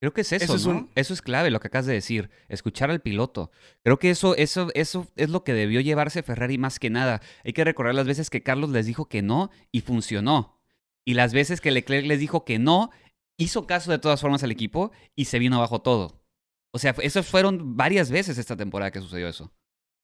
Creo 0.00 0.12
que 0.12 0.20
es 0.20 0.32
eso, 0.32 0.54
eso, 0.54 0.72
es 0.72 0.84
eso 0.94 1.14
es 1.14 1.22
clave, 1.22 1.50
lo 1.50 1.58
que 1.58 1.66
acabas 1.66 1.86
de 1.86 1.94
decir, 1.94 2.30
escuchar 2.48 2.90
al 2.90 3.00
piloto. 3.00 3.50
Creo 3.82 3.98
que 3.98 4.10
eso, 4.10 4.36
eso, 4.36 4.68
eso 4.74 5.08
es 5.16 5.28
lo 5.28 5.42
que 5.42 5.54
debió 5.54 5.80
llevarse 5.80 6.22
Ferrari 6.22 6.56
más 6.56 6.78
que 6.78 6.88
nada. 6.88 7.20
Hay 7.44 7.52
que 7.52 7.64
recordar 7.64 7.96
las 7.96 8.06
veces 8.06 8.30
que 8.30 8.42
Carlos 8.44 8.70
les 8.70 8.86
dijo 8.86 9.08
que 9.08 9.22
no 9.22 9.50
y 9.72 9.80
funcionó. 9.80 10.60
Y 11.04 11.14
las 11.14 11.32
veces 11.32 11.60
que 11.60 11.72
Leclerc 11.72 12.06
les 12.06 12.20
dijo 12.20 12.44
que 12.44 12.60
no, 12.60 12.90
hizo 13.38 13.66
caso 13.66 13.90
de 13.90 13.98
todas 13.98 14.20
formas 14.20 14.44
al 14.44 14.52
equipo 14.52 14.92
y 15.16 15.24
se 15.24 15.40
vino 15.40 15.56
abajo 15.56 15.80
todo. 15.80 16.22
O 16.70 16.78
sea, 16.78 16.94
esas 17.02 17.26
fueron 17.26 17.76
varias 17.76 18.10
veces 18.10 18.38
esta 18.38 18.56
temporada 18.56 18.92
que 18.92 19.00
sucedió 19.00 19.28
eso. 19.28 19.52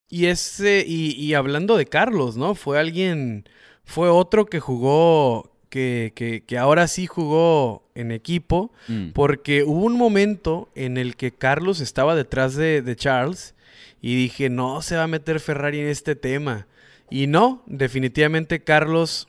Y 0.09 0.25
ese, 0.25 0.83
y, 0.85 1.11
y 1.11 1.35
hablando 1.35 1.77
de 1.77 1.85
Carlos, 1.85 2.35
¿no? 2.35 2.53
Fue 2.55 2.79
alguien, 2.79 3.47
fue 3.83 4.09
otro 4.09 4.45
que 4.45 4.59
jugó, 4.59 5.54
que, 5.75 6.43
que, 6.47 6.57
ahora 6.57 6.87
sí 6.87 7.05
jugó 7.05 7.83
en 7.95 8.13
equipo, 8.13 8.71
mm. 8.87 9.09
porque 9.09 9.63
hubo 9.63 9.85
un 9.85 9.97
momento 9.97 10.69
en 10.73 10.95
el 10.95 11.17
que 11.17 11.31
Carlos 11.31 11.81
estaba 11.81 12.15
detrás 12.15 12.55
de, 12.55 12.81
de, 12.81 12.95
Charles 12.95 13.55
y 14.01 14.15
dije, 14.15 14.49
no, 14.49 14.81
se 14.81 14.95
va 14.95 15.03
a 15.03 15.07
meter 15.07 15.41
Ferrari 15.41 15.81
en 15.81 15.87
este 15.87 16.15
tema. 16.15 16.67
Y 17.09 17.27
no, 17.27 17.61
definitivamente 17.65 18.63
Carlos 18.63 19.27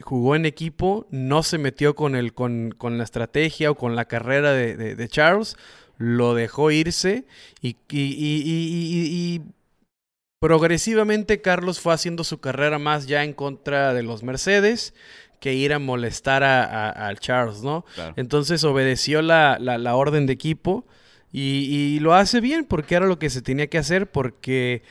jugó 0.00 0.36
en 0.36 0.46
equipo, 0.46 1.08
no 1.10 1.42
se 1.42 1.58
metió 1.58 1.96
con, 1.96 2.14
el, 2.14 2.34
con, 2.34 2.72
con 2.78 2.96
la 2.96 3.02
estrategia 3.02 3.72
o 3.72 3.74
con 3.74 3.96
la 3.96 4.04
carrera 4.04 4.52
de, 4.52 4.76
de, 4.76 5.08
Charles, 5.08 5.56
lo 5.98 6.34
dejó 6.34 6.70
irse 6.70 7.24
y, 7.60 7.76
y 7.88 9.42
progresivamente 10.38 11.42
Carlos 11.42 11.80
fue 11.80 11.92
haciendo 11.94 12.22
su 12.22 12.38
carrera 12.38 12.78
más 12.78 13.08
ya 13.08 13.24
en 13.24 13.32
contra 13.32 13.92
de 13.92 14.04
los 14.04 14.22
Mercedes 14.22 14.94
que 15.40 15.54
ir 15.54 15.72
a 15.72 15.78
molestar 15.78 16.44
a, 16.44 17.12
Charles, 17.18 17.62
¿no? 17.62 17.84
Entonces 18.16 18.62
obedeció 18.62 19.22
la, 19.22 19.58
la, 19.58 19.96
orden 19.96 20.26
de 20.26 20.34
equipo 20.34 20.86
y, 21.32 21.98
lo 22.00 22.14
hace 22.14 22.40
bien 22.40 22.64
porque 22.64 22.94
era 22.94 23.06
lo 23.06 23.18
que 23.18 23.30
se 23.30 23.42
tenía 23.42 23.66
que 23.68 23.78
hacer 23.78 24.10
porque 24.10 24.82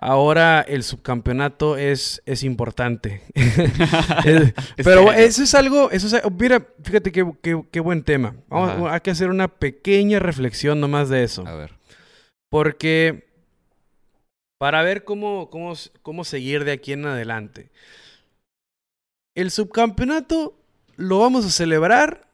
ahora 0.00 0.62
el 0.62 0.82
subcampeonato 0.82 1.76
es, 1.76 2.22
es 2.24 2.42
importante. 2.42 3.22
Pero 4.76 5.12
eso 5.12 5.42
es 5.42 5.54
algo, 5.54 5.90
eso 5.90 6.16
es, 6.16 6.22
mira, 6.38 6.66
fíjate 6.82 7.12
qué, 7.12 7.30
qué, 7.70 7.80
buen 7.80 8.02
tema. 8.02 8.34
Vamos, 8.48 8.90
hay 8.90 9.00
que 9.00 9.10
hacer 9.10 9.28
una 9.28 9.48
pequeña 9.48 10.18
reflexión 10.18 10.80
nomás 10.80 11.10
de 11.10 11.22
eso. 11.22 11.46
A 11.46 11.54
ver. 11.54 11.74
Porque 12.50 13.28
para 14.58 14.82
ver 14.82 15.04
cómo, 15.04 15.50
cómo, 15.50 15.74
cómo 16.02 16.24
seguir 16.24 16.64
de 16.64 16.72
aquí 16.72 16.92
en 16.92 17.04
adelante. 17.04 17.70
¿El 19.38 19.52
subcampeonato 19.52 20.58
lo 20.96 21.20
vamos 21.20 21.46
a 21.46 21.50
celebrar? 21.50 22.26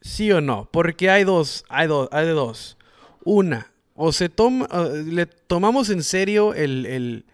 ¿Sí 0.00 0.32
o 0.32 0.40
no? 0.40 0.70
Porque 0.72 1.10
hay 1.10 1.24
dos, 1.24 1.66
hay 1.68 1.86
dos, 1.86 2.08
hay 2.12 2.24
de 2.24 2.32
dos. 2.32 2.78
Una, 3.24 3.70
o 3.94 4.10
se 4.10 4.30
toma, 4.30 4.66
le 5.04 5.26
tomamos 5.26 5.90
en 5.90 6.02
serio 6.02 6.54
el, 6.54 6.86
el, 6.86 7.26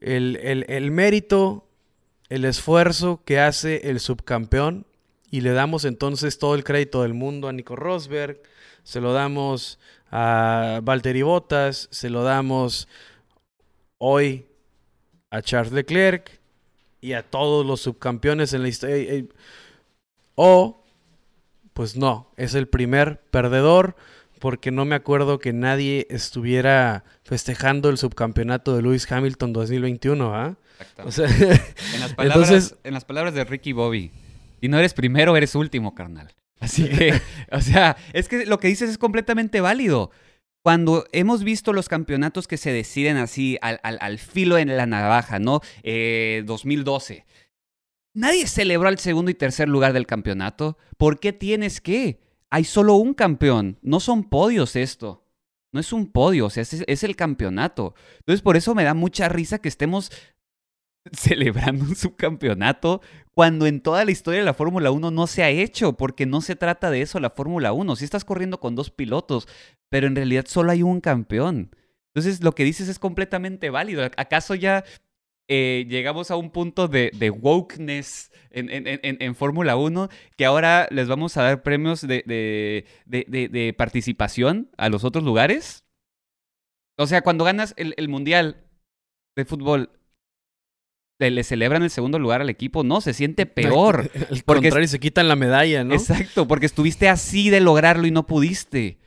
el, 0.00 0.64
el, 0.66 0.90
mérito, 0.90 1.68
el 2.30 2.46
esfuerzo 2.46 3.20
que 3.26 3.38
hace 3.38 3.90
el 3.90 4.00
subcampeón 4.00 4.86
y 5.30 5.42
le 5.42 5.52
damos 5.52 5.84
entonces 5.84 6.38
todo 6.38 6.54
el 6.54 6.64
crédito 6.64 7.02
del 7.02 7.12
mundo 7.12 7.48
a 7.48 7.52
Nico 7.52 7.76
Rosberg, 7.76 8.40
se 8.82 9.02
lo 9.02 9.12
damos 9.12 9.78
a 10.10 10.80
Valtteri 10.82 11.20
Bottas, 11.20 11.86
se 11.90 12.08
lo 12.08 12.22
damos 12.22 12.88
hoy 13.98 14.46
a 15.28 15.42
Charles 15.42 15.74
Leclerc, 15.74 16.40
y 17.02 17.12
a 17.12 17.22
todos 17.28 17.66
los 17.66 17.82
subcampeones 17.82 18.54
en 18.54 18.62
la 18.62 18.68
historia. 18.68 19.24
O, 20.34 20.82
pues 21.74 21.96
no, 21.96 22.30
es 22.38 22.54
el 22.54 22.68
primer 22.68 23.20
perdedor 23.30 23.96
porque 24.38 24.70
no 24.70 24.84
me 24.84 24.94
acuerdo 24.94 25.38
que 25.38 25.52
nadie 25.52 26.06
estuviera 26.10 27.04
festejando 27.22 27.90
el 27.90 27.98
subcampeonato 27.98 28.74
de 28.74 28.82
Lewis 28.82 29.10
Hamilton 29.10 29.52
2021, 29.52 30.34
¿ah? 30.34 30.56
O 30.98 31.10
en, 31.22 32.00
las 32.00 32.14
palabras, 32.14 32.76
en 32.82 32.94
las 32.94 33.04
palabras 33.04 33.34
de 33.34 33.44
Ricky 33.44 33.72
Bobby, 33.72 34.10
si 34.60 34.68
no 34.68 34.78
eres 34.78 34.94
primero, 34.94 35.36
eres 35.36 35.54
último, 35.54 35.94
carnal. 35.94 36.32
Así 36.58 36.88
que, 36.88 37.20
o 37.52 37.60
sea, 37.60 37.96
es 38.12 38.28
que 38.28 38.46
lo 38.46 38.58
que 38.58 38.68
dices 38.68 38.90
es 38.90 38.98
completamente 38.98 39.60
válido 39.60 40.10
cuando 40.62 41.06
hemos 41.12 41.42
visto 41.42 41.72
los 41.72 41.88
campeonatos 41.88 42.46
que 42.46 42.56
se 42.56 42.72
deciden 42.72 43.16
así 43.16 43.58
al, 43.60 44.18
filo 44.18 44.58
en 44.58 44.76
la 44.76 44.86
navaja, 44.86 45.38
¿no? 45.38 45.60
2012. 46.44 47.14
Eh, 47.14 47.24
Nadie 48.14 48.46
celebró 48.46 48.88
el 48.88 48.98
segundo 48.98 49.30
y 49.30 49.34
tercer 49.34 49.68
lugar 49.68 49.92
del 49.92 50.06
campeonato. 50.06 50.78
¿Por 50.96 51.18
qué 51.18 51.32
tienes 51.32 51.80
que? 51.80 52.20
Hay 52.50 52.64
solo 52.64 52.94
un 52.94 53.14
campeón. 53.14 53.78
No 53.82 54.00
son 54.00 54.24
podios 54.24 54.76
esto. 54.76 55.26
No 55.72 55.80
es 55.80 55.92
un 55.94 56.12
podio, 56.12 56.46
o 56.46 56.50
sea, 56.50 56.62
es, 56.62 56.84
es 56.86 57.02
el 57.02 57.16
campeonato. 57.16 57.94
Entonces, 58.18 58.42
por 58.42 58.58
eso 58.58 58.74
me 58.74 58.84
da 58.84 58.92
mucha 58.92 59.30
risa 59.30 59.58
que 59.58 59.68
estemos 59.68 60.12
celebrando 61.12 61.84
un 61.84 61.96
subcampeonato 61.96 63.00
cuando 63.32 63.66
en 63.66 63.80
toda 63.80 64.04
la 64.04 64.10
historia 64.10 64.40
de 64.40 64.46
la 64.46 64.54
Fórmula 64.54 64.90
1 64.90 65.10
no 65.10 65.26
se 65.26 65.42
ha 65.42 65.50
hecho, 65.50 65.94
porque 65.94 66.26
no 66.26 66.40
se 66.40 66.56
trata 66.56 66.90
de 66.90 67.02
eso 67.02 67.18
la 67.18 67.30
Fórmula 67.30 67.72
1. 67.72 67.96
Si 67.96 68.04
estás 68.04 68.24
corriendo 68.24 68.60
con 68.60 68.74
dos 68.74 68.90
pilotos, 68.90 69.48
pero 69.88 70.06
en 70.06 70.16
realidad 70.16 70.44
solo 70.46 70.70
hay 70.70 70.82
un 70.82 71.00
campeón. 71.00 71.74
Entonces 72.14 72.42
lo 72.42 72.54
que 72.54 72.64
dices 72.64 72.88
es 72.88 72.98
completamente 72.98 73.70
válido. 73.70 74.04
¿Acaso 74.16 74.54
ya 74.54 74.84
eh, 75.48 75.86
llegamos 75.88 76.30
a 76.30 76.36
un 76.36 76.50
punto 76.50 76.88
de, 76.88 77.10
wokeness 77.30 78.30
en, 78.50 78.68
en, 78.70 79.34
Fórmula 79.34 79.76
1 79.76 80.08
que 80.36 80.44
ahora 80.44 80.86
les 80.90 81.08
vamos 81.08 81.36
a 81.36 81.42
dar 81.42 81.62
premios 81.62 82.02
de, 82.02 82.22
de, 83.06 83.74
participación 83.76 84.70
a 84.76 84.90
los 84.90 85.04
otros 85.04 85.24
lugares? 85.24 85.84
O 86.98 87.06
sea, 87.06 87.22
cuando 87.22 87.44
ganas 87.44 87.72
el, 87.78 87.94
el 87.96 88.10
Mundial 88.10 88.66
de 89.34 89.46
fútbol 89.46 89.90
le 91.30 91.44
celebran 91.44 91.82
el 91.82 91.90
segundo 91.90 92.18
lugar 92.18 92.40
al 92.40 92.50
equipo. 92.50 92.84
No, 92.84 93.00
se 93.00 93.14
siente 93.14 93.46
peor. 93.46 94.10
Al 94.30 94.42
porque 94.44 94.62
contrario, 94.62 94.88
se 94.88 95.00
quitan 95.00 95.28
la 95.28 95.36
medalla, 95.36 95.84
¿no? 95.84 95.94
Exacto, 95.94 96.48
porque 96.48 96.66
estuviste 96.66 97.08
así 97.08 97.50
de 97.50 97.60
lograrlo 97.60 98.06
y 98.06 98.10
no 98.10 98.26
pudiste. 98.26 98.98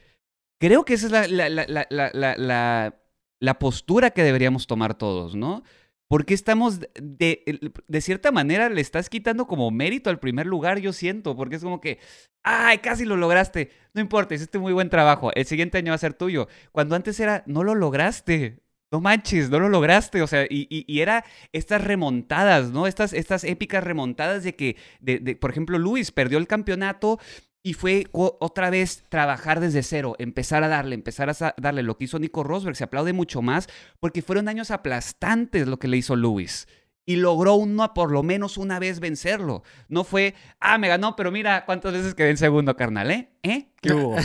Creo 0.59 0.85
que 0.85 0.93
esa 0.93 1.07
es 1.23 1.31
la, 1.31 1.49
la, 1.49 2.95
la 3.39 3.59
postura 3.59 4.11
que 4.11 4.23
deberíamos 4.23 4.67
tomar 4.67 4.95
todos, 4.95 5.35
¿no? 5.35 5.63
Porque 6.07 6.35
estamos, 6.35 6.81
de, 7.01 7.73
de, 7.87 8.01
cierta 8.01 8.31
manera, 8.31 8.69
le 8.69 8.81
estás 8.81 9.09
quitando 9.09 9.47
como 9.47 9.71
mérito 9.71 10.11
al 10.11 10.19
primer 10.19 10.45
lugar, 10.45 10.79
yo 10.79 10.93
siento, 10.93 11.35
porque 11.35 11.55
es 11.55 11.63
como 11.63 11.81
que, 11.81 11.99
ay, 12.43 12.77
casi 12.77 13.05
lo 13.05 13.17
lograste, 13.17 13.71
no 13.93 14.01
importa, 14.01 14.35
hiciste 14.35 14.59
muy 14.59 14.71
buen 14.71 14.89
trabajo, 14.89 15.31
el 15.33 15.45
siguiente 15.45 15.79
año 15.79 15.91
va 15.91 15.95
a 15.95 15.99
ser 15.99 16.13
tuyo. 16.13 16.47
Cuando 16.71 16.95
antes 16.95 17.19
era, 17.19 17.43
no 17.47 17.63
lo 17.63 17.73
lograste, 17.73 18.59
no 18.91 19.01
manches, 19.01 19.49
no 19.49 19.59
lo 19.59 19.69
lograste, 19.69 20.21
o 20.21 20.27
sea, 20.27 20.45
y, 20.49 20.67
y, 20.69 20.99
era 20.99 21.25
estas 21.51 21.83
remontadas, 21.83 22.71
¿no? 22.71 22.87
Estas, 22.87 23.13
estas 23.13 23.43
épicas 23.43 23.83
remontadas 23.83 24.43
de 24.43 24.55
que, 24.55 24.77
de, 24.99 25.19
de, 25.19 25.35
por 25.35 25.51
ejemplo, 25.51 25.77
Luis 25.77 26.11
perdió 26.11 26.37
el 26.37 26.47
campeonato 26.47 27.19
y 27.65 27.73
fue 27.73 28.05
otra 28.11 28.69
vez 28.69 29.03
trabajar 29.09 29.59
desde 29.59 29.81
cero, 29.81 30.15
empezar 30.19 30.63
a 30.63 30.67
darle, 30.67 30.93
empezar 30.93 31.31
a 31.31 31.55
darle 31.57 31.81
lo 31.81 31.97
que 31.97 32.03
hizo 32.03 32.19
Nico 32.19 32.43
Rosberg. 32.43 32.75
Se 32.75 32.83
aplaude 32.83 33.11
mucho 33.11 33.41
más 33.41 33.67
porque 33.99 34.21
fueron 34.21 34.47
años 34.47 34.69
aplastantes 34.69 35.67
lo 35.67 35.79
que 35.79 35.87
le 35.87 35.97
hizo 35.97 36.15
Lewis. 36.15 36.67
Y 37.07 37.15
logró 37.15 37.55
uno, 37.55 37.91
por 37.95 38.11
lo 38.11 38.21
menos 38.21 38.57
una 38.57 38.77
vez 38.77 38.99
vencerlo. 38.99 39.63
No 39.89 40.03
fue, 40.03 40.35
ah, 40.59 40.77
me 40.77 40.89
ganó, 40.89 41.15
pero 41.15 41.31
mira 41.31 41.65
cuántas 41.65 41.93
veces 41.93 42.13
quedé 42.13 42.29
en 42.29 42.37
segundo, 42.37 42.75
carnal, 42.75 43.09
¿eh? 43.09 43.31
¿Eh? 43.41 43.69
¿Qué 43.81 43.93
hubo? 43.93 44.15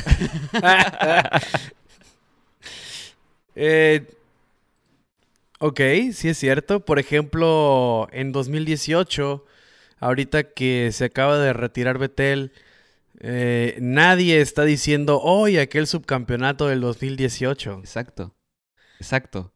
eh, 3.55 4.07
ok, 5.61 5.81
sí 6.13 6.29
es 6.29 6.39
cierto. 6.39 6.85
Por 6.85 6.99
ejemplo, 6.99 8.09
en 8.13 8.33
2018, 8.33 9.47
ahorita 10.01 10.43
que 10.43 10.91
se 10.93 11.05
acaba 11.05 11.39
de 11.39 11.53
retirar 11.53 11.99
Betel 11.99 12.53
eh, 13.23 13.77
nadie 13.81 14.41
está 14.41 14.65
diciendo, 14.65 15.21
hoy 15.21 15.59
aquel 15.59 15.87
subcampeonato 15.87 16.67
del 16.69 16.81
2018. 16.81 17.81
Exacto. 17.81 18.35
Exacto. 18.99 19.53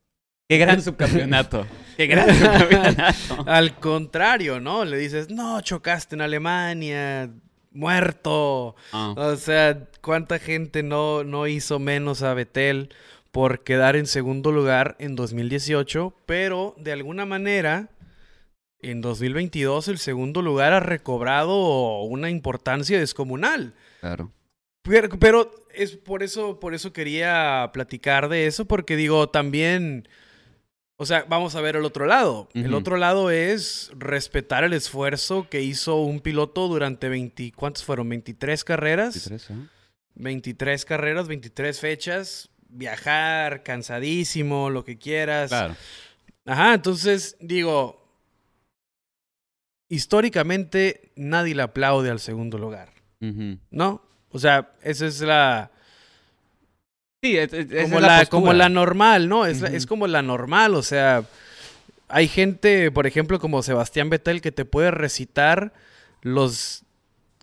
Qué 0.48 0.58
gran 0.58 0.82
subcampeonato. 0.82 1.66
Qué 1.96 2.06
gran 2.06 2.28
subcampeonato. 2.34 3.44
Al 3.46 3.78
contrario, 3.80 4.60
¿no? 4.60 4.84
Le 4.84 4.98
dices, 4.98 5.30
no, 5.30 5.60
chocaste 5.62 6.14
en 6.14 6.20
Alemania, 6.20 7.30
muerto. 7.72 8.76
Ah. 8.92 9.14
O 9.16 9.36
sea, 9.36 9.88
¿cuánta 10.02 10.38
gente 10.38 10.82
no, 10.82 11.24
no 11.24 11.46
hizo 11.46 11.78
menos 11.78 12.22
a 12.22 12.34
Betel 12.34 12.90
por 13.34 13.64
quedar 13.64 13.96
en 13.96 14.06
segundo 14.06 14.52
lugar 14.52 14.94
en 15.00 15.16
2018? 15.16 16.14
Pero 16.24 16.76
de 16.78 16.92
alguna 16.92 17.26
manera 17.26 17.90
en 18.78 19.00
2022 19.00 19.88
el 19.88 19.98
segundo 19.98 20.40
lugar 20.40 20.72
ha 20.72 20.78
recobrado 20.78 22.02
una 22.02 22.30
importancia 22.30 22.96
descomunal. 22.96 23.74
Claro. 24.00 24.30
Pero, 24.82 25.50
es 25.74 25.96
por 25.96 26.22
eso, 26.22 26.60
por 26.60 26.74
eso 26.74 26.92
quería 26.92 27.70
platicar 27.72 28.28
de 28.28 28.46
eso, 28.46 28.66
porque 28.66 28.94
digo, 28.94 29.28
también, 29.30 30.06
o 30.96 31.04
sea, 31.04 31.24
vamos 31.28 31.56
a 31.56 31.60
ver 31.60 31.74
el 31.74 31.84
otro 31.84 32.06
lado. 32.06 32.48
El 32.54 32.72
otro 32.74 32.98
lado 32.98 33.32
es 33.32 33.90
respetar 33.96 34.62
el 34.62 34.74
esfuerzo 34.74 35.48
que 35.50 35.62
hizo 35.62 35.96
un 35.96 36.20
piloto 36.20 36.68
durante 36.68 37.08
20, 37.08 37.50
¿cuántos 37.56 37.82
fueron? 37.82 38.08
23 38.10 38.62
carreras. 38.62 39.28
23, 39.28 39.50
¿eh? 39.50 39.68
23 40.14 40.84
carreras, 40.84 41.26
23 41.26 41.80
fechas, 41.80 42.50
viajar, 42.74 43.62
cansadísimo, 43.62 44.68
lo 44.68 44.84
que 44.84 44.98
quieras. 44.98 45.48
Claro. 45.48 45.76
Ajá, 46.44 46.74
entonces 46.74 47.36
digo, 47.40 48.04
históricamente 49.88 51.12
nadie 51.16 51.54
le 51.54 51.62
aplaude 51.62 52.10
al 52.10 52.20
segundo 52.20 52.58
lugar. 52.58 52.92
¿No? 53.70 54.02
O 54.28 54.38
sea, 54.38 54.72
esa 54.82 55.06
es 55.06 55.20
la... 55.22 55.70
Sí, 57.22 57.38
es, 57.38 57.48
como, 57.88 58.00
la, 58.00 58.26
como, 58.26 58.52
la, 58.52 58.68
normal, 58.68 59.30
¿no? 59.30 59.46
Es, 59.46 59.62
es 59.62 59.86
como 59.86 60.06
la 60.06 60.20
normal, 60.20 60.74
o 60.74 60.82
sea, 60.82 61.24
hay 62.08 62.28
gente, 62.28 62.90
por 62.90 63.06
ejemplo, 63.06 63.40
como 63.40 63.62
Sebastián 63.62 64.10
Vettel, 64.10 64.42
que 64.42 64.52
te 64.52 64.66
puede 64.66 64.90
recitar 64.90 65.72
los 66.20 66.83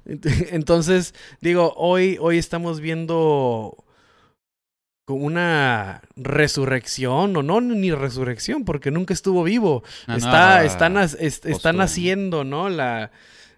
Entonces, 0.50 1.14
digo, 1.40 1.72
hoy, 1.76 2.16
hoy 2.20 2.38
estamos 2.38 2.80
viendo 2.80 3.84
una 5.06 6.02
resurrección, 6.16 7.36
o 7.36 7.42
no, 7.42 7.60
ni 7.60 7.92
resurrección, 7.92 8.64
porque 8.64 8.90
nunca 8.90 9.12
estuvo 9.12 9.42
vivo. 9.42 9.82
Está, 10.08 10.64
están, 10.64 10.96
están 10.96 11.80
haciendo, 11.80 12.44
¿no? 12.44 12.68
La, 12.68 13.10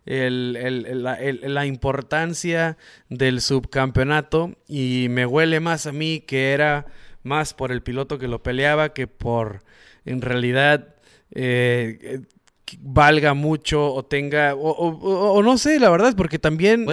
la 0.05 1.67
importancia 1.67 2.77
del 3.09 3.41
subcampeonato 3.41 4.57
y 4.67 5.07
me 5.11 5.27
huele 5.27 5.61
más 5.61 5.87
a 5.87 5.93
mí 5.93 6.21
que 6.27 6.53
era 6.53 6.87
más 7.23 7.55
por 7.55 7.71
el 7.71 7.83
piloto 7.83 8.19
que 8.19 8.27
lo 8.27 8.43
peleaba 8.43 8.93
que 8.93 9.07
por 9.07 9.63
en 10.05 10.21
realidad 10.21 10.97
eh, 11.31 12.23
valga 12.81 13.35
mucho 13.35 13.93
o 13.93 14.05
tenga, 14.05 14.55
o, 14.55 15.43
no 15.43 15.59
sé, 15.59 15.79
la 15.79 15.91
verdad, 15.91 16.15
porque 16.17 16.39
también 16.39 16.87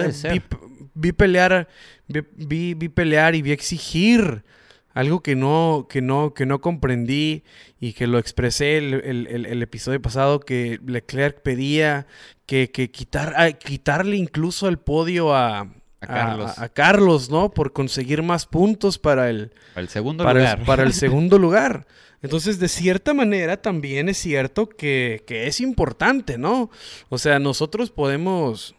Vi, 0.94 1.12
pelear, 1.12 1.68
vi, 2.08 2.74
vi, 2.74 2.88
pelear 2.88 3.34
y 3.34 3.42
vi 3.42 3.52
exigir 3.52 4.44
algo 4.92 5.22
que 5.22 5.36
no, 5.36 5.86
que 5.88 6.02
no, 6.02 6.34
que 6.34 6.46
no 6.46 6.60
comprendí 6.60 7.44
y 7.78 7.92
que 7.92 8.06
lo 8.06 8.18
expresé 8.18 8.78
el, 8.78 8.94
el, 9.26 9.62
episodio 9.62 10.02
pasado, 10.02 10.40
que 10.40 10.80
Leclerc 10.84 11.42
pedía 11.42 12.06
que, 12.46 12.70
que 12.70 12.90
quitar, 12.90 13.58
quitarle 13.58 14.16
incluso 14.16 14.68
el 14.68 14.78
podio 14.78 15.34
a, 15.34 15.60
a 16.00 16.06
Carlos. 16.06 16.58
A, 16.58 16.68
Carlos, 16.68 17.30
¿no? 17.30 17.50
Por 17.50 17.72
conseguir 17.72 18.22
más 18.22 18.46
puntos 18.46 18.98
para 18.98 19.30
el, 19.30 19.52
para 19.74 19.82
el 19.82 19.88
segundo 19.88 20.24
lugar. 20.24 20.64
para 20.64 20.82
el 20.82 20.92
segundo 20.94 21.38
lugar. 21.38 21.86
Entonces, 22.22 22.58
de 22.58 22.68
cierta 22.68 23.14
manera, 23.14 23.62
también 23.62 24.08
es 24.08 24.18
cierto 24.18 24.68
que, 24.68 25.24
que, 25.26 25.46
es 25.46 25.60
importante, 25.60 26.36
¿no? 26.36 26.70
O 27.08 27.16
sea, 27.16 27.38
nosotros 27.38 27.90
podemos 27.90 28.74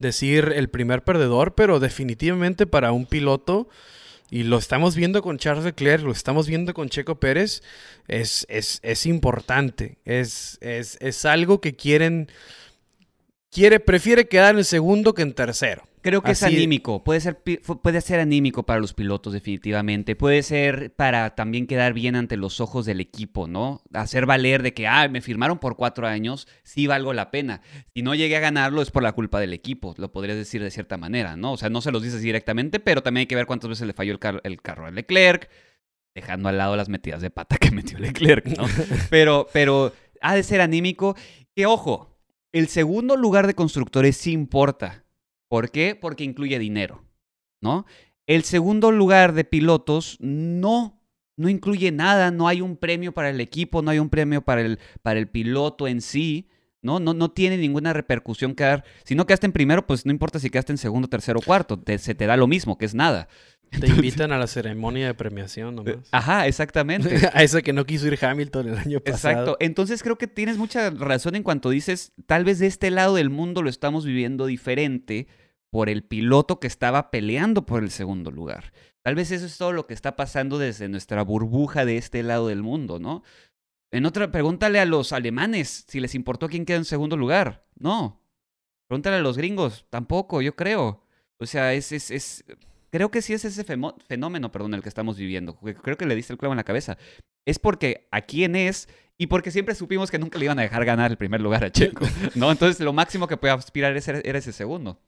decir 0.00 0.52
el 0.54 0.68
primer 0.68 1.04
perdedor, 1.04 1.54
pero 1.54 1.78
definitivamente 1.78 2.66
para 2.66 2.92
un 2.92 3.06
piloto, 3.06 3.68
y 4.30 4.42
lo 4.44 4.58
estamos 4.58 4.96
viendo 4.96 5.22
con 5.22 5.38
Charles 5.38 5.64
Leclerc, 5.64 6.02
lo 6.02 6.12
estamos 6.12 6.48
viendo 6.48 6.74
con 6.74 6.88
Checo 6.88 7.20
Pérez, 7.20 7.62
es, 8.08 8.46
es, 8.48 8.80
es 8.82 9.06
importante. 9.06 9.98
Es, 10.04 10.58
es, 10.60 10.96
es 11.00 11.24
algo 11.24 11.60
que 11.60 11.76
quieren 11.76 12.28
quiere, 13.54 13.78
prefiere 13.80 14.26
quedar 14.26 14.56
en 14.56 14.64
segundo 14.64 15.14
que 15.14 15.22
en 15.22 15.32
tercero. 15.32 15.86
Creo 16.04 16.20
que 16.20 16.32
es 16.32 16.42
anímico, 16.42 17.02
puede 17.02 17.18
ser, 17.18 17.42
puede 17.42 18.02
ser 18.02 18.20
anímico 18.20 18.66
para 18.66 18.78
los 18.78 18.92
pilotos 18.92 19.32
definitivamente, 19.32 20.14
puede 20.14 20.42
ser 20.42 20.94
para 20.94 21.34
también 21.34 21.66
quedar 21.66 21.94
bien 21.94 22.14
ante 22.14 22.36
los 22.36 22.60
ojos 22.60 22.84
del 22.84 23.00
equipo, 23.00 23.48
¿no? 23.48 23.80
Hacer 23.94 24.26
valer 24.26 24.62
de 24.62 24.74
que, 24.74 24.86
ah, 24.86 25.08
me 25.08 25.22
firmaron 25.22 25.58
por 25.58 25.76
cuatro 25.76 26.06
años, 26.06 26.46
sí 26.62 26.86
valgo 26.86 27.14
la 27.14 27.30
pena. 27.30 27.62
Si 27.94 28.02
no 28.02 28.14
llegué 28.14 28.36
a 28.36 28.40
ganarlo 28.40 28.82
es 28.82 28.90
por 28.90 29.02
la 29.02 29.12
culpa 29.12 29.40
del 29.40 29.54
equipo, 29.54 29.94
lo 29.96 30.12
podrías 30.12 30.36
decir 30.36 30.62
de 30.62 30.70
cierta 30.70 30.98
manera, 30.98 31.38
¿no? 31.38 31.52
O 31.52 31.56
sea, 31.56 31.70
no 31.70 31.80
se 31.80 31.90
los 31.90 32.02
dices 32.02 32.20
directamente, 32.20 32.80
pero 32.80 33.02
también 33.02 33.22
hay 33.22 33.26
que 33.26 33.36
ver 33.36 33.46
cuántas 33.46 33.70
veces 33.70 33.86
le 33.86 33.94
falló 33.94 34.12
el, 34.12 34.40
el 34.42 34.60
carro 34.60 34.84
a 34.84 34.90
Leclerc, 34.90 35.48
dejando 36.14 36.50
al 36.50 36.58
lado 36.58 36.76
las 36.76 36.90
metidas 36.90 37.22
de 37.22 37.30
pata 37.30 37.56
que 37.56 37.70
metió 37.72 37.98
Leclerc, 37.98 38.46
¿no? 38.58 38.66
pero, 39.08 39.48
pero 39.54 39.94
ha 40.20 40.34
de 40.34 40.42
ser 40.42 40.60
anímico, 40.60 41.16
que 41.56 41.64
ojo, 41.64 42.14
el 42.52 42.68
segundo 42.68 43.16
lugar 43.16 43.46
de 43.46 43.54
constructores 43.54 44.18
sí 44.18 44.32
importa. 44.32 45.03
¿Por 45.48 45.70
qué? 45.70 45.94
Porque 45.94 46.24
incluye 46.24 46.58
dinero, 46.58 47.04
¿no? 47.60 47.86
El 48.26 48.44
segundo 48.44 48.90
lugar 48.90 49.34
de 49.34 49.44
pilotos 49.44 50.16
no, 50.20 51.02
no 51.36 51.48
incluye 51.48 51.92
nada, 51.92 52.30
no 52.30 52.48
hay 52.48 52.60
un 52.60 52.76
premio 52.76 53.12
para 53.12 53.30
el 53.30 53.40
equipo, 53.40 53.82
no 53.82 53.90
hay 53.90 53.98
un 53.98 54.08
premio 54.08 54.42
para 54.42 54.62
el, 54.62 54.78
para 55.02 55.18
el 55.18 55.28
piloto 55.28 55.86
en 55.86 56.00
sí. 56.00 56.48
¿no? 56.84 57.00
No, 57.00 57.14
no 57.14 57.30
tiene 57.30 57.56
ninguna 57.56 57.94
repercusión 57.94 58.54
quedar. 58.54 58.84
Si 59.04 59.14
no 59.14 59.26
quedaste 59.26 59.46
en 59.46 59.52
primero, 59.52 59.86
pues 59.86 60.04
no 60.04 60.12
importa 60.12 60.38
si 60.38 60.50
quedaste 60.50 60.72
en 60.72 60.78
segundo, 60.78 61.08
tercero 61.08 61.40
cuarto. 61.40 61.82
se 61.98 62.14
te 62.14 62.26
da 62.26 62.36
lo 62.36 62.46
mismo, 62.46 62.76
que 62.76 62.84
es 62.84 62.94
nada. 62.94 63.26
Te 63.80 63.88
invitan 63.88 64.32
a 64.32 64.38
la 64.38 64.46
ceremonia 64.46 65.06
de 65.06 65.14
premiación 65.14 65.74
nomás. 65.74 66.08
Ajá, 66.10 66.46
exactamente. 66.46 67.28
a 67.32 67.42
eso 67.42 67.60
que 67.62 67.72
no 67.72 67.84
quiso 67.86 68.06
ir 68.06 68.18
Hamilton 68.22 68.68
el 68.68 68.78
año 68.78 69.00
pasado. 69.00 69.32
Exacto. 69.32 69.56
Entonces 69.60 70.02
creo 70.02 70.16
que 70.16 70.26
tienes 70.26 70.58
mucha 70.58 70.90
razón 70.90 71.34
en 71.34 71.42
cuanto 71.42 71.70
dices, 71.70 72.12
tal 72.26 72.44
vez 72.44 72.58
de 72.58 72.66
este 72.66 72.90
lado 72.90 73.16
del 73.16 73.30
mundo 73.30 73.62
lo 73.62 73.70
estamos 73.70 74.04
viviendo 74.04 74.46
diferente 74.46 75.28
por 75.70 75.88
el 75.88 76.04
piloto 76.04 76.60
que 76.60 76.66
estaba 76.66 77.10
peleando 77.10 77.66
por 77.66 77.82
el 77.82 77.90
segundo 77.90 78.30
lugar. 78.30 78.72
Tal 79.02 79.16
vez 79.16 79.30
eso 79.30 79.44
es 79.44 79.58
todo 79.58 79.72
lo 79.72 79.86
que 79.86 79.94
está 79.94 80.16
pasando 80.16 80.58
desde 80.58 80.88
nuestra 80.88 81.22
burbuja 81.22 81.84
de 81.84 81.96
este 81.96 82.22
lado 82.22 82.48
del 82.48 82.62
mundo, 82.62 82.98
¿no? 82.98 83.22
En 83.90 84.06
otra, 84.06 84.30
pregúntale 84.30 84.80
a 84.80 84.86
los 84.86 85.12
alemanes 85.12 85.84
si 85.88 86.00
les 86.00 86.14
importó 86.14 86.48
quién 86.48 86.64
queda 86.64 86.78
en 86.78 86.84
segundo 86.84 87.16
lugar. 87.16 87.66
No. 87.76 88.22
Pregúntale 88.88 89.16
a 89.16 89.20
los 89.20 89.36
gringos, 89.36 89.86
tampoco, 89.90 90.42
yo 90.42 90.56
creo. 90.56 91.04
O 91.38 91.46
sea, 91.46 91.74
es, 91.74 91.92
es, 91.92 92.10
es 92.10 92.44
creo 92.94 93.10
que 93.10 93.22
sí 93.22 93.32
es 93.32 93.44
ese 93.44 93.64
fenómeno, 93.64 94.52
perdón, 94.52 94.72
el 94.74 94.80
que 94.80 94.88
estamos 94.88 95.16
viviendo. 95.16 95.56
Creo 95.56 95.96
que 95.96 96.06
le 96.06 96.14
diste 96.14 96.32
el 96.32 96.38
clavo 96.38 96.52
en 96.52 96.58
la 96.58 96.62
cabeza. 96.62 96.96
Es 97.44 97.58
porque 97.58 98.06
a 98.12 98.20
quién 98.20 98.54
es 98.54 98.88
y 99.18 99.26
porque 99.26 99.50
siempre 99.50 99.74
supimos 99.74 100.12
que 100.12 100.18
nunca 100.20 100.38
le 100.38 100.44
iban 100.44 100.60
a 100.60 100.62
dejar 100.62 100.84
ganar 100.84 101.10
el 101.10 101.16
primer 101.16 101.40
lugar 101.40 101.64
a 101.64 101.72
Checo, 101.72 102.06
¿no? 102.36 102.52
Entonces 102.52 102.78
lo 102.78 102.92
máximo 102.92 103.26
que 103.26 103.36
podía 103.36 103.54
aspirar 103.54 103.96
era 103.96 104.38
ese 104.38 104.52
segundo. 104.52 105.00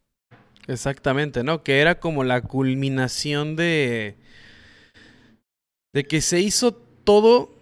Exactamente, 0.67 1.45
¿no? 1.45 1.63
Que 1.63 1.79
era 1.79 2.01
como 2.01 2.25
la 2.25 2.41
culminación 2.41 3.55
de... 3.55 4.17
de 5.95 6.05
que 6.09 6.23
se 6.23 6.41
hizo 6.41 6.73
todo 6.75 7.55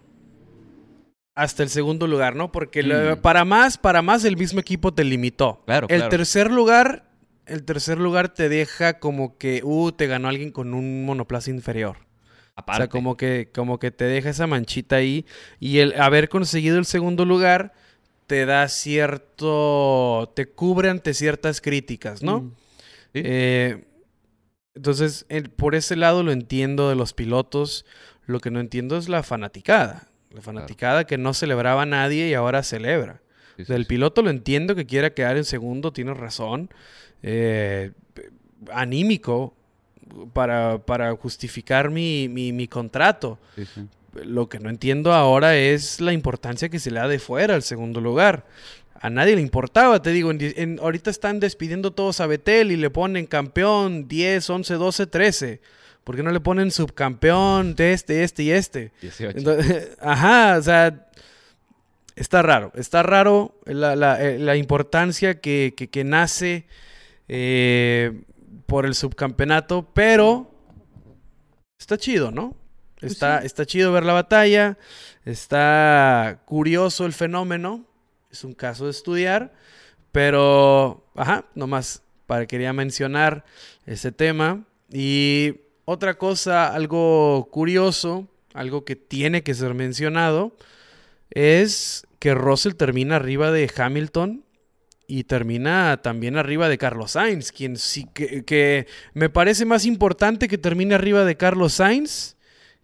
hasta 1.35 1.63
el 1.63 1.69
segundo 1.69 2.07
lugar, 2.07 2.35
¿no? 2.35 2.51
Porque 2.51 2.83
mm. 2.83 3.21
para 3.21 3.45
más, 3.45 3.77
para 3.77 4.01
más 4.01 4.25
el 4.25 4.39
mismo 4.39 4.59
equipo 4.59 4.95
te 4.95 5.05
limitó. 5.05 5.61
Claro, 5.67 5.87
El 5.91 6.09
tercer 6.09 6.51
lugar, 6.51 7.11
el 7.47 7.65
tercer 7.65 7.99
lugar 7.99 8.33
te 8.33 8.49
deja 8.49 8.99
como 8.99 9.39
que, 9.39 9.63
uh, 9.65 9.93
te 9.93 10.07
ganó 10.07 10.29
alguien 10.29 10.51
con 10.51 10.75
un 10.75 11.05
monoplaza 11.05 11.51
inferior. 11.51 11.99
Aparte. 12.57 12.83
O 12.83 12.85
sea, 12.85 12.89
como 12.89 13.17
que, 13.17 13.51
como 13.53 13.79
que 13.79 13.91
te 13.91 14.05
deja 14.05 14.31
esa 14.31 14.47
manchita 14.47 14.97
ahí. 14.97 15.27
Y 15.59 15.79
el 15.79 16.01
haber 16.01 16.29
conseguido 16.29 16.79
el 16.79 16.85
segundo 16.85 17.25
lugar 17.25 17.73
te 18.27 18.47
da 18.47 18.69
cierto. 18.69 20.33
te 20.35 20.47
cubre 20.47 20.89
ante 20.89 21.15
ciertas 21.15 21.61
críticas, 21.61 22.23
¿no? 22.23 22.41
Mm. 22.41 22.53
Eh, 23.15 23.85
entonces, 24.75 25.27
por 25.57 25.75
ese 25.75 25.97
lado 25.97 26.23
lo 26.23 26.33
entiendo 26.33 26.89
de 26.89 26.95
los 26.95 27.13
pilotos. 27.13 27.85
Lo 28.27 28.41
que 28.41 28.51
no 28.51 28.61
entiendo 28.61 28.97
es 28.97 29.09
la 29.09 29.23
fanaticada. 29.23 30.09
La 30.31 30.41
fanaticada 30.41 31.05
que 31.05 31.19
no 31.19 31.35
celebraba 31.35 31.83
a 31.83 31.87
nadie 31.87 32.29
y 32.29 32.35
ahora 32.35 32.63
celebra. 32.63 33.21
el 33.57 33.87
piloto 33.87 34.23
lo 34.23 34.31
entiendo 34.31 34.75
que 34.75 34.87
quiera 34.87 35.15
quedar 35.15 35.37
en 35.37 35.45
segundo, 35.45 35.93
tiene 35.93 36.15
razón. 36.15 36.71
Eh, 37.27 37.91
anímico, 38.71 39.55
para, 40.35 40.79
para 40.79 41.15
justificar 41.17 41.91
mi, 41.91 42.29
mi, 42.29 42.69
contrato. 42.69 43.39
Lo 44.13 44.49
que 44.49 44.61
no 44.61 44.69
entiendo 44.69 45.13
ahora 45.13 45.57
es 45.57 46.01
la 46.01 46.13
importancia 46.13 46.69
que 46.69 46.79
se 46.79 46.91
le 46.91 47.01
da 47.01 47.09
de 47.09 47.19
fuera 47.19 47.55
al 47.55 47.63
segundo 47.63 48.01
lugar. 48.01 48.45
A 49.01 49.09
nadie 49.11 49.37
le 49.37 49.43
importaba, 49.43 50.01
te 50.03 50.11
digo, 50.11 50.31
ahorita 50.81 51.11
están 51.11 51.41
despidiendo 51.41 51.93
todos 51.93 52.21
a 52.21 52.27
Betel 52.27 52.73
y 52.73 52.77
le 52.77 52.91
ponen 52.91 53.27
campeón 53.27 54.07
10, 54.07 54.51
11, 54.51 54.75
12, 54.75 55.07
13. 55.07 55.61
¿Por 56.05 56.17
qué 56.17 56.23
no 56.23 56.31
le 56.31 56.41
ponen 56.41 56.71
subcampeón 56.71 57.75
de 57.75 57.93
este, 57.95 58.23
este 58.23 58.43
y 58.43 58.51
este? 58.51 58.93
18. 59.01 59.57
ajá, 60.01 60.59
o 60.59 60.63
sea, 60.63 61.09
está 62.15 62.43
raro. 62.43 62.71
Está 62.75 63.03
raro 63.03 63.59
la, 63.65 63.97
la, 63.97 64.23
eh, 64.23 64.39
la 64.39 64.57
importancia 64.57 65.41
que, 65.41 65.73
que, 65.75 65.89
que 65.89 66.05
nace 66.05 66.67
eh, 67.29 68.23
por 68.67 68.87
el 68.87 68.95
subcampeonato, 68.95 69.89
pero 69.95 70.51
está 71.79 71.99
chido, 71.99 72.31
¿no? 72.31 72.57
Pues 73.01 73.13
está, 73.13 73.39
está 73.41 73.67
chido 73.67 73.93
ver 73.93 74.05
la 74.05 74.13
batalla, 74.13 74.79
está 75.25 76.43
curioso 76.47 77.07
el 77.07 77.13
fenómeno, 77.13 77.87
es 78.31 78.45
un 78.45 78.55
caso 78.55 78.85
de 78.85 78.91
estudiar, 78.91 79.53
pero, 80.13 81.11
ajá, 81.15 81.45
nomás 81.55 82.03
para 82.27 82.47
quería 82.47 82.73
mencionar 82.73 83.45
ese 83.87 84.13
tema. 84.13 84.65
Y 84.91 85.61
otra 85.85 86.15
cosa, 86.15 86.73
algo 86.73 87.49
curioso, 87.51 88.29
algo 88.53 88.85
que 88.85 88.97
tiene 88.97 89.43
que 89.43 89.55
ser 89.55 89.75
mencionado, 89.75 90.57
es 91.31 92.07
que 92.19 92.35
Russell 92.35 92.75
termina 92.75 93.17
arriba 93.17 93.51
de 93.51 93.71
Hamilton 93.77 94.44
y 95.07 95.25
termina 95.25 96.01
también 96.03 96.37
arriba 96.37 96.69
de 96.69 96.79
Carlos 96.79 97.13
Sainz, 97.13 97.53
quien 97.53 97.77
sí 97.77 98.07
que, 98.15 98.87
me 99.13 99.29
parece 99.29 99.65
más 99.65 99.85
importante 99.85 100.49
que 100.49 100.59
termine 100.59 100.95
arriba 100.95 101.25
de 101.25 101.37
Carlos 101.37 101.75
Sainz 101.75 102.35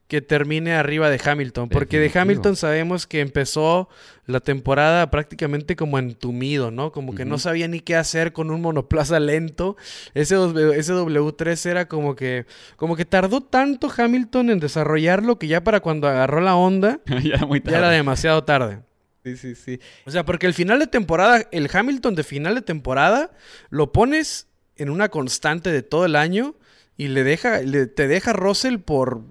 que 0.09 0.21
termine 0.21 0.75
arriba 0.75 1.09
de 1.09 1.21
Hamilton, 1.25 1.69
porque 1.69 2.01
de 2.01 2.11
Hamilton 2.13 2.57
sabemos 2.57 3.07
que 3.07 3.21
empezó 3.21 3.89
la 4.27 4.41
temporada 4.41 5.09
prácticamente 5.09 5.77
como 5.77 6.01
entumido, 6.01 6.73
¿no? 6.73 6.91
Como 6.91 7.15
que 7.15 7.25
no 7.25 7.39
sabía 7.39 7.69
ni 7.69 7.79
qué 7.79 7.95
hacer 7.95 8.33
con 8.33 8.51
un 8.51 8.61
monoplaza 8.61 9.21
lento. 9.21 9.77
Ese, 10.15 10.35
ese 10.75 10.95
W3 10.95 11.71
era 11.71 11.87
como 11.87 12.17
que 12.17 12.47
como 12.75 12.97
que 12.97 13.05
tardó 13.05 13.41
tanto 13.41 13.89
Hamilton 13.97 14.51
en 14.51 14.59
desarrollarlo 14.59 15.39
que 15.39 15.47
ya 15.47 15.63
para 15.63 15.79
cuando 15.79 16.09
agarró 16.09 16.41
la 16.41 16.57
onda 16.57 16.99
ya 17.23 17.79
era 17.79 17.91
demasiado 17.91 18.43
tarde. 18.43 18.81
Sí, 19.25 19.37
sí, 19.37 19.55
sí. 19.55 19.81
O 20.07 20.11
sea, 20.11 20.25
porque 20.25 20.47
el 20.47 20.55
final 20.55 20.79
de 20.79 20.87
temporada, 20.87 21.47
el 21.53 21.69
Hamilton 21.73 22.15
de 22.15 22.25
final 22.25 22.55
de 22.55 22.63
temporada, 22.63 23.33
lo 23.69 23.93
pones 23.93 24.49
en 24.77 24.89
una 24.89 25.11
constante 25.11 25.71
de 25.71 25.83
todo 25.83 26.07
el 26.07 26.17
año 26.17 26.57
y 26.97 27.09
le 27.09 27.25
deja, 27.25 27.61
te 27.61 28.09
deja 28.09 28.33
Russell 28.33 28.79
por, 28.79 29.25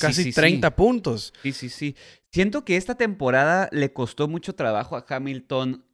casi 0.00 0.32
30 0.32 0.74
puntos. 0.74 1.32
Sí, 1.42 1.52
sí, 1.52 1.68
sí. 1.68 1.96
Siento 2.32 2.64
que 2.64 2.76
esta 2.76 2.96
temporada 2.96 3.68
le 3.72 3.92
costó 3.92 4.26
mucho 4.26 4.54
trabajo 4.54 4.96
a 4.96 5.04
Hamilton 5.08 5.84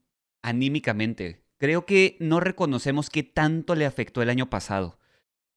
anímicamente. 0.42 1.42
Creo 1.58 1.84
que 1.84 2.16
no 2.20 2.40
reconocemos 2.40 3.10
qué 3.10 3.24
tanto 3.24 3.74
le 3.74 3.86
afectó 3.86 4.22
el 4.22 4.30
año 4.30 4.48
pasado. 4.48 4.98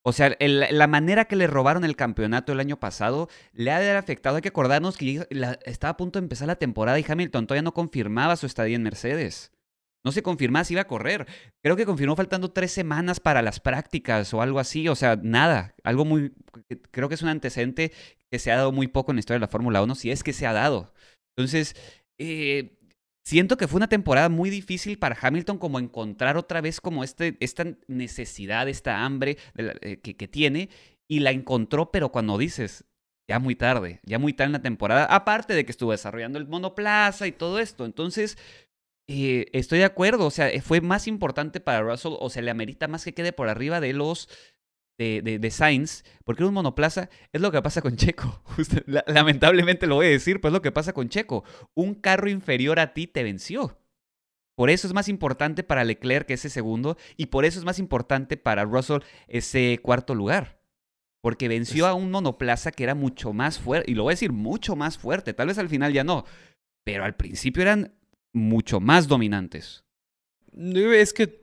O 0.04 0.14
sea, 0.14 0.36
la 0.40 0.88
manera 0.88 1.26
que 1.26 1.36
le 1.36 1.46
robaron 1.46 1.84
el 1.84 1.96
campeonato 1.96 2.52
el 2.52 2.60
año 2.60 2.80
pasado 2.80 3.30
le 3.54 3.72
ha 3.72 3.98
afectado. 4.00 4.36
Hay 4.36 4.42
que 4.42 4.50
acordarnos 4.50 4.98
que 4.98 5.28
estaba 5.66 5.92
a 5.92 5.98
punto 5.98 6.20
de 6.20 6.26
empezar 6.26 6.48
la 6.48 6.56
temporada 6.56 7.00
y 7.00 7.06
Hamilton 7.08 7.46
todavía 7.46 7.62
no 7.62 7.74
confirmaba 7.74 8.36
su 8.36 8.48
estadía 8.48 8.76
en 8.76 8.84
Mercedes. 8.84 9.52
No 10.04 10.12
se 10.12 10.24
confirmaba 10.24 10.64
si 10.66 10.74
iba 10.74 10.82
a 10.82 10.88
correr. 10.88 11.28
Creo 11.62 11.76
que 11.76 11.86
confirmó 11.86 12.16
faltando 12.16 12.52
tres 12.52 12.72
semanas 12.72 13.20
para 13.20 13.44
las 13.44 13.60
prácticas 13.60 14.34
o 14.34 14.42
algo 14.42 14.60
así. 14.60 14.88
O 14.88 14.96
sea, 14.96 15.18
nada. 15.22 15.76
Algo 15.84 16.06
muy. 16.06 16.34
Creo 16.90 17.08
que 17.08 17.16
es 17.16 17.22
un 17.22 17.30
antecedente 17.30 17.92
que 18.32 18.40
se 18.40 18.52
ha 18.52 18.56
dado 18.56 18.72
muy 18.72 18.88
poco 18.88 19.12
en 19.12 19.18
la 19.18 19.20
historia 19.20 19.38
de 19.38 19.46
la 19.46 19.52
Fórmula 19.52 19.84
1, 19.84 19.94
si 19.94 20.10
es 20.10 20.24
que 20.24 20.34
se 20.34 20.48
ha 20.48 20.54
dado. 20.54 20.94
Entonces, 21.36 21.76
eh, 22.18 22.80
Siento 23.24 23.56
que 23.58 23.68
fue 23.68 23.78
una 23.78 23.90
temporada 23.90 24.30
muy 24.30 24.50
difícil 24.50 24.98
para 24.98 25.18
Hamilton 25.20 25.58
como 25.58 25.80
encontrar 25.80 26.38
otra 26.38 26.60
vez 26.60 26.82
como 26.82 27.04
este, 27.04 27.38
esta 27.40 27.66
necesidad, 27.88 28.68
esta 28.68 29.06
hambre 29.06 29.38
eh, 29.56 30.00
que, 30.02 30.16
que, 30.16 30.28
tiene 30.28 30.70
y 31.08 31.20
la 31.20 31.32
encontró, 31.32 31.92
pero 31.92 32.12
cuando 32.12 32.38
dices, 32.38 32.86
ya 33.28 33.40
muy 33.40 33.56
tarde, 33.56 34.00
ya 34.04 34.18
muy 34.18 34.34
tarde 34.34 34.48
en 34.48 34.54
la 34.54 34.62
temporada, 34.62 35.06
aparte 35.06 35.54
de 35.54 35.66
que 35.66 35.72
estuvo 35.72 35.92
desarrollando 35.92 36.40
el 36.40 36.48
monoplaza 36.48 37.28
y 37.28 37.32
todo 37.32 37.60
esto, 37.60 37.86
entonces 37.86 38.38
eh, 39.08 39.48
estoy 39.52 39.80
de 39.80 39.86
acuerdo, 39.86 40.26
o 40.26 40.32
sea, 40.32 40.50
fue 40.62 40.80
más 40.80 41.06
importante 41.06 41.60
para 41.60 41.82
Russell 41.82 42.14
o 42.18 42.30
se 42.30 42.42
le 42.42 42.50
amerita 42.50 42.88
más 42.88 43.04
que 43.04 43.14
quede 43.14 43.34
por 43.34 43.50
arriba 43.50 43.82
de 43.82 43.94
los 43.94 44.30
de, 45.22 45.40
de, 45.40 45.52
Sainz, 45.52 46.04
porque 46.24 46.44
un 46.44 46.54
monoplaza 46.54 47.10
es 47.32 47.42
lo 47.42 47.52
que 47.52 47.62
pasa 47.62 47.82
con 47.82 47.96
Checo. 47.96 48.44
lamentablemente 49.08 49.88
lo 49.88 49.96
voy 49.96 50.08
a 50.08 50.10
decir, 50.10 50.40
pero 50.40 50.50
es 50.50 50.54
lo 50.54 50.62
que 50.62 50.72
pasa 50.72 50.94
con 50.94 51.10
Checo. 51.10 51.44
Un 51.74 51.96
carro 51.96 52.30
inferior 52.30 52.80
a 52.80 52.94
ti 52.94 53.08
te 53.08 53.24
venció. 53.24 53.78
Por 54.56 54.70
eso 54.70 54.88
es 54.88 54.94
más 54.94 55.08
importante 55.08 55.64
para 55.64 55.84
Leclerc 55.84 56.30
ese 56.30 56.50
segundo 56.50 56.98
y 57.18 57.28
por 57.28 57.46
eso 57.46 57.58
es 57.58 57.66
más 57.66 57.80
importante 57.80 58.38
para 58.38 58.64
Russell 58.64 59.02
ese 59.28 59.80
cuarto 59.82 60.14
lugar. 60.14 60.62
Porque 61.22 61.48
venció 61.48 61.88
a 61.88 61.94
un 61.94 62.12
monoplaza 62.12 62.72
que 62.72 62.84
era 62.84 62.96
mucho 62.96 63.34
más 63.34 63.60
fuerte, 63.60 63.92
y 63.92 63.96
lo 63.96 64.04
voy 64.04 64.12
a 64.12 64.16
decir 64.18 64.32
mucho 64.32 64.76
más 64.76 64.98
fuerte, 64.98 65.34
tal 65.34 65.48
vez 65.48 65.58
al 65.60 65.70
final 65.70 65.94
ya 65.94 66.04
no, 66.04 66.26
pero 66.84 67.04
al 67.04 67.16
principio 67.16 67.62
eran 67.62 67.94
mucho 68.34 68.80
más 68.80 69.08
dominantes. 69.08 69.84
Es 70.52 71.14
que 71.14 71.41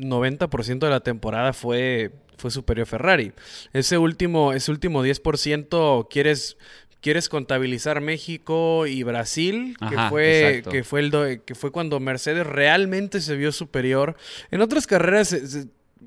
90% 0.00 0.78
de 0.78 0.90
la 0.90 1.00
temporada 1.00 1.52
fue 1.52 2.12
fue 2.40 2.50
superior 2.50 2.86
Ferrari. 2.86 3.32
Ese 3.72 3.98
último, 3.98 4.52
ese 4.52 4.70
último 4.70 5.04
10% 5.04 6.08
quieres 6.08 6.56
quieres 7.00 7.28
contabilizar 7.28 8.00
México 8.00 8.86
y 8.86 9.02
Brasil, 9.02 9.76
que 9.88 9.96
fue 10.08 10.62
que 10.70 10.84
fue 10.84 11.00
el 11.00 11.42
que 11.44 11.54
fue 11.54 11.70
cuando 11.70 12.00
Mercedes 12.00 12.46
realmente 12.46 13.20
se 13.20 13.36
vio 13.36 13.52
superior. 13.52 14.16
En 14.50 14.60
otras 14.60 14.86
carreras 14.86 15.36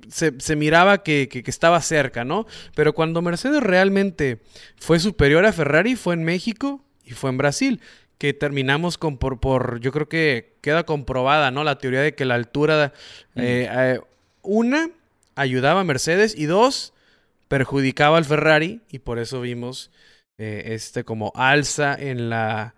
se, 0.09 0.55
miraba 0.55 1.03
que, 1.03 1.29
que, 1.29 1.43
estaba 1.49 1.81
cerca, 1.81 2.25
¿no? 2.25 2.45
Pero 2.75 2.93
cuando 2.93 3.21
Mercedes 3.21 3.63
realmente 3.63 4.39
fue 4.77 4.99
superior 4.99 5.45
a 5.45 5.53
Ferrari 5.53 5.95
fue 5.95 6.13
en 6.13 6.23
México 6.23 6.83
y 7.05 7.11
fue 7.11 7.29
en 7.29 7.37
Brasil. 7.37 7.81
Que 8.17 8.33
terminamos 8.33 8.97
con 8.97 9.17
por, 9.17 9.39
por 9.39 9.79
yo 9.79 9.91
creo 9.91 10.07
que 10.07 10.55
queda 10.61 10.85
comprobada, 10.85 11.51
¿no? 11.51 11.63
La 11.63 11.77
teoría 11.77 12.01
de 12.01 12.15
que 12.15 12.25
la 12.25 12.35
altura, 12.35 12.93
eh, 13.35 13.67
eh, 13.69 13.99
una, 14.41 14.89
ayudaba 15.35 15.81
a 15.81 15.83
Mercedes 15.83 16.35
y 16.37 16.45
dos, 16.45 16.93
perjudicaba 17.47 18.17
al 18.17 18.25
Ferrari 18.25 18.81
y 18.89 18.99
por 18.99 19.19
eso 19.19 19.41
vimos 19.41 19.91
eh, 20.37 20.63
este 20.67 21.03
como 21.03 21.31
alza 21.35 21.95
en 21.95 22.29
la 22.29 22.75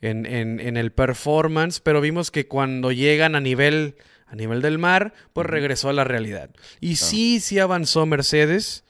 en, 0.00 0.26
en, 0.26 0.76
el 0.76 0.92
performance, 0.92 1.80
pero 1.80 2.00
vimos 2.00 2.30
que 2.30 2.46
cuando 2.46 2.92
llegan 2.92 3.34
a 3.34 3.40
nivel 3.40 3.96
a 4.26 4.34
nivel 4.34 4.60
del 4.60 4.78
mar, 4.78 5.14
pues 5.32 5.46
regresó 5.46 5.88
a 5.88 5.92
la 5.92 6.04
realidad. 6.04 6.50
Y 6.80 6.96
sí, 6.96 7.40
sí 7.40 7.58
avanzó 7.58 8.06
Mercedes, 8.06 8.84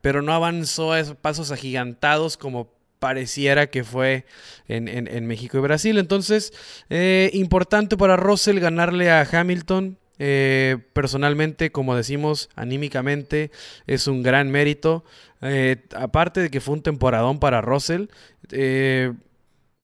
pero 0.00 0.22
no 0.22 0.32
avanzó 0.32 0.92
a 0.92 1.00
esos 1.00 1.16
pasos 1.16 1.50
agigantados 1.50 2.36
como 2.36 2.70
pareciera 2.98 3.68
que 3.68 3.84
fue 3.84 4.24
en, 4.66 4.88
en 4.88 5.26
México 5.26 5.58
y 5.58 5.60
Brasil. 5.60 5.98
Entonces, 5.98 6.52
eh, 6.90 7.30
importante 7.32 7.96
para 7.96 8.16
Russell 8.16 8.58
ganarle 8.58 9.10
a 9.10 9.26
Hamilton 9.30 9.96
Eh, 10.20 10.78
personalmente, 10.94 11.70
como 11.70 11.94
decimos, 11.94 12.48
anímicamente 12.56 13.52
es 13.86 14.08
un 14.08 14.24
gran 14.24 14.50
mérito. 14.50 15.04
Eh, 15.42 15.76
aparte 15.94 16.40
de 16.40 16.50
que 16.50 16.60
fue 16.60 16.74
un 16.74 16.82
temporadón 16.82 17.38
para 17.38 17.60
Russell, 17.60 18.06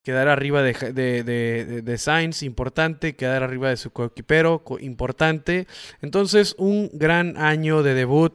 quedar 0.02 0.28
arriba 0.28 0.62
de, 0.62 0.74
de, 0.92 1.82
de, 1.82 1.98
Sainz, 1.98 2.42
importante, 2.42 3.14
quedar 3.14 3.42
arriba 3.42 3.70
de 3.70 3.76
su 3.76 3.90
coequipero, 3.90 4.62
importante. 4.80 5.66
Entonces, 6.02 6.54
un 6.58 6.90
gran 6.92 7.36
año 7.36 7.82
de 7.82 7.94
debut 7.94 8.34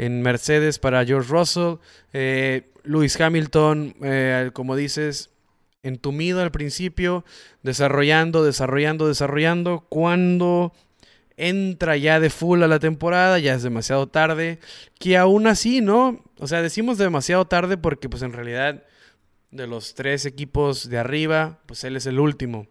en 0.00 0.22
Mercedes 0.22 0.78
para 0.78 1.04
George 1.04 1.30
Russell. 1.30 1.74
Lewis 2.84 3.20
Hamilton, 3.20 3.94
como 4.54 4.74
dices, 4.74 5.30
entumido 5.82 6.40
al 6.40 6.50
principio, 6.50 7.24
desarrollando, 7.62 8.42
desarrollando, 8.42 9.08
desarrollando. 9.08 9.86
Cuando 9.90 10.72
entra 11.36 11.96
ya 11.98 12.18
de 12.18 12.30
full 12.30 12.62
a 12.62 12.68
la 12.68 12.78
temporada, 12.78 13.38
ya 13.38 13.54
es 13.54 13.62
demasiado 13.62 14.08
tarde, 14.08 14.58
que 14.98 15.16
aún 15.18 15.46
así, 15.46 15.80
¿no? 15.80 16.24
O 16.38 16.46
sea, 16.46 16.62
decimos 16.62 16.96
demasiado 16.96 17.46
tarde 17.46 17.76
porque 17.76 18.08
pues 18.08 18.22
en 18.22 18.32
realidad 18.32 18.84
de 19.50 19.66
los 19.66 19.94
tres 19.94 20.24
equipos 20.24 20.88
de 20.88 20.98
arriba, 20.98 21.58
pues 21.66 21.84
él 21.84 21.96
es 21.96 22.06
el 22.06 22.20
último. 22.20 22.68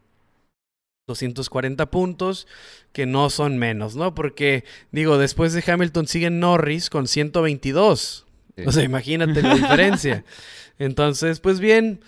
240 1.09 1.89
puntos, 1.89 2.47
que 2.93 3.07
no 3.07 3.31
son 3.31 3.57
menos, 3.57 3.95
¿no? 3.95 4.13
Porque, 4.13 4.63
digo, 4.91 5.17
después 5.17 5.53
de 5.53 5.63
Hamilton 5.65 6.07
sigue 6.07 6.29
Norris 6.29 6.89
con 6.89 7.07
122. 7.07 8.25
O 8.65 8.71
sea, 8.71 8.83
imagínate 8.83 9.41
la 9.41 9.55
diferencia. 9.55 10.23
Entonces, 10.79 11.39
pues 11.39 11.59
bien, 11.59 12.01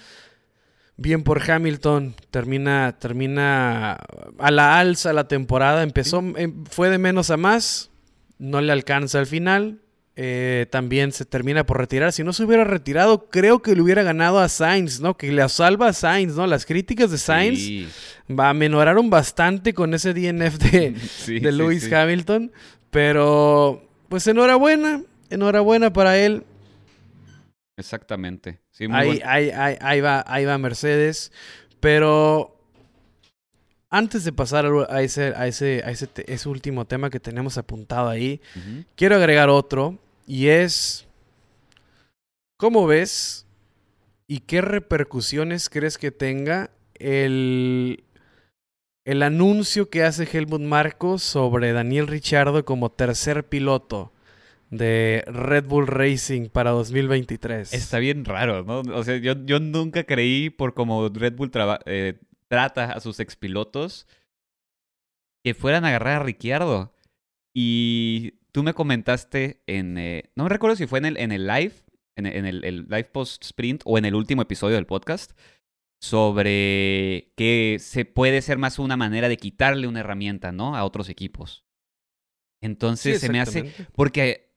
bien 0.97 1.23
por 1.23 1.49
Hamilton. 1.49 2.13
Termina, 2.29 2.97
termina 2.99 3.93
a 4.37 4.51
la 4.51 4.79
alza 4.79 5.13
la 5.13 5.27
temporada. 5.27 5.81
Empezó, 5.81 6.19
em, 6.35 6.63
fue 6.65 6.89
de 6.89 6.99
menos 6.99 7.31
a 7.31 7.37
más. 7.37 7.89
No 8.37 8.61
le 8.61 8.71
alcanza 8.71 9.17
al 9.19 9.27
final. 9.27 9.81
Eh, 10.15 10.67
también 10.69 11.13
se 11.13 11.25
termina 11.25 11.65
por 11.65 11.77
retirar. 11.77 12.11
Si 12.11 12.23
no 12.23 12.33
se 12.33 12.43
hubiera 12.43 12.63
retirado, 12.63 13.29
creo 13.29 13.61
que 13.61 13.75
le 13.75 13.81
hubiera 13.81 14.03
ganado 14.03 14.39
a 14.39 14.49
Sainz, 14.49 14.99
¿no? 14.99 15.17
Que 15.17 15.31
le 15.31 15.47
salva 15.47 15.87
a 15.87 15.93
Sainz, 15.93 16.35
¿no? 16.35 16.45
Las 16.47 16.65
críticas 16.65 17.11
de 17.11 17.17
Sainz 17.17 17.89
va, 18.29 18.53
menoraron 18.53 19.09
bastante 19.09 19.73
con 19.73 19.93
ese 19.93 20.13
DNF 20.13 20.57
de, 20.57 20.95
de 21.39 21.51
Lewis 21.51 21.91
Hamilton. 21.91 22.51
Pero, 22.89 23.87
pues 24.09 24.27
enhorabuena. 24.27 25.01
Enhorabuena 25.29 25.93
para 25.93 26.17
él. 26.17 26.43
Exactamente. 27.77 28.59
ahí, 28.91 30.01
va, 30.01 30.25
ahí 30.27 30.45
va 30.45 30.57
Mercedes. 30.57 31.31
Pero 31.79 32.60
antes 33.91 34.23
de 34.23 34.31
pasar 34.31 34.65
a 34.89 35.01
ese, 35.03 35.33
a 35.35 35.47
ese, 35.47 35.83
a 35.85 35.91
ese, 35.91 36.09
ese 36.25 36.49
último 36.49 36.85
tema 36.85 37.09
que 37.09 37.19
tenemos 37.19 37.57
apuntado 37.57 38.07
ahí, 38.07 38.39
quiero 38.95 39.17
agregar 39.17 39.49
otro. 39.49 39.99
Y 40.25 40.47
es, 40.47 41.05
¿cómo 42.57 42.87
ves 42.87 43.45
y 44.27 44.39
qué 44.39 44.61
repercusiones 44.61 45.69
crees 45.69 45.97
que 45.97 46.09
tenga 46.09 46.71
el, 46.95 48.05
el 49.03 49.23
anuncio 49.23 49.89
que 49.89 50.03
hace 50.03 50.23
Helmut 50.23 50.61
Marcos 50.61 51.21
sobre 51.21 51.73
Daniel 51.73 52.07
Ricciardo 52.07 52.65
como 52.65 52.91
tercer 52.91 53.47
piloto? 53.47 54.11
de 54.69 55.25
Red 55.27 55.65
Bull 55.65 55.85
Racing 55.85 56.47
para 56.47 56.71
2023. 56.71 57.73
Está 57.73 57.99
bien 57.99 58.23
raro, 58.23 58.63
¿no? 58.63 58.79
O 58.95 59.03
sea, 59.03 59.17
yo, 59.17 59.33
yo 59.43 59.59
nunca 59.59 60.05
creí 60.05 60.49
por 60.49 60.73
cómo 60.73 61.09
Red 61.09 61.33
Bull 61.35 61.51
eh, 61.85 62.13
trata 62.51 62.91
a 62.91 62.99
sus 62.99 63.21
expilotos 63.21 64.07
que 65.41 65.53
fueran 65.53 65.85
a 65.85 65.87
agarrar 65.87 66.21
a 66.21 66.25
Ricciardo. 66.25 66.93
Y 67.55 68.33
tú 68.51 68.61
me 68.61 68.73
comentaste 68.73 69.63
en... 69.67 69.97
Eh, 69.97 70.31
no 70.35 70.43
me 70.43 70.49
recuerdo 70.49 70.75
si 70.75 70.85
fue 70.85 70.99
en 70.99 71.05
el, 71.05 71.17
en 71.17 71.31
el 71.31 71.47
live, 71.47 71.73
en, 72.17 72.25
el, 72.25 72.65
el 72.65 72.83
live 72.89 73.05
post 73.05 73.41
sprint 73.45 73.83
o 73.85 73.97
en 73.97 74.03
el 74.03 74.15
último 74.15 74.41
episodio 74.41 74.75
del 74.75 74.85
podcast, 74.85 75.31
sobre 76.01 77.31
que 77.37 77.77
se 77.79 78.03
puede 78.03 78.41
ser 78.41 78.57
más 78.57 78.79
una 78.79 78.97
manera 78.97 79.29
de 79.29 79.37
quitarle 79.37 79.87
una 79.87 80.01
herramienta, 80.01 80.51
¿no? 80.51 80.75
A 80.75 80.83
otros 80.83 81.07
equipos. 81.07 81.63
Entonces 82.61 83.21
se 83.21 83.29
me 83.29 83.39
hace... 83.39 83.73
Porque 83.93 84.50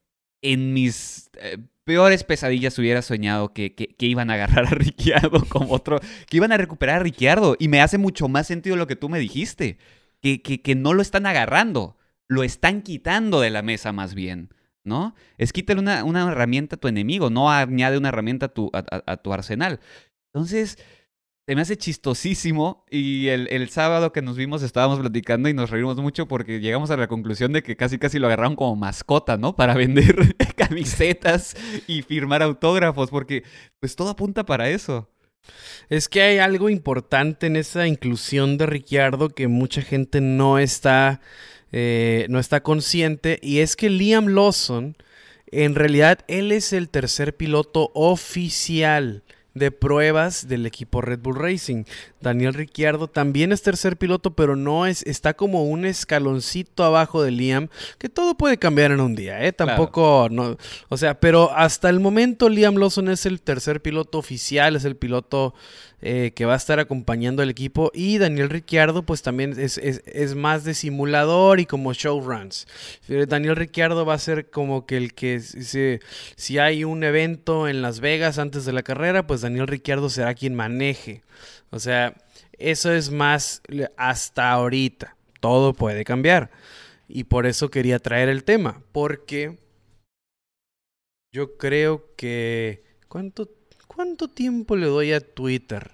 en 0.45 0.73
mis 0.75 1.31
eh, 1.41 1.59
peores 1.85 2.23
pesadillas 2.23 2.79
hubiera 2.79 3.03
soñado 3.03 3.53
que, 3.53 3.75
que, 3.75 4.07
iban 4.07 4.31
a 4.31 4.35
agarrar 4.35 4.67
a 4.67 4.71
Ricciardo 4.71 5.45
como 5.49 5.73
otro, 5.73 6.01
que 6.29 6.37
iban 6.37 6.53
a 6.53 6.57
recuperar 6.57 6.97
a 7.01 7.03
Ricciardo. 7.03 7.57
Y 7.59 7.69
me 7.69 7.81
hace 7.81 7.99
mucho 7.99 8.29
más 8.29 8.47
sentido 8.47 8.77
lo 8.77 8.87
que 8.87 8.97
tú 8.97 9.09
me 9.09 9.19
dijiste, 9.19 9.79
que, 10.21 10.41
que, 10.41 10.75
no 10.75 10.95
lo 10.95 11.03
están 11.03 11.27
agarrando, 11.27 11.97
lo 12.29 12.45
están 12.45 12.83
quitando 12.83 13.41
de 13.41 13.51
la 13.51 13.63
mesa 13.63 13.93
más 13.93 14.15
bien. 14.15 14.51
¿No? 14.87 15.15
Es 15.39 15.55
quítale 15.55 15.81
una, 15.81 16.05
una 16.05 16.31
herramienta 16.31 16.77
a 16.77 16.79
tu 16.79 16.89
enemigo, 16.89 17.31
no 17.31 17.51
añade 17.51 17.97
una 17.97 18.11
herramienta 18.11 18.47
a 18.47 18.49
tu, 18.51 18.71
a 18.75 19.17
tu 19.17 19.33
arsenal. 19.33 19.81
Entonces, 20.35 20.77
se 21.47 21.55
me 21.55 21.61
hace 21.61 21.77
chistosísimo 21.77 22.87
y 22.91 23.29
el, 23.29 23.49
el, 23.51 23.69
sábado 23.69 24.13
que 24.13 24.23
nos 24.23 24.37
vimos 24.37 24.63
estábamos 24.63 24.99
platicando 24.99 25.51
y 25.51 25.53
nos 25.53 25.69
reímos 25.69 25.97
mucho 25.99 26.27
porque 26.27 26.59
llegamos 26.59 26.91
a 26.91 26.97
la 26.97 27.07
conclusión 27.07 27.53
de 27.53 27.63
que 27.63 27.77
casi 27.77 27.99
casi 27.99 28.19
lo 28.19 28.29
agarraron 28.29 28.57
como 28.57 28.77
mascota, 28.77 29.37
¿no? 29.37 29.55
Para 29.55 29.75
vender 29.75 30.37
camisetas 30.57 31.55
y 31.87 32.01
firmar 32.01 32.43
autógrafos 32.43 33.11
porque 33.11 33.45
pues 33.79 33.95
todo 33.95 34.09
apunta 34.09 34.47
para 34.47 34.71
eso. 34.71 35.11
Es 35.91 36.09
que 36.09 36.23
hay 36.23 36.39
algo 36.39 36.71
importante 36.71 37.47
en 37.47 37.57
esa 37.57 37.87
inclusión 37.87 38.57
de 38.57 38.65
Ricciardo 38.65 39.29
que 39.29 39.47
mucha 39.47 39.83
gente 39.83 40.23
no 40.23 40.59
está, 40.59 41.21
eh, 41.73 42.27
no 42.31 42.39
está 42.39 42.63
consciente 42.63 43.39
y 43.43 43.59
es 43.59 43.77
que 43.77 43.91
Liam 43.91 44.29
Lawson, 44.29 44.97
en 45.49 45.75
realidad 45.75 46.21
él 46.27 46.53
es 46.53 46.73
el 46.73 46.89
tercer 46.89 47.37
piloto 47.37 47.91
oficial 47.93 49.25
de 49.55 49.71
pruebas 49.71 50.49
del 50.49 50.67
equipo 50.67 51.01
Red 51.01 51.21
Bull 51.21 51.37
Racing. 51.37 51.85
Daniel 52.21 52.55
Ricciardo 52.55 53.09
también 53.09 53.53
es 53.53 53.63
tercer 53.63 53.97
piloto, 53.97 54.35
pero 54.35 54.57
no 54.57 54.87
es, 54.87 55.03
está 55.05 55.35
como 55.35 55.65
un 55.65 55.85
escaloncito 55.85 56.85
abajo 56.85 57.23
de 57.23 57.31
Liam, 57.31 57.69
que 57.99 58.09
todo 58.09 58.37
puede 58.37 58.59
cambiar 58.59 58.91
en 58.91 59.01
un 59.01 59.15
día, 59.15 59.45
¿eh? 59.45 59.53
Tampoco, 59.53 60.29
no, 60.31 60.57
o 60.89 60.97
sea, 60.97 61.21
pero 61.21 61.53
hasta 61.55 61.89
el 61.89 62.01
momento 62.01 62.49
Liam 62.49 62.77
Lawson 62.77 63.09
es 63.09 63.27
el 63.27 63.41
tercer 63.41 63.81
piloto 63.81 64.19
oficial, 64.19 64.77
es 64.77 64.85
el 64.85 64.97
piloto 64.97 65.55
eh, 66.07 66.33
que 66.37 66.45
va 66.45 66.53
a 66.53 66.59
estar 66.59 66.81
acompañando 66.81 67.41
al 67.41 67.49
equipo. 67.49 67.91
Y 67.95 68.19
Daniel 68.19 68.51
Ricciardo, 68.51 69.05
pues 69.05 69.23
también 69.23 69.55
es, 69.59 70.35
más 70.35 70.63
de 70.63 70.75
simulador 70.75 71.61
y 71.61 71.65
como 71.65 71.95
showruns. 71.95 72.67
Daniel 73.27 73.57
Ricciardo 73.57 74.05
va 74.05 74.13
a 74.13 74.19
ser 74.19 74.51
como 74.51 74.85
que 74.85 74.99
el 74.99 75.15
que, 75.15 75.41
si, 75.41 76.01
si 76.37 76.59
hay 76.59 76.85
un 76.85 77.05
evento 77.05 77.69
en 77.69 77.81
Las 77.81 78.01
Vegas 78.01 78.39
antes 78.39 78.67
de 78.67 78.75
la 78.75 78.83
carrera, 78.83 79.27
pues 79.27 79.41
Daniel 79.41 79.67
Ricciardo 79.67 80.11
será 80.11 80.35
quien 80.35 80.55
maneje. 80.55 81.23
O 81.71 81.79
sea, 81.79 82.15
eso 82.59 82.93
es 82.93 83.11
más 83.11 83.63
hasta 83.97 84.51
ahorita. 84.51 85.17
Todo 85.41 85.73
puede 85.73 86.05
cambiar. 86.05 86.51
Y 87.09 87.25
por 87.25 87.47
eso 87.47 87.71
quería 87.71 87.99
traer 87.99 88.29
el 88.29 88.45
tema. 88.45 88.83
Porque 88.93 89.57
yo 91.33 91.57
creo 91.57 92.15
que... 92.15 92.85
¿Cuánto 93.09 93.49
¿Cuánto 93.95 94.27
tiempo 94.29 94.77
le 94.77 94.87
doy 94.87 95.13
a 95.13 95.21
Twitter 95.21 95.94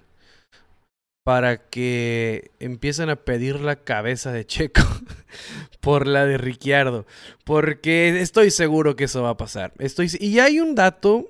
para 1.23 1.69
que 1.69 2.51
empiecen 2.59 3.09
a 3.09 3.15
pedir 3.15 3.59
la 3.59 3.75
cabeza 3.77 4.31
de 4.31 4.45
Checo 4.45 4.81
por 5.79 6.07
la 6.07 6.25
de 6.25 6.37
Ricciardo? 6.37 7.05
Porque 7.43 8.21
estoy 8.21 8.51
seguro 8.51 8.95
que 8.95 9.05
eso 9.05 9.23
va 9.23 9.31
a 9.31 9.37
pasar. 9.37 9.73
Estoy 9.79 10.09
y 10.19 10.39
hay 10.39 10.59
un 10.59 10.75
dato 10.75 11.27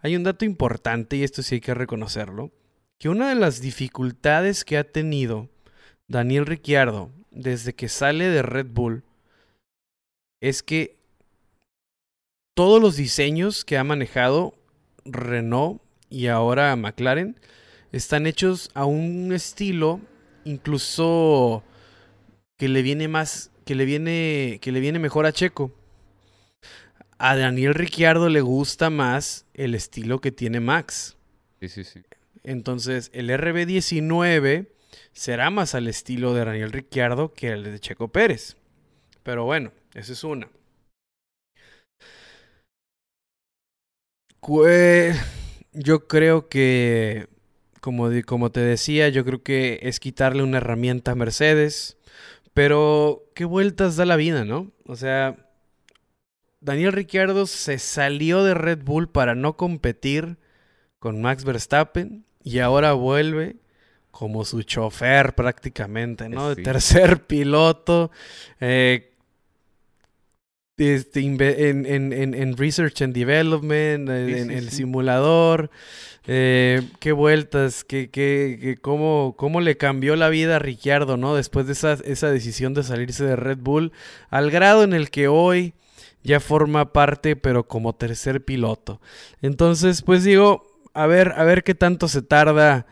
hay 0.00 0.16
un 0.16 0.22
dato 0.22 0.44
importante 0.44 1.16
y 1.16 1.24
esto 1.24 1.42
sí 1.42 1.56
hay 1.56 1.60
que 1.60 1.74
reconocerlo, 1.74 2.52
que 2.98 3.08
una 3.08 3.28
de 3.28 3.34
las 3.34 3.60
dificultades 3.60 4.64
que 4.64 4.78
ha 4.78 4.84
tenido 4.84 5.48
Daniel 6.06 6.46
Ricciardo 6.46 7.10
desde 7.30 7.74
que 7.74 7.88
sale 7.88 8.28
de 8.28 8.42
Red 8.42 8.66
Bull 8.70 9.02
es 10.40 10.62
que 10.62 10.96
todos 12.54 12.80
los 12.80 12.96
diseños 12.96 13.64
que 13.64 13.76
ha 13.76 13.84
manejado 13.84 14.54
Renault 15.04 15.82
y 16.10 16.28
ahora 16.28 16.74
McLaren 16.76 17.38
están 17.92 18.26
hechos 18.26 18.70
a 18.74 18.84
un 18.84 19.32
estilo 19.32 20.00
incluso 20.44 21.62
que 22.56 22.68
le 22.68 22.82
viene 22.82 23.08
más 23.08 23.50
que 23.64 23.74
le 23.74 23.84
viene 23.84 24.58
que 24.60 24.72
le 24.72 24.80
viene 24.80 24.98
mejor 24.98 25.26
a 25.26 25.32
Checo. 25.32 25.72
A 27.18 27.36
Daniel 27.36 27.74
Ricciardo 27.74 28.28
le 28.28 28.40
gusta 28.40 28.90
más 28.90 29.44
el 29.54 29.74
estilo 29.74 30.20
que 30.20 30.30
tiene 30.30 30.60
Max. 30.60 31.16
Sí, 31.60 31.68
sí, 31.68 31.84
sí. 31.84 32.02
Entonces, 32.44 33.10
el 33.12 33.30
RB19 33.30 34.68
será 35.12 35.50
más 35.50 35.74
al 35.74 35.88
estilo 35.88 36.32
de 36.32 36.44
Daniel 36.44 36.72
Ricciardo 36.72 37.32
que 37.32 37.50
el 37.50 37.64
de 37.64 37.80
Checo 37.80 38.08
Pérez. 38.08 38.56
Pero 39.24 39.44
bueno, 39.44 39.72
esa 39.94 40.12
es 40.12 40.22
una. 40.24 40.48
yo 45.72 46.06
creo 46.08 46.48
que, 46.48 47.28
como, 47.80 48.10
como 48.26 48.50
te 48.50 48.60
decía, 48.60 49.08
yo 49.08 49.24
creo 49.24 49.42
que 49.42 49.80
es 49.82 50.00
quitarle 50.00 50.42
una 50.42 50.58
herramienta 50.58 51.12
a 51.12 51.14
Mercedes. 51.14 51.96
Pero 52.54 53.24
qué 53.34 53.44
vueltas 53.44 53.96
da 53.96 54.04
la 54.04 54.16
vida, 54.16 54.44
¿no? 54.44 54.72
O 54.86 54.96
sea, 54.96 55.36
Daniel 56.60 56.92
Ricciardo 56.92 57.46
se 57.46 57.78
salió 57.78 58.42
de 58.42 58.54
Red 58.54 58.82
Bull 58.82 59.08
para 59.08 59.34
no 59.34 59.56
competir 59.56 60.38
con 60.98 61.20
Max 61.22 61.44
Verstappen 61.44 62.24
y 62.42 62.58
ahora 62.58 62.94
vuelve 62.94 63.56
como 64.10 64.44
su 64.44 64.62
chofer 64.62 65.34
prácticamente, 65.34 66.28
¿no? 66.28 66.54
De 66.54 66.62
tercer 66.62 67.22
piloto. 67.26 68.10
eh, 68.60 69.14
este, 70.78 71.20
en, 71.20 71.86
en- 71.86 72.12
en- 72.12 72.34
en 72.34 72.56
Research 72.56 73.02
and 73.02 73.14
Development, 73.14 74.08
Sí, 74.08 74.14
en 74.40 74.50
el 74.50 74.70
sí. 74.70 74.76
simulador. 74.76 75.70
eh, 76.30 76.82
qué 77.00 77.12
vueltas, 77.12 77.84
qué, 77.84 78.10
qué, 78.10 78.58
qué- 78.60 78.76
cómo, 78.76 79.34
cómo 79.38 79.60
le 79.62 79.78
cambió 79.78 80.14
la 80.14 80.28
vida 80.28 80.56
a 80.56 80.58
Ricciardo, 80.58 81.16
¿no? 81.16 81.34
Después 81.34 81.66
de 81.66 81.72
esa, 81.72 81.94
esa 82.04 82.30
decisión 82.30 82.74
de 82.74 82.82
salirse 82.82 83.24
de 83.24 83.34
Red 83.34 83.58
Bull, 83.62 83.92
al 84.28 84.50
grado 84.50 84.84
en 84.84 84.92
el 84.92 85.08
que 85.10 85.26
hoy 85.28 85.72
ya 86.22 86.38
forma 86.40 86.92
parte, 86.92 87.34
pero 87.34 87.66
como 87.66 87.94
tercer 87.94 88.44
piloto. 88.44 89.00
Entonces, 89.40 90.02
pues 90.02 90.22
digo, 90.22 90.66
a 90.92 91.06
ver, 91.06 91.32
a 91.36 91.44
ver 91.44 91.64
qué 91.64 91.74
tanto 91.74 92.08
se 92.08 92.20
tarda 92.20 92.86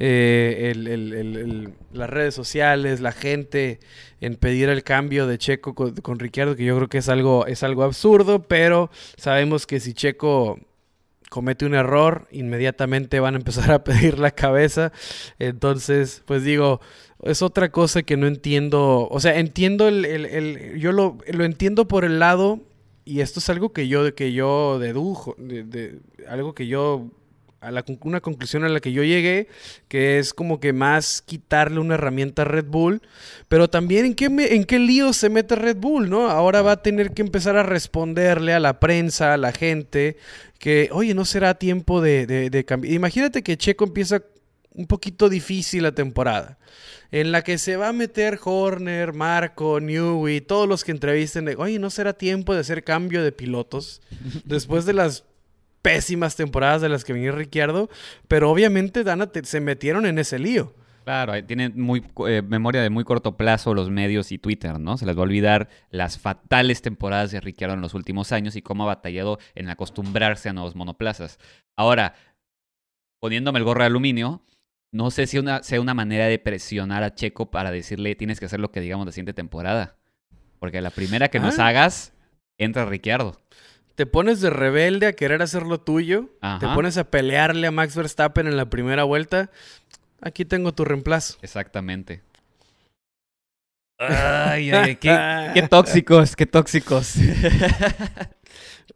eh, 0.00 1.68
las 1.92 2.10
redes 2.10 2.34
sociales, 2.34 3.00
la 3.00 3.12
gente 3.12 3.80
en 4.20 4.36
pedir 4.36 4.68
el 4.68 4.82
cambio 4.84 5.26
de 5.26 5.38
Checo 5.38 5.74
con, 5.74 5.94
con 5.96 6.18
Ricciardo, 6.18 6.56
que 6.56 6.64
yo 6.64 6.76
creo 6.76 6.88
que 6.88 6.98
es 6.98 7.08
algo, 7.08 7.46
es 7.46 7.62
algo 7.62 7.82
absurdo, 7.84 8.42
pero 8.42 8.90
sabemos 9.16 9.66
que 9.66 9.80
si 9.80 9.94
Checo 9.94 10.58
comete 11.30 11.66
un 11.66 11.74
error, 11.74 12.26
inmediatamente 12.30 13.20
van 13.20 13.34
a 13.34 13.38
empezar 13.38 13.70
a 13.70 13.84
pedir 13.84 14.18
la 14.18 14.30
cabeza. 14.30 14.92
Entonces, 15.38 16.22
pues 16.26 16.42
digo, 16.42 16.80
es 17.22 17.42
otra 17.42 17.70
cosa 17.70 18.02
que 18.02 18.16
no 18.16 18.26
entiendo. 18.26 19.08
O 19.10 19.20
sea, 19.20 19.38
entiendo 19.38 19.88
el, 19.88 20.04
el- 20.04 20.24
el- 20.26 20.78
yo 20.80 20.92
lo, 20.92 21.18
lo 21.30 21.44
entiendo 21.44 21.86
por 21.88 22.04
el 22.04 22.18
lado, 22.18 22.60
y 23.04 23.20
esto 23.20 23.40
es 23.40 23.48
algo 23.50 23.72
que 23.72 23.88
yo, 23.88 24.14
que 24.14 24.32
yo 24.32 24.78
dedujo, 24.78 25.34
de, 25.38 25.64
de- 25.64 25.98
algo 26.28 26.54
que 26.54 26.66
yo, 26.66 27.06
a 27.60 27.70
la, 27.72 27.84
una 28.02 28.20
conclusión 28.20 28.62
a 28.64 28.68
la 28.68 28.78
que 28.80 28.92
yo 28.92 29.02
llegué, 29.02 29.48
que 29.88 30.18
es 30.18 30.32
como 30.32 30.60
que 30.60 30.72
más 30.72 31.22
quitarle 31.22 31.80
una 31.80 31.94
herramienta 31.94 32.42
a 32.42 32.44
Red 32.44 32.66
Bull, 32.66 33.02
pero 33.48 33.68
también 33.68 34.06
en 34.06 34.14
qué, 34.14 34.30
me- 34.30 34.54
en 34.54 34.64
qué 34.64 34.78
lío 34.78 35.12
se 35.12 35.28
mete 35.28 35.56
Red 35.56 35.76
Bull, 35.78 36.08
¿no? 36.08 36.30
Ahora 36.30 36.62
va 36.62 36.72
a 36.72 36.82
tener 36.82 37.12
que 37.14 37.22
empezar 37.22 37.56
a 37.56 37.62
responderle 37.64 38.52
a 38.52 38.60
la 38.60 38.78
prensa, 38.78 39.34
a 39.34 39.36
la 39.38 39.52
gente, 39.52 40.16
que, 40.58 40.88
oye, 40.92 41.14
no 41.14 41.24
será 41.24 41.54
tiempo 41.54 42.00
de, 42.00 42.26
de, 42.26 42.50
de 42.50 42.64
cambiar. 42.64 42.94
Imagínate 42.94 43.42
que 43.42 43.56
Checo 43.56 43.84
empieza 43.84 44.22
un 44.72 44.86
poquito 44.86 45.28
difícil 45.28 45.82
la 45.82 45.92
temporada, 45.92 46.58
en 47.10 47.32
la 47.32 47.42
que 47.42 47.58
se 47.58 47.76
va 47.76 47.88
a 47.88 47.92
meter 47.92 48.38
Horner, 48.44 49.12
Marco, 49.14 49.80
Newey, 49.80 50.40
todos 50.42 50.68
los 50.68 50.84
que 50.84 50.92
entrevisten, 50.92 51.46
de, 51.46 51.56
oye, 51.56 51.80
no 51.80 51.90
será 51.90 52.12
tiempo 52.12 52.54
de 52.54 52.60
hacer 52.60 52.84
cambio 52.84 53.24
de 53.24 53.32
pilotos 53.32 54.00
después 54.44 54.84
de 54.84 54.92
las 54.92 55.24
pésimas 55.82 56.36
temporadas 56.36 56.82
de 56.82 56.88
las 56.88 57.04
que 57.04 57.12
venía 57.12 57.32
Ricciardo, 57.32 57.88
pero 58.26 58.50
obviamente 58.50 59.04
Dana 59.04 59.28
te- 59.28 59.44
se 59.44 59.60
metieron 59.60 60.06
en 60.06 60.18
ese 60.18 60.38
lío. 60.38 60.74
Claro, 61.04 61.32
tienen 61.46 61.80
muy, 61.80 62.04
eh, 62.28 62.42
memoria 62.46 62.82
de 62.82 62.90
muy 62.90 63.02
corto 63.02 63.36
plazo 63.38 63.72
los 63.72 63.88
medios 63.88 64.30
y 64.30 64.36
Twitter, 64.38 64.78
¿no? 64.78 64.98
Se 64.98 65.06
les 65.06 65.16
va 65.16 65.20
a 65.20 65.22
olvidar 65.22 65.68
las 65.90 66.18
fatales 66.18 66.82
temporadas 66.82 67.30
de 67.30 67.40
Ricciardo 67.40 67.74
en 67.74 67.80
los 67.80 67.94
últimos 67.94 68.30
años 68.32 68.56
y 68.56 68.62
cómo 68.62 68.82
ha 68.84 68.86
batallado 68.88 69.38
en 69.54 69.70
acostumbrarse 69.70 70.50
a 70.50 70.52
nuevos 70.52 70.76
monoplazas. 70.76 71.38
Ahora, 71.78 72.14
poniéndome 73.20 73.58
el 73.58 73.64
gorro 73.64 73.80
de 73.80 73.86
aluminio, 73.86 74.42
no 74.92 75.10
sé 75.10 75.26
si 75.26 75.38
una, 75.38 75.62
sea 75.62 75.80
una 75.80 75.94
manera 75.94 76.26
de 76.26 76.38
presionar 76.38 77.02
a 77.02 77.14
Checo 77.14 77.50
para 77.50 77.70
decirle 77.70 78.14
tienes 78.14 78.38
que 78.40 78.46
hacer 78.46 78.60
lo 78.60 78.70
que 78.70 78.80
digamos 78.80 79.06
la 79.06 79.12
siguiente 79.12 79.34
temporada. 79.34 79.96
Porque 80.58 80.80
la 80.80 80.90
primera 80.90 81.28
que 81.28 81.40
nos 81.40 81.58
Ah. 81.58 81.68
hagas, 81.68 82.12
entra 82.58 82.84
Ricciardo. 82.84 83.40
Te 83.98 84.06
pones 84.06 84.40
de 84.40 84.48
rebelde 84.50 85.08
a 85.08 85.12
querer 85.14 85.42
hacer 85.42 85.64
lo 85.64 85.80
tuyo, 85.80 86.30
te 86.60 86.68
pones 86.68 86.96
a 86.98 87.10
pelearle 87.10 87.66
a 87.66 87.72
Max 87.72 87.96
Verstappen 87.96 88.46
en 88.46 88.56
la 88.56 88.70
primera 88.70 89.02
vuelta. 89.02 89.50
Aquí 90.20 90.44
tengo 90.44 90.72
tu 90.72 90.84
reemplazo. 90.84 91.36
Exactamente. 91.42 92.22
Ay, 93.98 94.70
ay, 94.70 94.94
qué, 94.94 95.50
qué 95.52 95.62
tóxicos, 95.68 96.36
qué 96.36 96.46
tóxicos. 96.46 97.14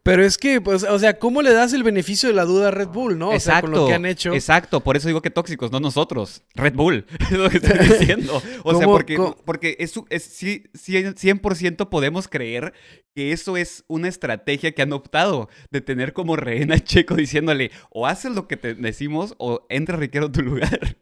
Pero 0.01 0.25
es 0.25 0.37
que, 0.37 0.59
pues, 0.59 0.83
o 0.83 0.97
sea, 0.97 1.19
¿cómo 1.19 1.41
le 1.41 1.53
das 1.53 1.71
el 1.73 1.83
beneficio 1.83 2.27
de 2.27 2.35
la 2.35 2.45
duda 2.45 2.69
a 2.69 2.71
Red 2.71 2.87
Bull, 2.89 3.17
no? 3.19 3.29
O 3.29 3.39
sea, 3.39 3.61
con 3.61 3.71
lo 3.71 3.85
que 3.85 3.93
han 3.93 4.05
hecho. 4.05 4.33
Exacto, 4.33 4.81
por 4.81 4.97
eso 4.97 5.07
digo 5.07 5.21
que 5.21 5.29
tóxicos, 5.29 5.71
no 5.71 5.79
nosotros. 5.79 6.41
Red 6.55 6.73
Bull, 6.73 7.05
es 7.19 7.31
lo 7.31 7.49
que 7.49 7.57
estoy 7.57 7.77
diciendo. 7.99 8.41
O 8.63 8.71
sea, 8.71 8.85
¿Cómo- 8.85 8.91
porque, 8.97 9.15
cómo? 9.15 9.35
porque 9.45 9.75
es, 9.79 9.93
es 10.09 10.23
sí, 10.23 10.63
sí, 10.73 10.93
100% 10.93 11.89
podemos 11.89 12.27
creer 12.27 12.73
que 13.15 13.31
eso 13.31 13.55
es 13.55 13.83
una 13.87 14.07
estrategia 14.07 14.71
que 14.71 14.81
han 14.81 14.93
optado 14.93 15.47
de 15.69 15.81
tener 15.81 16.13
como 16.13 16.35
rehén 16.35 16.71
a 16.71 16.79
Checo 16.79 17.15
diciéndole 17.15 17.71
o 17.91 18.07
haces 18.07 18.33
lo 18.33 18.47
que 18.47 18.57
te 18.57 18.73
decimos 18.73 19.35
o 19.37 19.65
entra 19.69 19.95
Riquero 19.97 20.25
en 20.25 20.31
tu 20.31 20.41
lugar. 20.41 20.97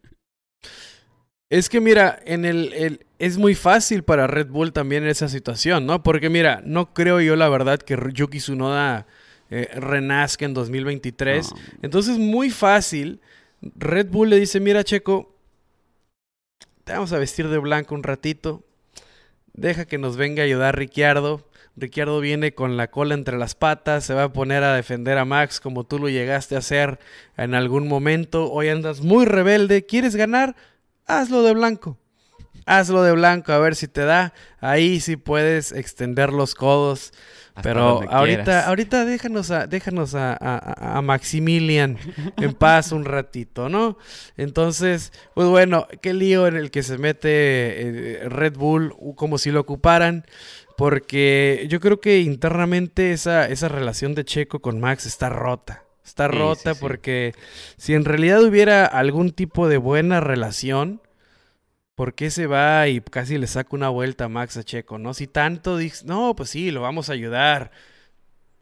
Es 1.51 1.67
que 1.67 1.81
mira, 1.81 2.17
en 2.25 2.45
el, 2.45 2.71
el- 2.73 3.05
es 3.19 3.37
muy 3.37 3.55
fácil 3.55 4.03
para 4.03 4.25
Red 4.25 4.47
Bull 4.47 4.71
también 4.71 5.03
en 5.03 5.09
esa 5.09 5.27
situación, 5.27 5.85
¿no? 5.85 6.01
Porque 6.01 6.29
mira, 6.29 6.61
no 6.65 6.93
creo 6.93 7.19
yo 7.19 7.35
la 7.35 7.49
verdad 7.49 7.77
que 7.79 7.97
Yuki 8.13 8.37
Tsunoda 8.39 9.05
eh, 9.49 9.67
renazca 9.75 10.45
en 10.45 10.53
2023. 10.53 11.51
No. 11.51 11.57
Entonces, 11.81 12.17
muy 12.17 12.49
fácil. 12.51 13.19
Red 13.75 14.07
Bull 14.07 14.29
le 14.29 14.39
dice, 14.39 14.61
mira, 14.61 14.85
Checo, 14.85 15.35
te 16.85 16.93
vamos 16.93 17.11
a 17.11 17.19
vestir 17.19 17.49
de 17.49 17.57
blanco 17.57 17.95
un 17.95 18.03
ratito. 18.03 18.63
Deja 19.53 19.83
que 19.85 19.97
nos 19.97 20.15
venga 20.15 20.43
a 20.43 20.45
ayudar 20.45 20.77
Ricciardo. 20.77 21.47
Ricciardo 21.75 22.21
viene 22.21 22.53
con 22.53 22.77
la 22.77 22.89
cola 22.89 23.13
entre 23.13 23.37
las 23.37 23.55
patas, 23.55 24.05
se 24.05 24.13
va 24.13 24.23
a 24.23 24.33
poner 24.33 24.63
a 24.63 24.73
defender 24.75 25.17
a 25.17 25.25
Max 25.25 25.59
como 25.59 25.83
tú 25.85 25.99
lo 25.99 26.07
llegaste 26.09 26.55
a 26.55 26.59
hacer 26.59 26.97
en 27.37 27.53
algún 27.55 27.87
momento. 27.89 28.51
Hoy 28.51 28.69
andas 28.69 29.01
muy 29.01 29.25
rebelde, 29.25 29.85
¿quieres 29.85 30.15
ganar? 30.15 30.55
Hazlo 31.07 31.43
de 31.43 31.53
blanco. 31.53 31.97
Hazlo 32.65 33.01
de 33.03 33.11
blanco, 33.13 33.51
a 33.53 33.57
ver 33.59 33.75
si 33.75 33.87
te 33.87 34.01
da. 34.05 34.33
Ahí 34.59 34.99
sí 34.99 35.17
puedes 35.17 35.71
extender 35.71 36.31
los 36.31 36.53
codos. 36.55 37.11
Hasta 37.53 37.63
Pero 37.63 38.01
ahorita, 38.09 38.43
quieras. 38.43 38.67
ahorita 38.67 39.03
déjanos 39.05 39.51
a, 39.51 39.67
déjanos 39.67 40.15
a, 40.15 40.37
a- 40.39 40.97
a 40.97 41.01
Maximilian 41.01 41.97
en 42.37 42.53
paz 42.53 42.93
un 42.93 43.03
ratito, 43.03 43.67
¿no? 43.67 43.97
Entonces, 44.37 45.11
pues 45.33 45.47
bueno, 45.49 45.85
qué 46.01 46.13
lío 46.13 46.47
en 46.47 46.55
el 46.55 46.71
que 46.71 46.81
se 46.81 46.97
mete 46.97 47.29
eh, 48.23 48.29
Red 48.29 48.55
Bull, 48.55 48.95
como 49.15 49.37
si 49.37 49.51
lo 49.51 49.59
ocuparan, 49.59 50.25
porque 50.77 51.65
yo 51.69 51.79
creo 51.81 51.99
que 51.99 52.21
internamente 52.21 53.11
esa, 53.11 53.47
esa 53.49 53.67
relación 53.67 54.15
de 54.15 54.23
Checo 54.23 54.61
con 54.61 54.79
Max 54.79 55.05
está 55.05 55.27
rota. 55.29 55.83
Está 56.03 56.27
Sí, 56.27 56.37
rota 56.37 56.73
sí, 56.73 56.79
porque 56.79 57.33
si 57.77 57.93
en 57.93 58.05
realidad 58.05 58.43
hubiera 58.43 58.85
algún 58.85 59.31
tipo 59.31 59.67
de 59.67 59.77
buena 59.77 60.19
relación, 60.19 61.01
¿Por 61.95 62.15
qué 62.15 62.31
se 62.31 62.47
va 62.47 62.87
y 62.87 62.99
casi 63.01 63.37
le 63.37 63.45
saca 63.47 63.75
una 63.75 63.89
vuelta 63.89 64.25
a 64.25 64.29
Max 64.29 64.57
a 64.57 64.63
Checo, 64.63 64.97
no? 64.97 65.13
Si 65.13 65.27
tanto 65.27 65.77
dices, 65.77 66.03
no, 66.05 66.35
pues 66.35 66.49
sí, 66.49 66.71
lo 66.71 66.81
vamos 66.81 67.09
a 67.09 67.13
ayudar. 67.13 67.71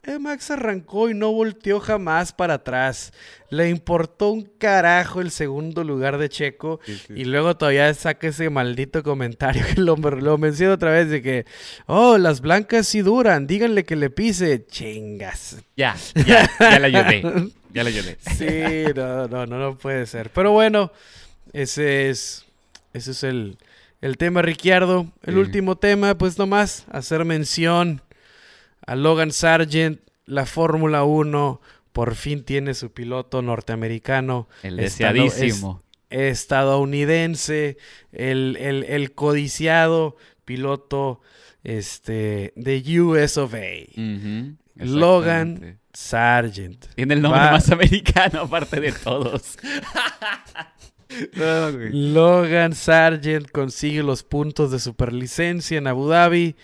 Eh, 0.04 0.18
Max 0.18 0.50
arrancó 0.50 1.10
y 1.10 1.14
no 1.14 1.34
volteó 1.34 1.82
jamás 1.82 2.32
para 2.32 2.56
atrás. 2.56 3.12
Le 3.50 3.70
importó 3.70 4.30
un 4.32 4.44
carajo 4.44 5.20
el 5.20 5.30
segundo 5.30 5.84
lugar 5.84 6.18
de 6.18 6.30
Checo. 6.30 6.80
Sí, 6.86 7.02
sí. 7.06 7.14
Y 7.18 7.26
luego 7.26 7.58
todavía 7.58 7.94
saca 7.94 8.30
ese 8.30 8.50
maldito 8.50 9.04
comentario 9.04 9.66
que 9.66 9.82
lo, 9.82 9.98
lo 9.98 10.38
menciona 10.38 10.76
otra 10.76 10.92
vez 10.92 11.10
de 11.10 11.22
que, 11.22 11.46
oh, 11.86 12.18
las 12.18 12.40
blancas 12.40 12.88
sí 12.88 13.02
duran, 13.02 13.46
díganle 13.46 13.84
que 13.84 13.98
le 13.98 14.10
pise. 14.10 14.66
Chingas. 14.68 15.58
Ya, 15.76 15.98
ya, 16.26 16.50
ya 16.60 16.80
la 16.80 16.88
ayudé. 16.88 17.52
Ya 17.74 17.84
la 17.84 17.90
ayudé. 17.90 18.18
Sí, 18.22 18.94
no, 18.96 19.28
no, 19.28 19.46
no, 19.46 19.60
no 19.60 19.78
puede 19.78 20.06
ser. 20.06 20.30
Pero 20.30 20.52
bueno, 20.54 20.94
ese 21.52 22.10
es, 22.10 22.46
ese 22.94 23.12
es 23.12 23.24
el, 23.24 23.58
el 24.00 24.18
tema, 24.18 24.42
Ricciardo. 24.42 25.08
El 25.24 25.38
último 25.38 25.78
tema, 25.78 26.18
pues 26.18 26.38
nomás 26.38 26.86
hacer 26.90 27.26
mención 27.26 28.02
a 28.90 28.96
Logan 28.96 29.32
Sargent, 29.32 30.02
la 30.26 30.46
Fórmula 30.46 31.04
1. 31.04 31.62
Por 31.94 32.16
fin 32.16 32.44
tiene 32.44 32.74
su 32.74 32.92
piloto 32.92 33.42
norteamericano. 33.42 34.48
El 34.64 34.80
es- 34.80 35.00
estadounidense, 36.10 37.78
el, 38.12 38.58
el- 38.60 38.84
el 38.84 39.14
codiciado 39.14 40.16
piloto 40.46 41.22
este, 41.64 42.54
de 42.56 43.00
US 43.02 43.38
of 43.38 43.54
A. 43.54 43.60
Logan. 44.76 45.80
Sargent. 45.92 46.86
Tiene 46.96 47.16
el 47.16 47.22
nombre 47.22 47.42
Va- 47.42 47.52
más 47.52 47.70
americano 47.72 48.42
aparte 48.42 48.80
de 48.80 48.92
todos. 48.94 49.58
No. 51.36 51.70
Logan 51.92 52.74
Sargent 52.74 53.50
consigue 53.52 54.04
los 54.04 54.24
puntos 54.24 54.72
de 54.72 54.80
superlicencia 54.80 55.78
en 55.78 55.88
Abu 55.88 56.08
Dhabi. 56.08 56.56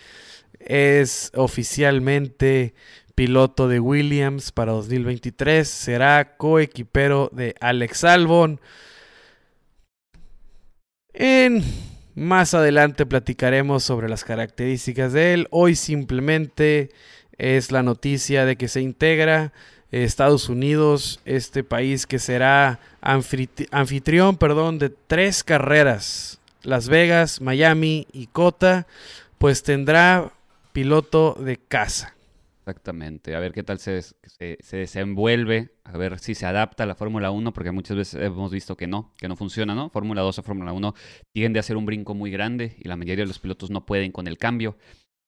Es 0.66 1.32
oficialmente 1.34 2.74
piloto 3.14 3.66
de 3.68 3.80
Williams 3.80 4.52
para 4.52 4.72
2023. 4.72 5.66
Será 5.66 6.36
coequipero 6.36 7.30
de 7.32 7.54
Alex 7.60 8.04
Albon. 8.04 8.60
En 11.12 11.64
Más 12.14 12.54
adelante 12.54 13.04
platicaremos 13.06 13.84
sobre 13.84 14.08
las 14.08 14.24
características 14.24 15.12
de 15.12 15.34
él. 15.34 15.48
Hoy 15.50 15.76
simplemente 15.76 16.90
es 17.38 17.72
la 17.72 17.82
noticia 17.82 18.44
de 18.44 18.56
que 18.56 18.68
se 18.68 18.80
integra 18.80 19.52
Estados 19.90 20.48
Unidos, 20.48 21.20
este 21.24 21.62
país 21.64 22.06
que 22.06 22.18
será 22.18 22.80
anfitrión 23.00 24.36
perdón, 24.36 24.78
de 24.78 24.90
tres 24.90 25.44
carreras. 25.44 26.40
Las 26.62 26.88
Vegas, 26.88 27.40
Miami 27.40 28.08
y 28.12 28.26
Cota, 28.26 28.86
pues 29.38 29.62
tendrá 29.62 30.32
piloto 30.76 31.34
de 31.40 31.56
casa. 31.56 32.14
Exactamente, 32.58 33.34
a 33.34 33.40
ver 33.40 33.52
qué 33.52 33.62
tal 33.62 33.78
se, 33.78 34.02
se, 34.02 34.76
desenvuelve, 34.76 35.70
a 35.84 35.96
ver 35.96 36.18
si 36.18 36.34
se 36.34 36.44
adapta 36.44 36.82
a 36.82 36.86
la 36.86 36.94
Fórmula 36.94 37.30
1, 37.30 37.54
porque 37.54 37.70
muchas 37.70 37.96
veces 37.96 38.20
hemos 38.22 38.50
visto 38.50 38.76
que 38.76 38.86
no, 38.86 39.14
que 39.16 39.26
no 39.26 39.36
funciona, 39.36 39.74
¿no? 39.74 39.88
Fórmula 39.88 40.20
2 40.20 40.38
o 40.38 40.42
Fórmula 40.42 40.74
1 40.74 40.94
tiende 41.32 41.58
a 41.58 41.60
hacer 41.60 41.78
un 41.78 41.86
brinco 41.86 42.12
muy 42.12 42.30
grande 42.30 42.76
y 42.78 42.88
la 42.88 42.96
mayoría 42.96 43.24
de 43.24 43.28
los 43.28 43.38
pilotos 43.38 43.70
no 43.70 43.86
pueden 43.86 44.12
con 44.12 44.26
el 44.26 44.36
cambio. 44.36 44.76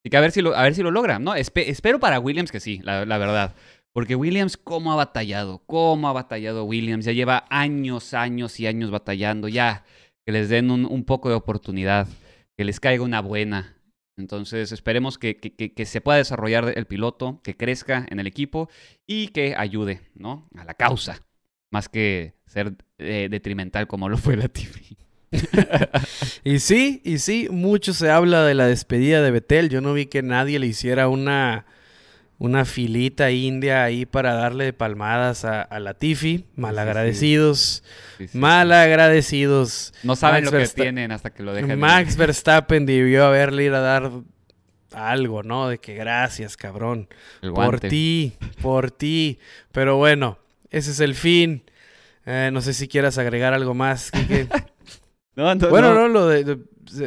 Así 0.03 0.11
que 0.11 0.19
a 0.19 0.21
ver 0.21 0.33
si 0.33 0.43
lo, 0.43 0.55
a 0.55 0.63
ver 0.65 0.75
si 0.75 0.83
lo 0.83 0.91
logra, 0.91 1.19
¿no? 1.19 1.35
espero 1.35 1.99
para 1.99 2.21
Williams 2.21 2.53
que 2.53 2.61
sí, 2.61 2.83
la, 2.83 3.07
verdad. 3.07 3.55
Porque 3.95 4.17
Williams, 4.17 4.59
¿cómo 4.59 4.93
ha 4.93 4.97
batallado? 4.97 5.63
¿Cómo 5.65 6.11
ha 6.11 6.13
batallado 6.13 6.65
Williams? 6.65 7.07
Ya 7.07 7.13
lleva 7.13 7.47
años, 7.49 8.13
años 8.13 8.61
y 8.61 8.67
años 8.67 8.91
batallando. 8.91 9.49
Ya, 9.49 9.87
que 10.27 10.33
les 10.33 10.51
den 10.51 10.71
un 10.71 11.05
poco 11.05 11.31
de 11.31 11.37
oportunidad, 11.37 12.07
que 12.55 12.65
les 12.65 12.81
caiga 12.81 13.03
una 13.03 13.23
buena. 13.23 13.78
Entonces 14.19 14.73
esperemos 14.73 15.17
que, 15.17 15.73
se 15.87 16.01
pueda 16.01 16.19
desarrollar 16.19 16.73
el 16.77 16.87
piloto, 16.87 17.41
que 17.43 17.57
crezca 17.57 18.05
en 18.11 18.19
el 18.19 18.27
equipo 18.27 18.69
y 19.07 19.29
que 19.29 19.55
ayude 19.57 20.01
¿no? 20.15 20.49
a 20.57 20.65
la 20.65 20.75
causa, 20.75 21.25
más 21.71 21.89
que 21.89 22.35
ser 22.47 22.75
eh, 22.99 23.29
detrimental 23.31 23.87
como 23.87 24.09
lo 24.09 24.19
fue 24.19 24.37
la 24.37 24.49
TV. 24.49 24.81
y 26.45 26.59
sí, 26.59 27.01
y 27.05 27.19
sí, 27.19 27.49
mucho 27.51 27.95
se 27.95 28.11
habla 28.11 28.45
de 28.45 28.55
la 28.55 28.67
despedida 28.67 29.23
de 29.23 29.31
Betel. 29.31 29.69
Yo 29.69 29.81
no 29.81 29.95
vi 29.95 30.07
que 30.07 30.23
nadie 30.23 30.59
le 30.59 30.67
hiciera 30.67 31.09
una 31.09 31.67
una 32.39 32.65
filita 32.65 33.31
india 33.33 33.83
ahí 33.83 34.07
para 34.07 34.35
darle 34.35 34.73
palmadas 34.73 35.45
a, 35.45 35.63
a 35.63 35.81
Latifi. 35.81 36.45
Malagradecidos. 36.55 37.83
malagradecidos. 38.33 39.93
No 40.05 40.15
saben 40.15 40.45
lo 40.45 40.53
que 40.53 40.67
tienen 40.69 41.11
hasta 41.11 41.31
que 41.31 41.43
lo 41.43 41.53
dejen. 41.53 41.79
Max 41.79 42.17
Verstappen 42.17 42.87
debió 42.87 43.27
haberle 43.27 43.65
ido 43.65 43.77
a 43.77 43.81
dar 43.81 44.11
algo, 44.93 45.43
¿no? 45.43 45.69
De 45.69 45.79
que 45.79 45.95
gracias, 45.95 46.57
cabrón. 46.57 47.09
por 47.55 47.81
ti, 47.81 48.35
por 48.63 48.93
ti. 48.93 49.39
Pero 49.73 49.97
bueno, 49.97 50.39
ese 50.71 50.93
es 50.93 51.01
el 51.01 51.15
fin. 51.15 51.65
Eh, 52.25 52.51
no 52.53 52.61
sé 52.61 52.73
si 52.73 52.87
quieras 52.87 53.19
agregar 53.19 53.53
algo 53.53 53.75
más. 53.75 54.13
no, 55.35 55.55
no, 55.55 55.69
bueno, 55.71 55.93
no, 55.93 56.09
lo 56.09 56.29
de, 56.29 56.59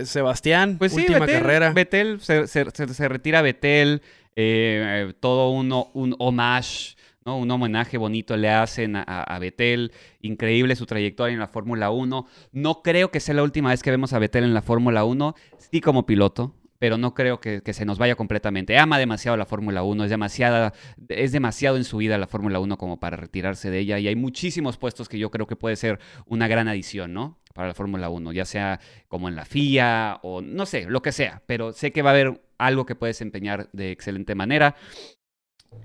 Sebastián, 0.05 0.77
pues 0.77 0.93
última 0.93 1.25
carrera. 1.25 1.71
Betel, 1.71 2.19
se, 2.21 2.47
se, 2.47 2.69
se 2.71 3.07
retira 3.07 3.41
Betel. 3.41 4.01
Eh, 4.35 5.13
todo 5.19 5.49
uno, 5.49 5.89
un 5.93 6.15
homage, 6.19 6.95
¿no? 7.25 7.37
un 7.37 7.51
homenaje 7.51 7.97
bonito 7.97 8.37
le 8.37 8.49
hacen 8.49 8.95
a, 8.95 9.37
Betel. 9.39 9.91
Increíble 10.21 10.75
su 10.75 10.85
trayectoria 10.85 11.33
en 11.33 11.39
la 11.39 11.47
Fórmula 11.47 11.91
1. 11.91 12.25
No 12.51 12.81
creo 12.81 13.11
que 13.11 13.19
sea 13.19 13.35
la 13.35 13.43
última 13.43 13.69
vez 13.69 13.83
que 13.83 13.91
vemos 13.91 14.13
a 14.13 14.19
Betel 14.19 14.43
en 14.43 14.53
la 14.53 14.61
Fórmula 14.61 15.03
1, 15.03 15.35
sí 15.57 15.81
como 15.81 16.05
piloto, 16.05 16.55
pero 16.79 16.97
no 16.97 17.13
creo 17.13 17.39
que, 17.39 17.61
se 17.73 17.85
nos 17.85 17.97
vaya 17.97 18.15
completamente. 18.15 18.77
Ama 18.77 18.97
demasiado 18.97 19.37
la 19.37 19.45
Fórmula 19.45 19.83
1, 19.83 20.05
es, 20.05 20.09
demasiada, 20.09 20.73
es 21.09 21.31
demasiado 21.31 21.77
en 21.77 21.83
su 21.83 21.97
vida 21.97 22.17
la 22.17 22.27
Fórmula 22.27 22.59
1 22.59 22.77
como 22.77 22.99
para 22.99 23.17
retirarse 23.17 23.69
de 23.69 23.79
ella 23.79 23.99
y 23.99 24.07
hay 24.07 24.15
muchísimos 24.15 24.77
puestos 24.77 25.07
que 25.07 25.19
yo 25.19 25.29
creo 25.29 25.47
que 25.47 25.55
puede 25.55 25.75
ser 25.75 25.99
una 26.25 26.47
gran 26.47 26.67
adición, 26.67 27.13
¿no? 27.13 27.40
Para 27.53 27.69
la 27.69 27.73
Fórmula 27.73 28.09
1, 28.09 28.31
ya 28.33 28.45
sea 28.45 28.79
como 29.07 29.27
en 29.29 29.35
la 29.35 29.45
FIA 29.45 30.19
o 30.23 30.41
no 30.41 30.65
sé, 30.65 30.85
lo 30.85 31.01
que 31.01 31.11
sea, 31.11 31.41
pero 31.45 31.73
sé 31.73 31.91
que 31.91 32.01
va 32.01 32.11
a 32.11 32.13
haber 32.13 32.41
algo 32.57 32.85
que 32.85 32.95
puede 32.95 33.11
desempeñar 33.11 33.69
de 33.73 33.91
excelente 33.91 34.35
manera. 34.35 34.75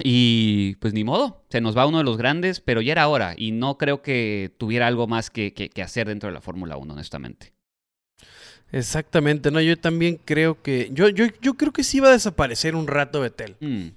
Y 0.03 0.75
pues 0.77 0.95
ni 0.95 1.05
modo, 1.05 1.45
se 1.49 1.61
nos 1.61 1.77
va 1.77 1.87
uno 1.87 1.99
de 1.99 2.05
los 2.05 2.17
grandes, 2.17 2.61
pero 2.61 2.81
ya 2.81 2.93
era 2.93 3.09
hora 3.09 3.35
y 3.37 3.53
no 3.53 3.79
creo 3.79 4.03
que 4.03 4.53
tuviera 4.59 4.87
algo 4.87 5.07
más 5.07 5.31
que, 5.31 5.53
que, 5.55 5.83
hacer 5.83 6.09
dentro 6.09 6.29
de 6.29 6.35
la 6.35 6.41
Fórmula 6.41 6.77
1, 6.77 6.93
honestamente. 6.93 7.53
Exactamente, 8.73 9.53
no, 9.53 9.61
yo 9.61 9.79
también 9.79 10.21
creo 10.25 10.61
que, 10.61 10.91
yo, 10.93 11.09
yo, 11.09 11.27
yo 11.41 11.55
creo 11.55 11.73
que 11.73 11.85
sí 11.85 12.01
va 12.01 12.09
a 12.09 12.12
desaparecer 12.12 12.75
un 12.75 12.89
rato 12.89 13.21
Betel. 13.21 13.57
Mm. 13.61 13.91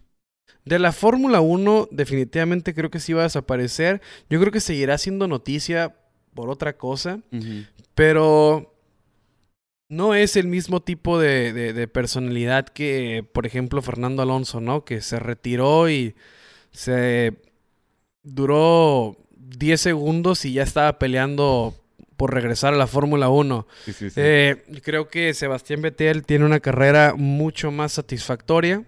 De 0.65 0.77
la 0.77 0.91
Fórmula 0.91 1.41
1 1.41 1.87
definitivamente 1.89 2.75
creo 2.75 2.91
que 2.91 2.99
sí 2.99 3.13
va 3.13 3.21
a 3.21 3.23
desaparecer. 3.23 4.01
Yo 4.29 4.39
creo 4.39 4.51
que 4.51 4.59
seguirá 4.59 4.99
siendo 4.99 5.27
noticia 5.27 5.95
por 6.33 6.49
otra 6.49 6.77
cosa, 6.77 7.19
pero 7.95 8.73
no 9.89 10.13
es 10.13 10.35
el 10.35 10.47
mismo 10.47 10.81
tipo 10.81 11.19
de, 11.19 11.89
personalidad 11.91 12.67
que, 12.67 13.25
por 13.33 13.45
ejemplo, 13.45 13.81
Fernando 13.81 14.21
Alonso, 14.21 14.61
¿no? 14.61 14.85
Que 14.85 15.01
se 15.01 15.19
retiró 15.19 15.89
y 15.89 16.15
se 16.71 17.41
duró 18.21 19.17
10 19.35 19.81
segundos 19.81 20.45
y 20.45 20.53
ya 20.53 20.63
estaba 20.63 20.99
peleando 20.99 21.75
por 22.17 22.33
regresar 22.33 22.73
a 22.73 22.77
la 22.77 22.85
Fórmula 22.85 23.29
1. 23.29 23.67
Eh, 24.15 24.63
creo 24.83 25.07
que 25.07 25.33
Sebastián 25.33 25.81
Vettel 25.81 26.25
tiene 26.25 26.45
una 26.45 26.59
carrera 26.59 27.15
mucho 27.15 27.71
más 27.71 27.93
satisfactoria. 27.93 28.83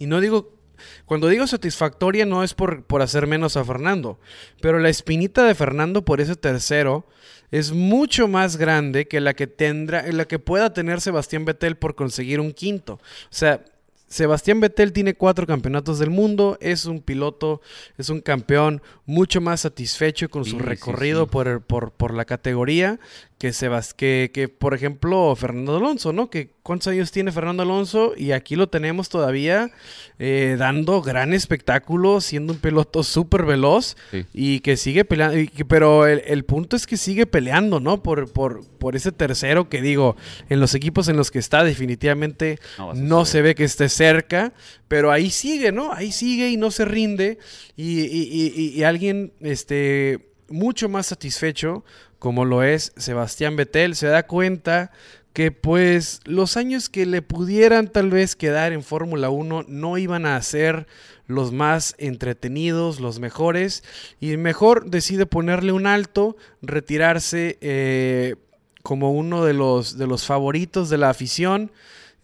Y 0.00 0.06
no 0.06 0.20
digo, 0.20 0.57
cuando 1.04 1.28
digo 1.28 1.46
satisfactoria 1.46 2.26
no 2.26 2.42
es 2.42 2.54
por, 2.54 2.84
por 2.84 3.02
hacer 3.02 3.26
menos 3.26 3.56
a 3.56 3.64
Fernando, 3.64 4.18
pero 4.60 4.78
la 4.78 4.88
espinita 4.88 5.44
de 5.44 5.54
Fernando 5.54 6.04
por 6.04 6.20
ese 6.20 6.36
tercero 6.36 7.06
es 7.50 7.72
mucho 7.72 8.28
más 8.28 8.56
grande 8.56 9.08
que 9.08 9.20
la 9.20 9.34
que 9.34 9.46
tendrá, 9.46 10.06
la 10.12 10.26
que 10.26 10.38
pueda 10.38 10.72
tener 10.72 11.00
Sebastián 11.00 11.44
Vettel 11.44 11.76
por 11.76 11.94
conseguir 11.94 12.40
un 12.40 12.52
quinto. 12.52 12.94
O 12.94 13.00
sea, 13.30 13.64
Sebastián 14.08 14.60
Vettel 14.60 14.92
tiene 14.92 15.14
cuatro 15.14 15.46
campeonatos 15.46 15.98
del 15.98 16.08
mundo, 16.08 16.56
es 16.62 16.86
un 16.86 17.00
piloto, 17.00 17.60
es 17.98 18.08
un 18.08 18.22
campeón 18.22 18.80
mucho 19.04 19.42
más 19.42 19.60
satisfecho 19.60 20.30
con 20.30 20.46
su 20.46 20.58
recorrido 20.58 21.26
Por, 21.26 21.60
por, 21.60 21.92
por, 21.92 22.14
la 22.14 22.24
categoría 22.24 22.98
que, 23.38 23.52
Sebas, 23.52 23.94
que, 23.94 24.30
que, 24.34 24.48
por 24.48 24.74
ejemplo, 24.74 25.34
Fernando 25.36 25.76
Alonso, 25.76 26.12
¿no? 26.12 26.28
Que 26.28 26.50
cuántos 26.64 26.88
años 26.88 27.12
tiene 27.12 27.30
Fernando 27.30 27.62
Alonso 27.62 28.12
y 28.16 28.32
aquí 28.32 28.56
lo 28.56 28.68
tenemos 28.68 29.08
todavía 29.08 29.70
eh, 30.18 30.56
dando 30.58 31.00
gran 31.02 31.32
espectáculo, 31.32 32.20
siendo 32.20 32.52
un 32.52 32.58
piloto 32.58 33.04
súper 33.04 33.44
veloz 33.44 33.96
y 34.34 34.58
que 34.60 34.76
sigue 34.76 35.04
peleando, 35.04 35.38
pero 35.68 36.06
el, 36.06 36.44
punto 36.44 36.74
es 36.74 36.86
que 36.86 36.96
sigue 36.96 37.26
peleando, 37.26 37.78
¿no? 37.78 38.02
Por, 38.02 38.32
por, 38.32 38.66
por 38.78 38.96
ese 38.96 39.12
tercero 39.12 39.68
que 39.68 39.80
digo, 39.80 40.16
en 40.48 40.58
los 40.58 40.74
equipos 40.74 41.08
en 41.08 41.16
los 41.16 41.30
que 41.30 41.38
está 41.38 41.62
definitivamente 41.62 42.58
no, 42.94 43.24
se 43.24 43.40
ve 43.40 43.54
que 43.54 43.64
esté 43.64 43.88
cerca, 43.88 44.52
pero 44.88 45.12
ahí 45.12 45.30
sigue, 45.30 45.70
¿no? 45.70 45.92
Ahí 45.92 46.10
sigue 46.10 46.50
y 46.50 46.56
no 46.56 46.72
se 46.72 46.84
rinde 46.84 47.38
y, 47.76 48.00
y, 48.00 48.72
y 48.74 48.82
alguien, 48.82 49.32
este 49.40 50.28
mucho 50.48 50.88
más 50.88 51.06
satisfecho 51.06 51.84
como 52.18 52.44
lo 52.44 52.62
es 52.62 52.92
Sebastián 52.96 53.56
Vettel, 53.56 53.94
se 53.94 54.08
da 54.08 54.26
cuenta 54.26 54.90
que 55.32 55.52
pues 55.52 56.20
los 56.24 56.56
años 56.56 56.88
que 56.88 57.06
le 57.06 57.22
pudieran 57.22 57.88
tal 57.88 58.10
vez 58.10 58.34
quedar 58.34 58.72
en 58.72 58.82
Fórmula 58.82 59.30
1 59.30 59.66
no 59.68 59.98
iban 59.98 60.26
a 60.26 60.42
ser 60.42 60.88
los 61.28 61.52
más 61.52 61.94
entretenidos, 61.98 62.98
los 62.98 63.20
mejores, 63.20 63.84
y 64.18 64.36
mejor 64.36 64.90
decide 64.90 65.26
ponerle 65.26 65.72
un 65.72 65.86
alto, 65.86 66.36
retirarse 66.62 67.58
eh, 67.60 68.34
como 68.82 69.12
uno 69.12 69.44
de 69.44 69.52
los, 69.52 69.98
de 69.98 70.06
los 70.06 70.26
favoritos 70.26 70.88
de 70.88 70.98
la 70.98 71.10
afición. 71.10 71.70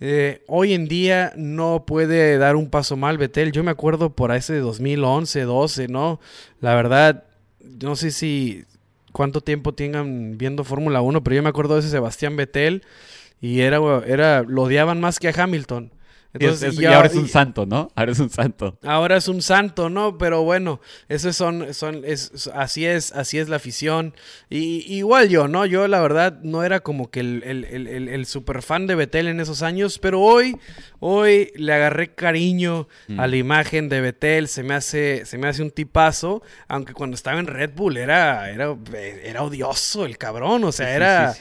Eh, 0.01 0.43
hoy 0.49 0.73
en 0.73 0.89
día 0.89 1.33
no 1.37 1.85
puede 1.87 2.37
dar 2.39 2.57
un 2.57 2.69
paso 2.69 2.97
mal 2.97 3.19
Vettel. 3.19 3.53
Yo 3.53 3.63
me 3.63 3.71
acuerdo 3.71 4.11
por 4.11 4.35
ese 4.35 4.59
2011, 4.59 5.43
12, 5.43 5.89
¿no? 5.89 6.19
La 6.61 6.75
verdad, 6.75 7.25
no 7.83 7.97
sé 7.97 8.11
si, 8.11 8.65
cuánto 9.13 9.41
tiempo 9.41 9.75
tengan 9.75 10.37
viendo 10.37 10.65
Fórmula 10.65 11.01
1, 11.01 11.23
pero 11.23 11.37
yo 11.37 11.43
me 11.43 11.49
acuerdo 11.49 11.75
de 11.75 11.81
ese 11.81 11.91
Sebastián 11.91 12.37
Vettel 12.37 12.83
y 13.41 13.61
era, 13.61 13.79
era, 14.07 14.43
lo 14.43 14.63
odiaban 14.63 15.01
más 15.01 15.19
que 15.19 15.29
a 15.29 15.43
Hamilton 15.43 15.94
y, 16.39 16.85
ahora 16.87 17.07
es 17.07 17.15
un 17.15 17.29
santo, 17.29 17.65
¿no? 17.65 17.91
Ahora 17.95 18.11
es 18.11 18.19
un 18.19 18.29
santo. 18.29 18.77
Ahora 18.83 19.17
es 19.17 19.29
un 19.29 19.41
santo, 19.41 19.89
¿no? 19.89 20.19
Pero 20.19 20.43
bueno, 20.43 20.81
eso 21.09 21.33
son, 21.33 21.73
son, 21.75 22.03
es, 22.05 22.51
así 22.53 22.85
es, 22.85 23.13
así 23.13 23.39
es 23.39 23.49
la 23.49 23.57
afición. 23.57 24.15
Y, 24.51 24.93
igual 24.93 25.29
yo, 25.29 25.47
¿no? 25.47 25.65
Yo 25.65 25.87
la 25.87 26.01
verdad 26.01 26.41
no 26.43 26.65
era 26.65 26.81
como 26.81 27.09
que 27.11 27.21
el, 27.21 27.43
el, 27.45 28.09
el, 28.09 28.27
super 28.27 28.63
fan 28.63 28.89
de 28.89 28.97
Betel 28.97 29.29
en 29.29 29.39
esos 29.39 29.63
años, 29.63 30.01
pero 30.01 30.21
hoy, 30.21 30.57
hoy 30.99 31.53
le 31.55 31.73
agarré 31.73 32.15
cariño 32.15 32.89
mm. 33.07 33.21
a 33.21 33.29
la 33.29 33.37
imagen 33.37 33.89
de 33.89 34.01
Betel. 34.01 34.49
Se 34.49 34.65
me 34.65 34.75
hace, 34.75 35.27
se 35.27 35.39
me 35.39 35.47
hace 35.47 35.63
un 35.63 35.71
tipazo, 35.71 36.43
aunque 36.67 36.95
cuando 36.95 37.15
estaba 37.15 37.39
en 37.39 37.47
Red 37.47 37.71
Bull 37.77 37.97
era, 37.97 38.51
era, 38.51 38.77
era 39.23 39.43
odioso 39.45 40.05
el 40.05 40.19
cabrón, 40.19 40.65
o 40.65 40.73
sea, 40.73 40.97
era 40.97 41.37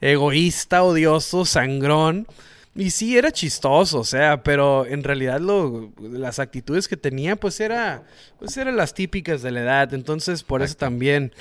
egoísta, 0.00 0.82
odioso, 0.82 1.44
sangrón. 1.44 2.26
Y 2.78 2.90
sí, 2.90 3.18
era 3.18 3.32
chistoso, 3.32 3.98
o 3.98 4.04
sea, 4.04 4.44
pero 4.44 4.86
en 4.86 5.02
realidad 5.02 5.40
lo, 5.40 5.92
las 6.00 6.38
actitudes 6.38 6.86
que 6.86 6.96
tenía, 6.96 7.34
pues 7.34 7.58
era, 7.58 8.04
pues 8.38 8.56
eran 8.56 8.76
las 8.76 8.94
típicas 8.94 9.42
de 9.42 9.50
la 9.50 9.62
edad. 9.62 9.94
Entonces, 9.94 10.44
por 10.44 10.62
eso 10.62 10.76
también 10.76 11.32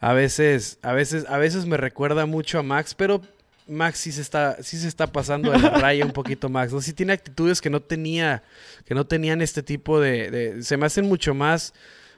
a 0.00 0.14
veces, 0.14 0.80
a 0.82 0.92
veces, 0.92 1.26
a 1.28 1.38
veces 1.38 1.64
me 1.64 1.76
recuerda 1.76 2.26
mucho 2.26 2.58
a 2.58 2.64
Max, 2.64 2.96
pero 2.96 3.20
Max 3.68 4.00
sí 4.00 4.10
se 4.10 4.20
está, 4.20 4.60
sí 4.64 4.78
se 4.78 4.88
está 4.88 5.06
pasando 5.12 5.52
de 5.52 5.60
la 5.60 5.70
raya 5.80 6.04
un 6.04 6.10
poquito 6.10 6.48
Max. 6.48 6.72
¿no? 6.72 6.80
Sí 6.80 6.92
tiene 6.92 7.12
actitudes 7.12 7.60
que 7.60 7.70
no 7.70 7.80
tenía, 7.80 8.42
que 8.84 8.96
no 8.96 9.06
tenían 9.06 9.42
este 9.42 9.62
tipo 9.62 10.00
de, 10.00 10.28
de, 10.32 10.62
Se 10.64 10.76
me 10.76 10.86
hacen 10.86 11.06
mucho 11.06 11.34
más. 11.34 11.72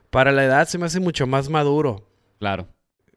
Para 0.09 0.33
la 0.33 0.45
edad 0.45 0.67
se 0.67 0.79
me 0.79 0.87
hace 0.87 0.99
mucho 0.99 1.27
más 1.27 1.51
maduro. 1.51 2.09
Claro. 2.39 2.69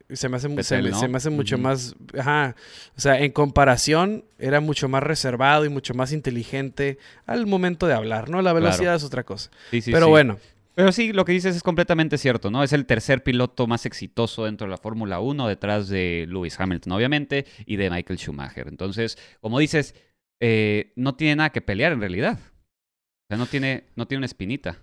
Se 0.08 0.28
me 0.28 0.36
hace, 0.36 0.62
se, 0.62 0.82
me- 0.82 0.90
¿no? 0.90 1.00
se 1.00 1.08
me 1.08 1.16
hace 1.16 1.30
mucho 1.30 1.58
más. 1.58 1.96
Ajá. 2.18 2.54
O 2.96 3.00
sea, 3.00 3.18
en 3.20 3.32
comparación, 3.32 4.24
era 4.38 4.60
mucho 4.60 4.88
más 4.88 5.02
reservado 5.02 5.64
y 5.64 5.68
mucho 5.68 5.94
más 5.94 6.12
inteligente 6.12 6.98
al 7.26 7.46
momento 7.46 7.86
de 7.88 7.94
hablar, 7.94 8.30
¿no? 8.30 8.40
La 8.42 8.52
velocidad 8.52 8.82
Claro. 8.84 8.96
es 8.98 9.04
otra 9.04 9.24
cosa. 9.24 9.50
Sí, 9.70 9.80
sí, 9.80 9.90
Pero 9.90 10.06
sí. 10.06 10.10
bueno, 10.10 10.38
Pero 10.76 10.92
sí, 10.92 11.12
lo 11.12 11.24
que 11.24 11.32
dices 11.32 11.56
es 11.56 11.62
completamente 11.62 12.18
cierto, 12.18 12.50
¿no? 12.50 12.62
Es 12.62 12.72
el 12.72 12.84
tercer 12.86 13.22
piloto 13.24 13.66
más 13.66 13.84
exitoso 13.86 14.44
dentro 14.44 14.66
de 14.66 14.70
la 14.70 14.76
Fórmula 14.76 15.18
1, 15.20 15.48
detrás 15.48 15.88
de 15.88 16.26
Lewis 16.28 16.60
Hamilton, 16.60 16.92
obviamente, 16.92 17.46
y 17.64 17.76
de 17.76 17.88
Michael 17.90 18.18
Schumacher. 18.18 18.68
Entonces, 18.68 19.16
como 19.40 19.58
dices, 19.58 19.94
eh, 20.40 20.92
no 20.94 21.14
tiene 21.16 21.36
nada 21.36 21.50
que 21.50 21.62
pelear 21.62 21.92
en 21.92 22.00
realidad. 22.00 22.38
O 22.38 23.26
sea, 23.28 23.38
no 23.38 23.46
tiene, 23.46 23.84
no 23.96 24.06
tiene 24.06 24.18
una 24.20 24.26
espinita. 24.26 24.78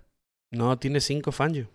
no, 0.52 0.78
tiene 0.80 1.00
cinco 1.00 1.32
Fangio. 1.32 1.70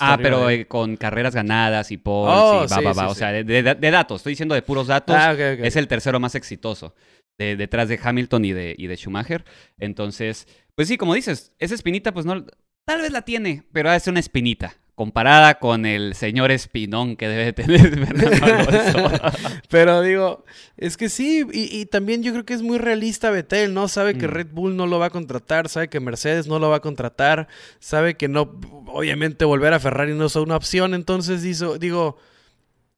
Ah, 0.00 0.16
pero 0.22 0.50
eh, 0.50 0.66
con 0.66 0.96
carreras 0.96 1.34
ganadas 1.34 1.90
y 1.90 1.96
poles 1.96 2.34
Oh, 2.38 2.64
y 2.64 2.66
va, 2.70 2.78
sí, 2.78 2.84
va, 2.84 2.92
sí, 2.94 2.98
va. 3.00 3.08
O 3.08 3.14
sea, 3.14 3.32
de, 3.32 3.44
de- 3.44 3.74
de 3.74 3.90
datos. 3.90 4.20
Estoy 4.20 4.32
diciendo 4.32 4.54
de 4.54 4.62
puros 4.62 4.86
datos. 4.88 5.16
Ah. 5.18 5.32
Es 5.32 5.76
el 5.76 5.88
tercero 5.88 6.20
más 6.20 6.34
exitoso. 6.34 6.94
de- 7.38 7.56
detrás 7.56 7.88
de 7.88 7.98
Hamilton 8.00 8.44
y 8.44 8.52
de, 8.52 8.74
y 8.78 8.86
de 8.86 8.96
Schumacher. 8.96 9.44
Entonces, 9.78 10.46
pues 10.76 10.86
sí, 10.88 10.96
como 10.96 11.14
dices, 11.14 11.52
esa 11.58 11.74
espinita, 11.74 12.12
pues 12.12 12.26
no. 12.26 12.44
Tal 12.86 13.00
vez 13.00 13.10
la 13.10 13.22
tiene, 13.22 13.64
pero 13.72 13.90
es 13.92 14.06
una 14.06 14.20
espinita. 14.20 14.76
Comparada 14.94 15.58
con 15.58 15.86
el 15.86 16.14
señor 16.14 16.52
espinón 16.52 17.16
que 17.16 17.26
debe 17.26 17.46
de 17.46 17.52
tener 17.52 17.80
Fernando. 18.06 19.22
Pero 19.68 20.02
digo, 20.02 20.44
es 20.76 20.96
que 20.96 21.08
sí, 21.08 21.44
y, 21.52 21.80
y 21.80 21.86
también 21.86 22.22
yo 22.22 22.30
creo 22.32 22.44
que 22.44 22.54
es 22.54 22.62
muy 22.62 22.78
realista 22.78 23.30
Betel, 23.30 23.74
¿no? 23.74 23.88
Sabe 23.88 24.16
que 24.16 24.28
Mm. 24.28 24.30
Red 24.30 24.46
Bull 24.52 24.76
no 24.76 24.86
lo 24.86 25.00
va 25.00 25.06
a 25.06 25.10
contratar, 25.10 25.68
sabe 25.68 25.88
que 25.88 25.98
Mercedes 25.98 26.46
no 26.46 26.58
lo 26.60 26.70
va 26.70 26.76
a 26.76 26.80
contratar, 26.80 27.48
sabe 27.80 28.14
que 28.14 28.28
no, 28.28 28.42
obviamente 28.86 29.44
volver 29.44 29.72
a 29.72 29.80
Ferrari 29.80 30.14
no 30.14 30.26
es 30.26 30.36
una 30.36 30.56
opción, 30.56 30.94
entonces 30.94 31.42
digo, 31.42 31.76
digo 31.78 32.16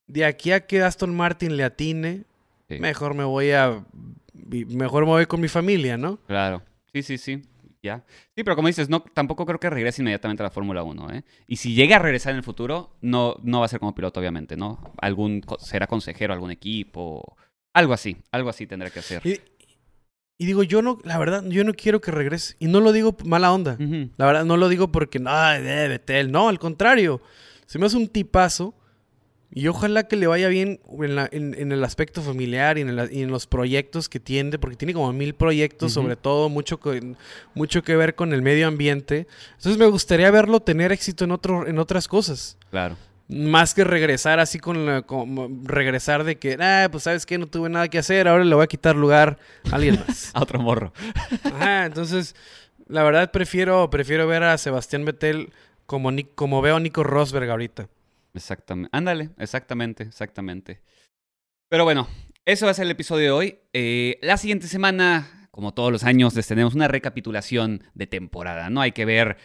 de 0.06 0.24
aquí 0.24 0.52
a 0.52 0.66
que 0.66 0.82
Aston 0.82 1.16
Martin 1.16 1.56
le 1.56 1.64
atine, 1.64 2.24
Sí, 2.68 2.78
mejor 2.80 3.14
me 3.14 3.24
voy 3.24 3.52
a, 3.52 3.84
mejor 4.34 5.04
me 5.04 5.10
voy 5.12 5.26
con 5.26 5.40
mi 5.40 5.48
familia, 5.48 5.96
¿no? 5.96 6.18
Claro. 6.26 6.62
Sí, 6.92 7.02
sí, 7.02 7.16
sí. 7.16 7.42
Ya. 7.86 8.04
Sí, 8.34 8.42
pero 8.42 8.56
como 8.56 8.66
dices, 8.66 8.88
no, 8.88 9.00
tampoco 9.00 9.46
creo 9.46 9.60
que 9.60 9.70
regrese 9.70 10.02
inmediatamente 10.02 10.42
a 10.42 10.44
la 10.44 10.50
Fórmula 10.50 10.82
1, 10.82 11.12
¿eh? 11.12 11.24
Y 11.46 11.56
si 11.56 11.74
llega 11.74 11.96
a 11.96 11.98
regresar 12.00 12.32
en 12.32 12.38
el 12.38 12.42
futuro, 12.42 12.96
no, 13.00 13.36
no 13.44 13.60
va 13.60 13.66
a 13.66 13.68
ser 13.68 13.78
como 13.78 13.94
piloto, 13.94 14.18
obviamente, 14.18 14.56
¿no? 14.56 14.92
Algún, 14.98 15.42
será 15.58 15.86
consejero, 15.86 16.34
algún 16.34 16.50
equipo, 16.50 17.36
algo 17.72 17.92
así, 17.92 18.16
algo 18.32 18.50
así 18.50 18.66
tendrá 18.66 18.90
que 18.90 18.98
hacer. 18.98 19.24
Y, 19.24 19.40
y 20.38 20.46
digo, 20.46 20.62
yo 20.62 20.82
no, 20.82 20.98
la 21.04 21.16
verdad, 21.18 21.44
yo 21.46 21.62
no 21.64 21.72
quiero 21.74 22.00
que 22.00 22.10
regrese, 22.10 22.56
y 22.58 22.66
no 22.66 22.80
lo 22.80 22.92
digo 22.92 23.16
mala 23.24 23.52
onda. 23.52 23.76
La 24.16 24.26
verdad, 24.26 24.44
no 24.44 24.56
lo 24.56 24.68
digo 24.68 24.90
porque, 24.92 25.18
no, 25.18 25.32
de 25.50 25.88
Betel. 25.88 26.32
No, 26.32 26.48
al 26.48 26.58
contrario. 26.58 27.22
Se 27.66 27.78
me 27.78 27.86
hace 27.86 27.96
un 27.96 28.08
tipazo. 28.08 28.74
Y 29.52 29.68
ojalá 29.68 30.02
que 30.08 30.16
le 30.16 30.26
vaya 30.26 30.48
bien 30.48 30.80
en, 31.00 31.14
la- 31.16 31.28
en- 31.30 31.54
en 31.54 31.72
el 31.72 31.82
aspecto 31.84 32.20
familiar 32.20 32.78
y 32.78 32.82
en, 32.82 32.88
el- 32.90 33.12
y 33.12 33.22
en 33.22 33.30
los 33.30 33.46
proyectos 33.46 34.08
que 34.08 34.20
tiene, 34.20 34.58
porque 34.58 34.76
tiene 34.76 34.92
como 34.92 35.12
mil 35.12 35.34
proyectos, 35.34 35.92
sobre 35.92 36.16
todo 36.16 36.48
mucho, 36.48 36.78
co- 36.80 36.92
mucho 37.54 37.82
que 37.82 37.96
ver 37.96 38.14
con 38.16 38.32
el 38.32 38.42
medio 38.42 38.66
ambiente. 38.66 39.26
Entonces 39.56 39.78
me 39.78 39.86
gustaría 39.86 40.30
verlo 40.30 40.60
tener 40.60 40.92
éxito 40.92 41.24
en, 41.24 41.30
otro, 41.30 41.66
en 41.66 41.78
otras 41.78 42.08
cosas. 42.08 42.58
Claro. 42.70 42.96
Más 43.28 43.74
que 43.74 43.82
regresar 43.84 44.38
así 44.40 44.58
con 44.60 44.86
la, 44.86 45.04
regresar 45.64 46.22
de 46.24 46.36
que, 46.38 46.56
ah, 46.60 46.88
pues 46.90 47.04
sabes 47.04 47.24
que 47.26 47.38
no 47.38 47.46
tuve 47.46 47.68
nada 47.68 47.88
que 47.88 47.98
hacer, 47.98 48.28
ahora 48.28 48.44
le 48.44 48.54
voy 48.54 48.62
a 48.64 48.68
quitar 48.68 48.94
lugar 48.94 49.38
a 49.70 49.76
alguien 49.76 49.98
más. 50.06 50.30
A 50.34 50.42
otro 50.42 50.60
morro. 50.60 50.92
Ajá, 51.44 51.86
entonces, 51.86 52.36
la 52.88 53.02
verdad 53.02 53.30
prefiero, 53.32 53.88
prefiero 53.90 54.26
ver 54.28 54.42
a 54.44 54.56
Sebastián 54.58 55.04
Vettel 55.04 55.52
como, 55.86 56.10
como 56.36 56.62
veo 56.62 56.76
a 56.76 56.80
Nico 56.80 57.02
Rosberg 57.02 57.50
ahorita. 57.50 57.88
Exactamente. 58.36 58.90
Ándale, 58.92 59.30
exactamente, 59.38 60.04
exactamente. 60.04 60.82
Pero 61.68 61.84
bueno, 61.84 62.08
eso 62.44 62.66
va 62.66 62.72
a 62.72 62.74
ser 62.74 62.84
el 62.84 62.92
episodio 62.92 63.24
de 63.24 63.30
hoy. 63.30 63.58
Eh, 63.72 64.18
la 64.22 64.36
siguiente 64.36 64.68
semana, 64.68 65.48
como 65.50 65.74
todos 65.74 65.90
los 65.90 66.04
años, 66.04 66.34
les 66.34 66.46
tenemos 66.46 66.74
una 66.74 66.88
recapitulación 66.88 67.82
de 67.94 68.06
temporada, 68.06 68.70
¿no? 68.70 68.80
Hay 68.80 68.92
que 68.92 69.04
ver 69.04 69.36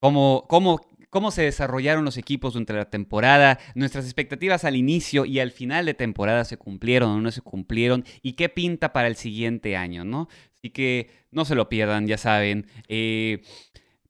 cómo, 0.00 0.46
cómo, 0.48 0.80
cómo 1.10 1.30
se 1.30 1.42
desarrollaron 1.42 2.04
los 2.04 2.16
equipos 2.16 2.54
durante 2.54 2.72
la 2.72 2.90
temporada, 2.90 3.58
nuestras 3.74 4.04
expectativas 4.06 4.64
al 4.64 4.76
inicio 4.76 5.24
y 5.24 5.38
al 5.40 5.52
final 5.52 5.86
de 5.86 5.94
temporada 5.94 6.44
se 6.44 6.56
cumplieron 6.56 7.10
o 7.10 7.20
no 7.20 7.30
se 7.30 7.42
cumplieron 7.42 8.04
y 8.22 8.32
qué 8.32 8.48
pinta 8.48 8.92
para 8.92 9.08
el 9.08 9.16
siguiente 9.16 9.76
año, 9.76 10.04
¿no? 10.04 10.28
Así 10.54 10.70
que 10.70 11.10
no 11.30 11.44
se 11.44 11.54
lo 11.54 11.68
pierdan, 11.68 12.06
ya 12.06 12.18
saben. 12.18 12.66
Eh, 12.88 13.42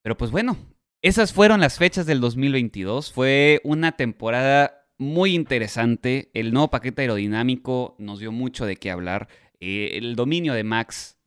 pero 0.00 0.16
pues 0.16 0.30
bueno, 0.30 0.56
esas 1.02 1.32
fueron 1.32 1.60
las 1.60 1.78
fechas 1.78 2.06
del 2.06 2.20
2022. 2.20 3.12
Fue 3.12 3.60
una 3.64 3.92
temporada 3.92 4.86
muy 4.98 5.34
interesante. 5.34 6.30
El 6.34 6.52
nuevo 6.52 6.70
paquete 6.70 7.02
aerodinámico 7.02 7.94
nos 7.98 8.18
dio 8.18 8.32
mucho 8.32 8.66
de 8.66 8.76
qué 8.76 8.90
hablar. 8.90 9.28
Eh, 9.60 9.92
el 9.94 10.16
dominio 10.16 10.54
de 10.54 10.64
Max 10.64 11.18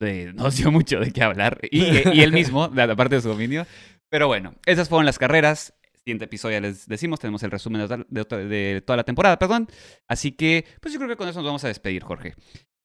eh, 0.00 0.32
nos 0.34 0.56
dio 0.56 0.70
mucho 0.70 1.00
de 1.00 1.12
qué 1.12 1.22
hablar. 1.22 1.58
Y, 1.70 1.82
y 1.82 2.22
él 2.22 2.32
mismo, 2.32 2.68
de 2.68 2.86
la 2.86 2.96
parte 2.96 3.16
de 3.16 3.22
su 3.22 3.28
dominio. 3.28 3.66
Pero 4.08 4.26
bueno, 4.26 4.54
esas 4.66 4.88
fueron 4.88 5.06
las 5.06 5.18
carreras. 5.18 5.74
Siguiente 5.94 6.24
episodio 6.24 6.60
les 6.60 6.86
decimos, 6.86 7.20
tenemos 7.20 7.42
el 7.42 7.50
resumen 7.50 7.86
de, 8.08 8.82
toda 8.86 8.96
la 8.96 9.04
temporada, 9.04 9.38
perdón. 9.38 9.68
Así 10.06 10.32
que, 10.32 10.64
pues 10.80 10.94
yo 10.94 11.00
creo 11.00 11.10
que 11.10 11.16
con 11.16 11.28
eso 11.28 11.40
nos 11.40 11.46
vamos 11.46 11.64
a 11.64 11.68
despedir, 11.68 12.02
Jorge. 12.02 12.34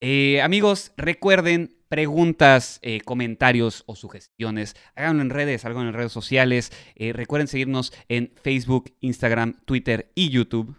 Eh, 0.02 0.42
amigos, 0.42 0.92
recuerden 0.98 1.78
preguntas, 1.94 2.80
eh, 2.82 3.02
comentarios 3.02 3.84
o 3.86 3.96
sugestiones. 3.96 4.76
Háganlo 4.96 5.22
en 5.22 5.30
redes, 5.30 5.64
háganlo 5.64 5.90
en 5.90 5.94
redes 5.94 6.12
sociales. 6.12 6.72
Eh, 6.96 7.14
recuerden 7.14 7.48
seguirnos 7.48 7.94
en 8.10 8.32
Facebook, 8.42 8.96
Instagram, 9.02 9.60
Twitter 9.66 10.10
y 10.16 10.30
YouTube. 10.30 10.76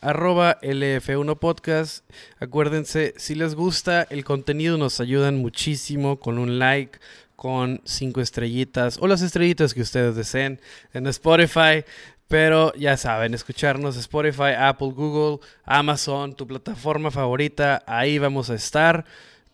Arroba 0.00 0.58
LF1 0.60 1.38
Podcast. 1.38 2.04
Acuérdense, 2.40 3.14
si 3.16 3.36
les 3.36 3.54
gusta 3.54 4.08
el 4.10 4.24
contenido, 4.24 4.76
nos 4.76 4.98
ayudan 4.98 5.36
muchísimo 5.36 6.18
con 6.18 6.38
un 6.38 6.58
like, 6.58 6.98
con 7.36 7.80
cinco 7.84 8.20
estrellitas 8.20 8.98
o 9.00 9.06
las 9.06 9.22
estrellitas 9.22 9.72
que 9.72 9.82
ustedes 9.82 10.16
deseen 10.16 10.60
en 10.94 11.06
Spotify. 11.06 11.84
Pero 12.26 12.74
ya 12.74 12.96
saben, 12.96 13.34
escucharnos 13.34 13.96
Spotify, 13.96 14.54
Apple, 14.58 14.90
Google, 14.96 15.46
Amazon, 15.62 16.34
tu 16.34 16.44
plataforma 16.44 17.12
favorita, 17.12 17.84
ahí 17.86 18.18
vamos 18.18 18.50
a 18.50 18.56
estar. 18.56 19.04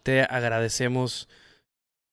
Te 0.02 0.22
agradecemos, 0.22 1.28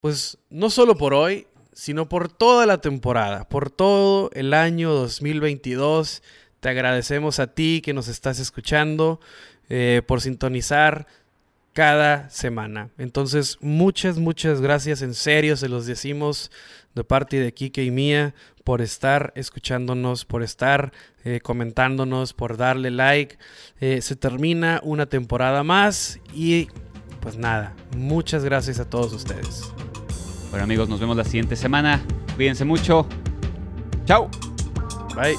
pues 0.01 0.37
no 0.49 0.69
solo 0.69 0.97
por 0.97 1.13
hoy, 1.13 1.47
sino 1.73 2.09
por 2.09 2.29
toda 2.29 2.65
la 2.65 2.79
temporada, 2.79 3.47
por 3.47 3.69
todo 3.69 4.31
el 4.33 4.53
año 4.53 4.91
2022. 4.93 6.23
Te 6.59 6.69
agradecemos 6.69 7.39
a 7.39 7.53
ti 7.53 7.81
que 7.83 7.93
nos 7.93 8.07
estás 8.07 8.39
escuchando 8.39 9.19
eh, 9.69 10.01
por 10.07 10.21
sintonizar 10.21 11.05
cada 11.73 12.27
semana. 12.31 12.89
Entonces, 12.97 13.59
muchas, 13.61 14.17
muchas 14.17 14.61
gracias. 14.61 15.03
En 15.03 15.13
serio, 15.13 15.55
se 15.55 15.69
los 15.69 15.85
decimos 15.85 16.49
de 16.95 17.03
parte 17.03 17.39
de 17.39 17.53
Kike 17.53 17.83
y 17.83 17.91
mía 17.91 18.33
por 18.63 18.81
estar 18.81 19.31
escuchándonos, 19.35 20.25
por 20.25 20.41
estar 20.41 20.91
eh, 21.23 21.39
comentándonos, 21.41 22.33
por 22.33 22.57
darle 22.57 22.89
like. 22.89 23.37
Eh, 23.79 24.01
se 24.01 24.15
termina 24.15 24.81
una 24.83 25.05
temporada 25.05 25.61
más 25.63 26.19
y 26.33 26.67
pues 27.27 27.37
nada, 27.37 27.73
muchas 27.97 28.45
gracias 28.45 28.79
a 28.79 28.89
todos 28.89 29.11
ustedes. 29.11 29.73
Bueno 30.49 30.63
amigos, 30.63 30.87
nos 30.87 31.01
vemos 31.01 31.17
la 31.17 31.25
siguiente 31.25 31.57
semana. 31.57 32.01
Cuídense 32.37 32.63
mucho. 32.63 33.05
Chao. 34.05 34.29
Bye. 35.13 35.35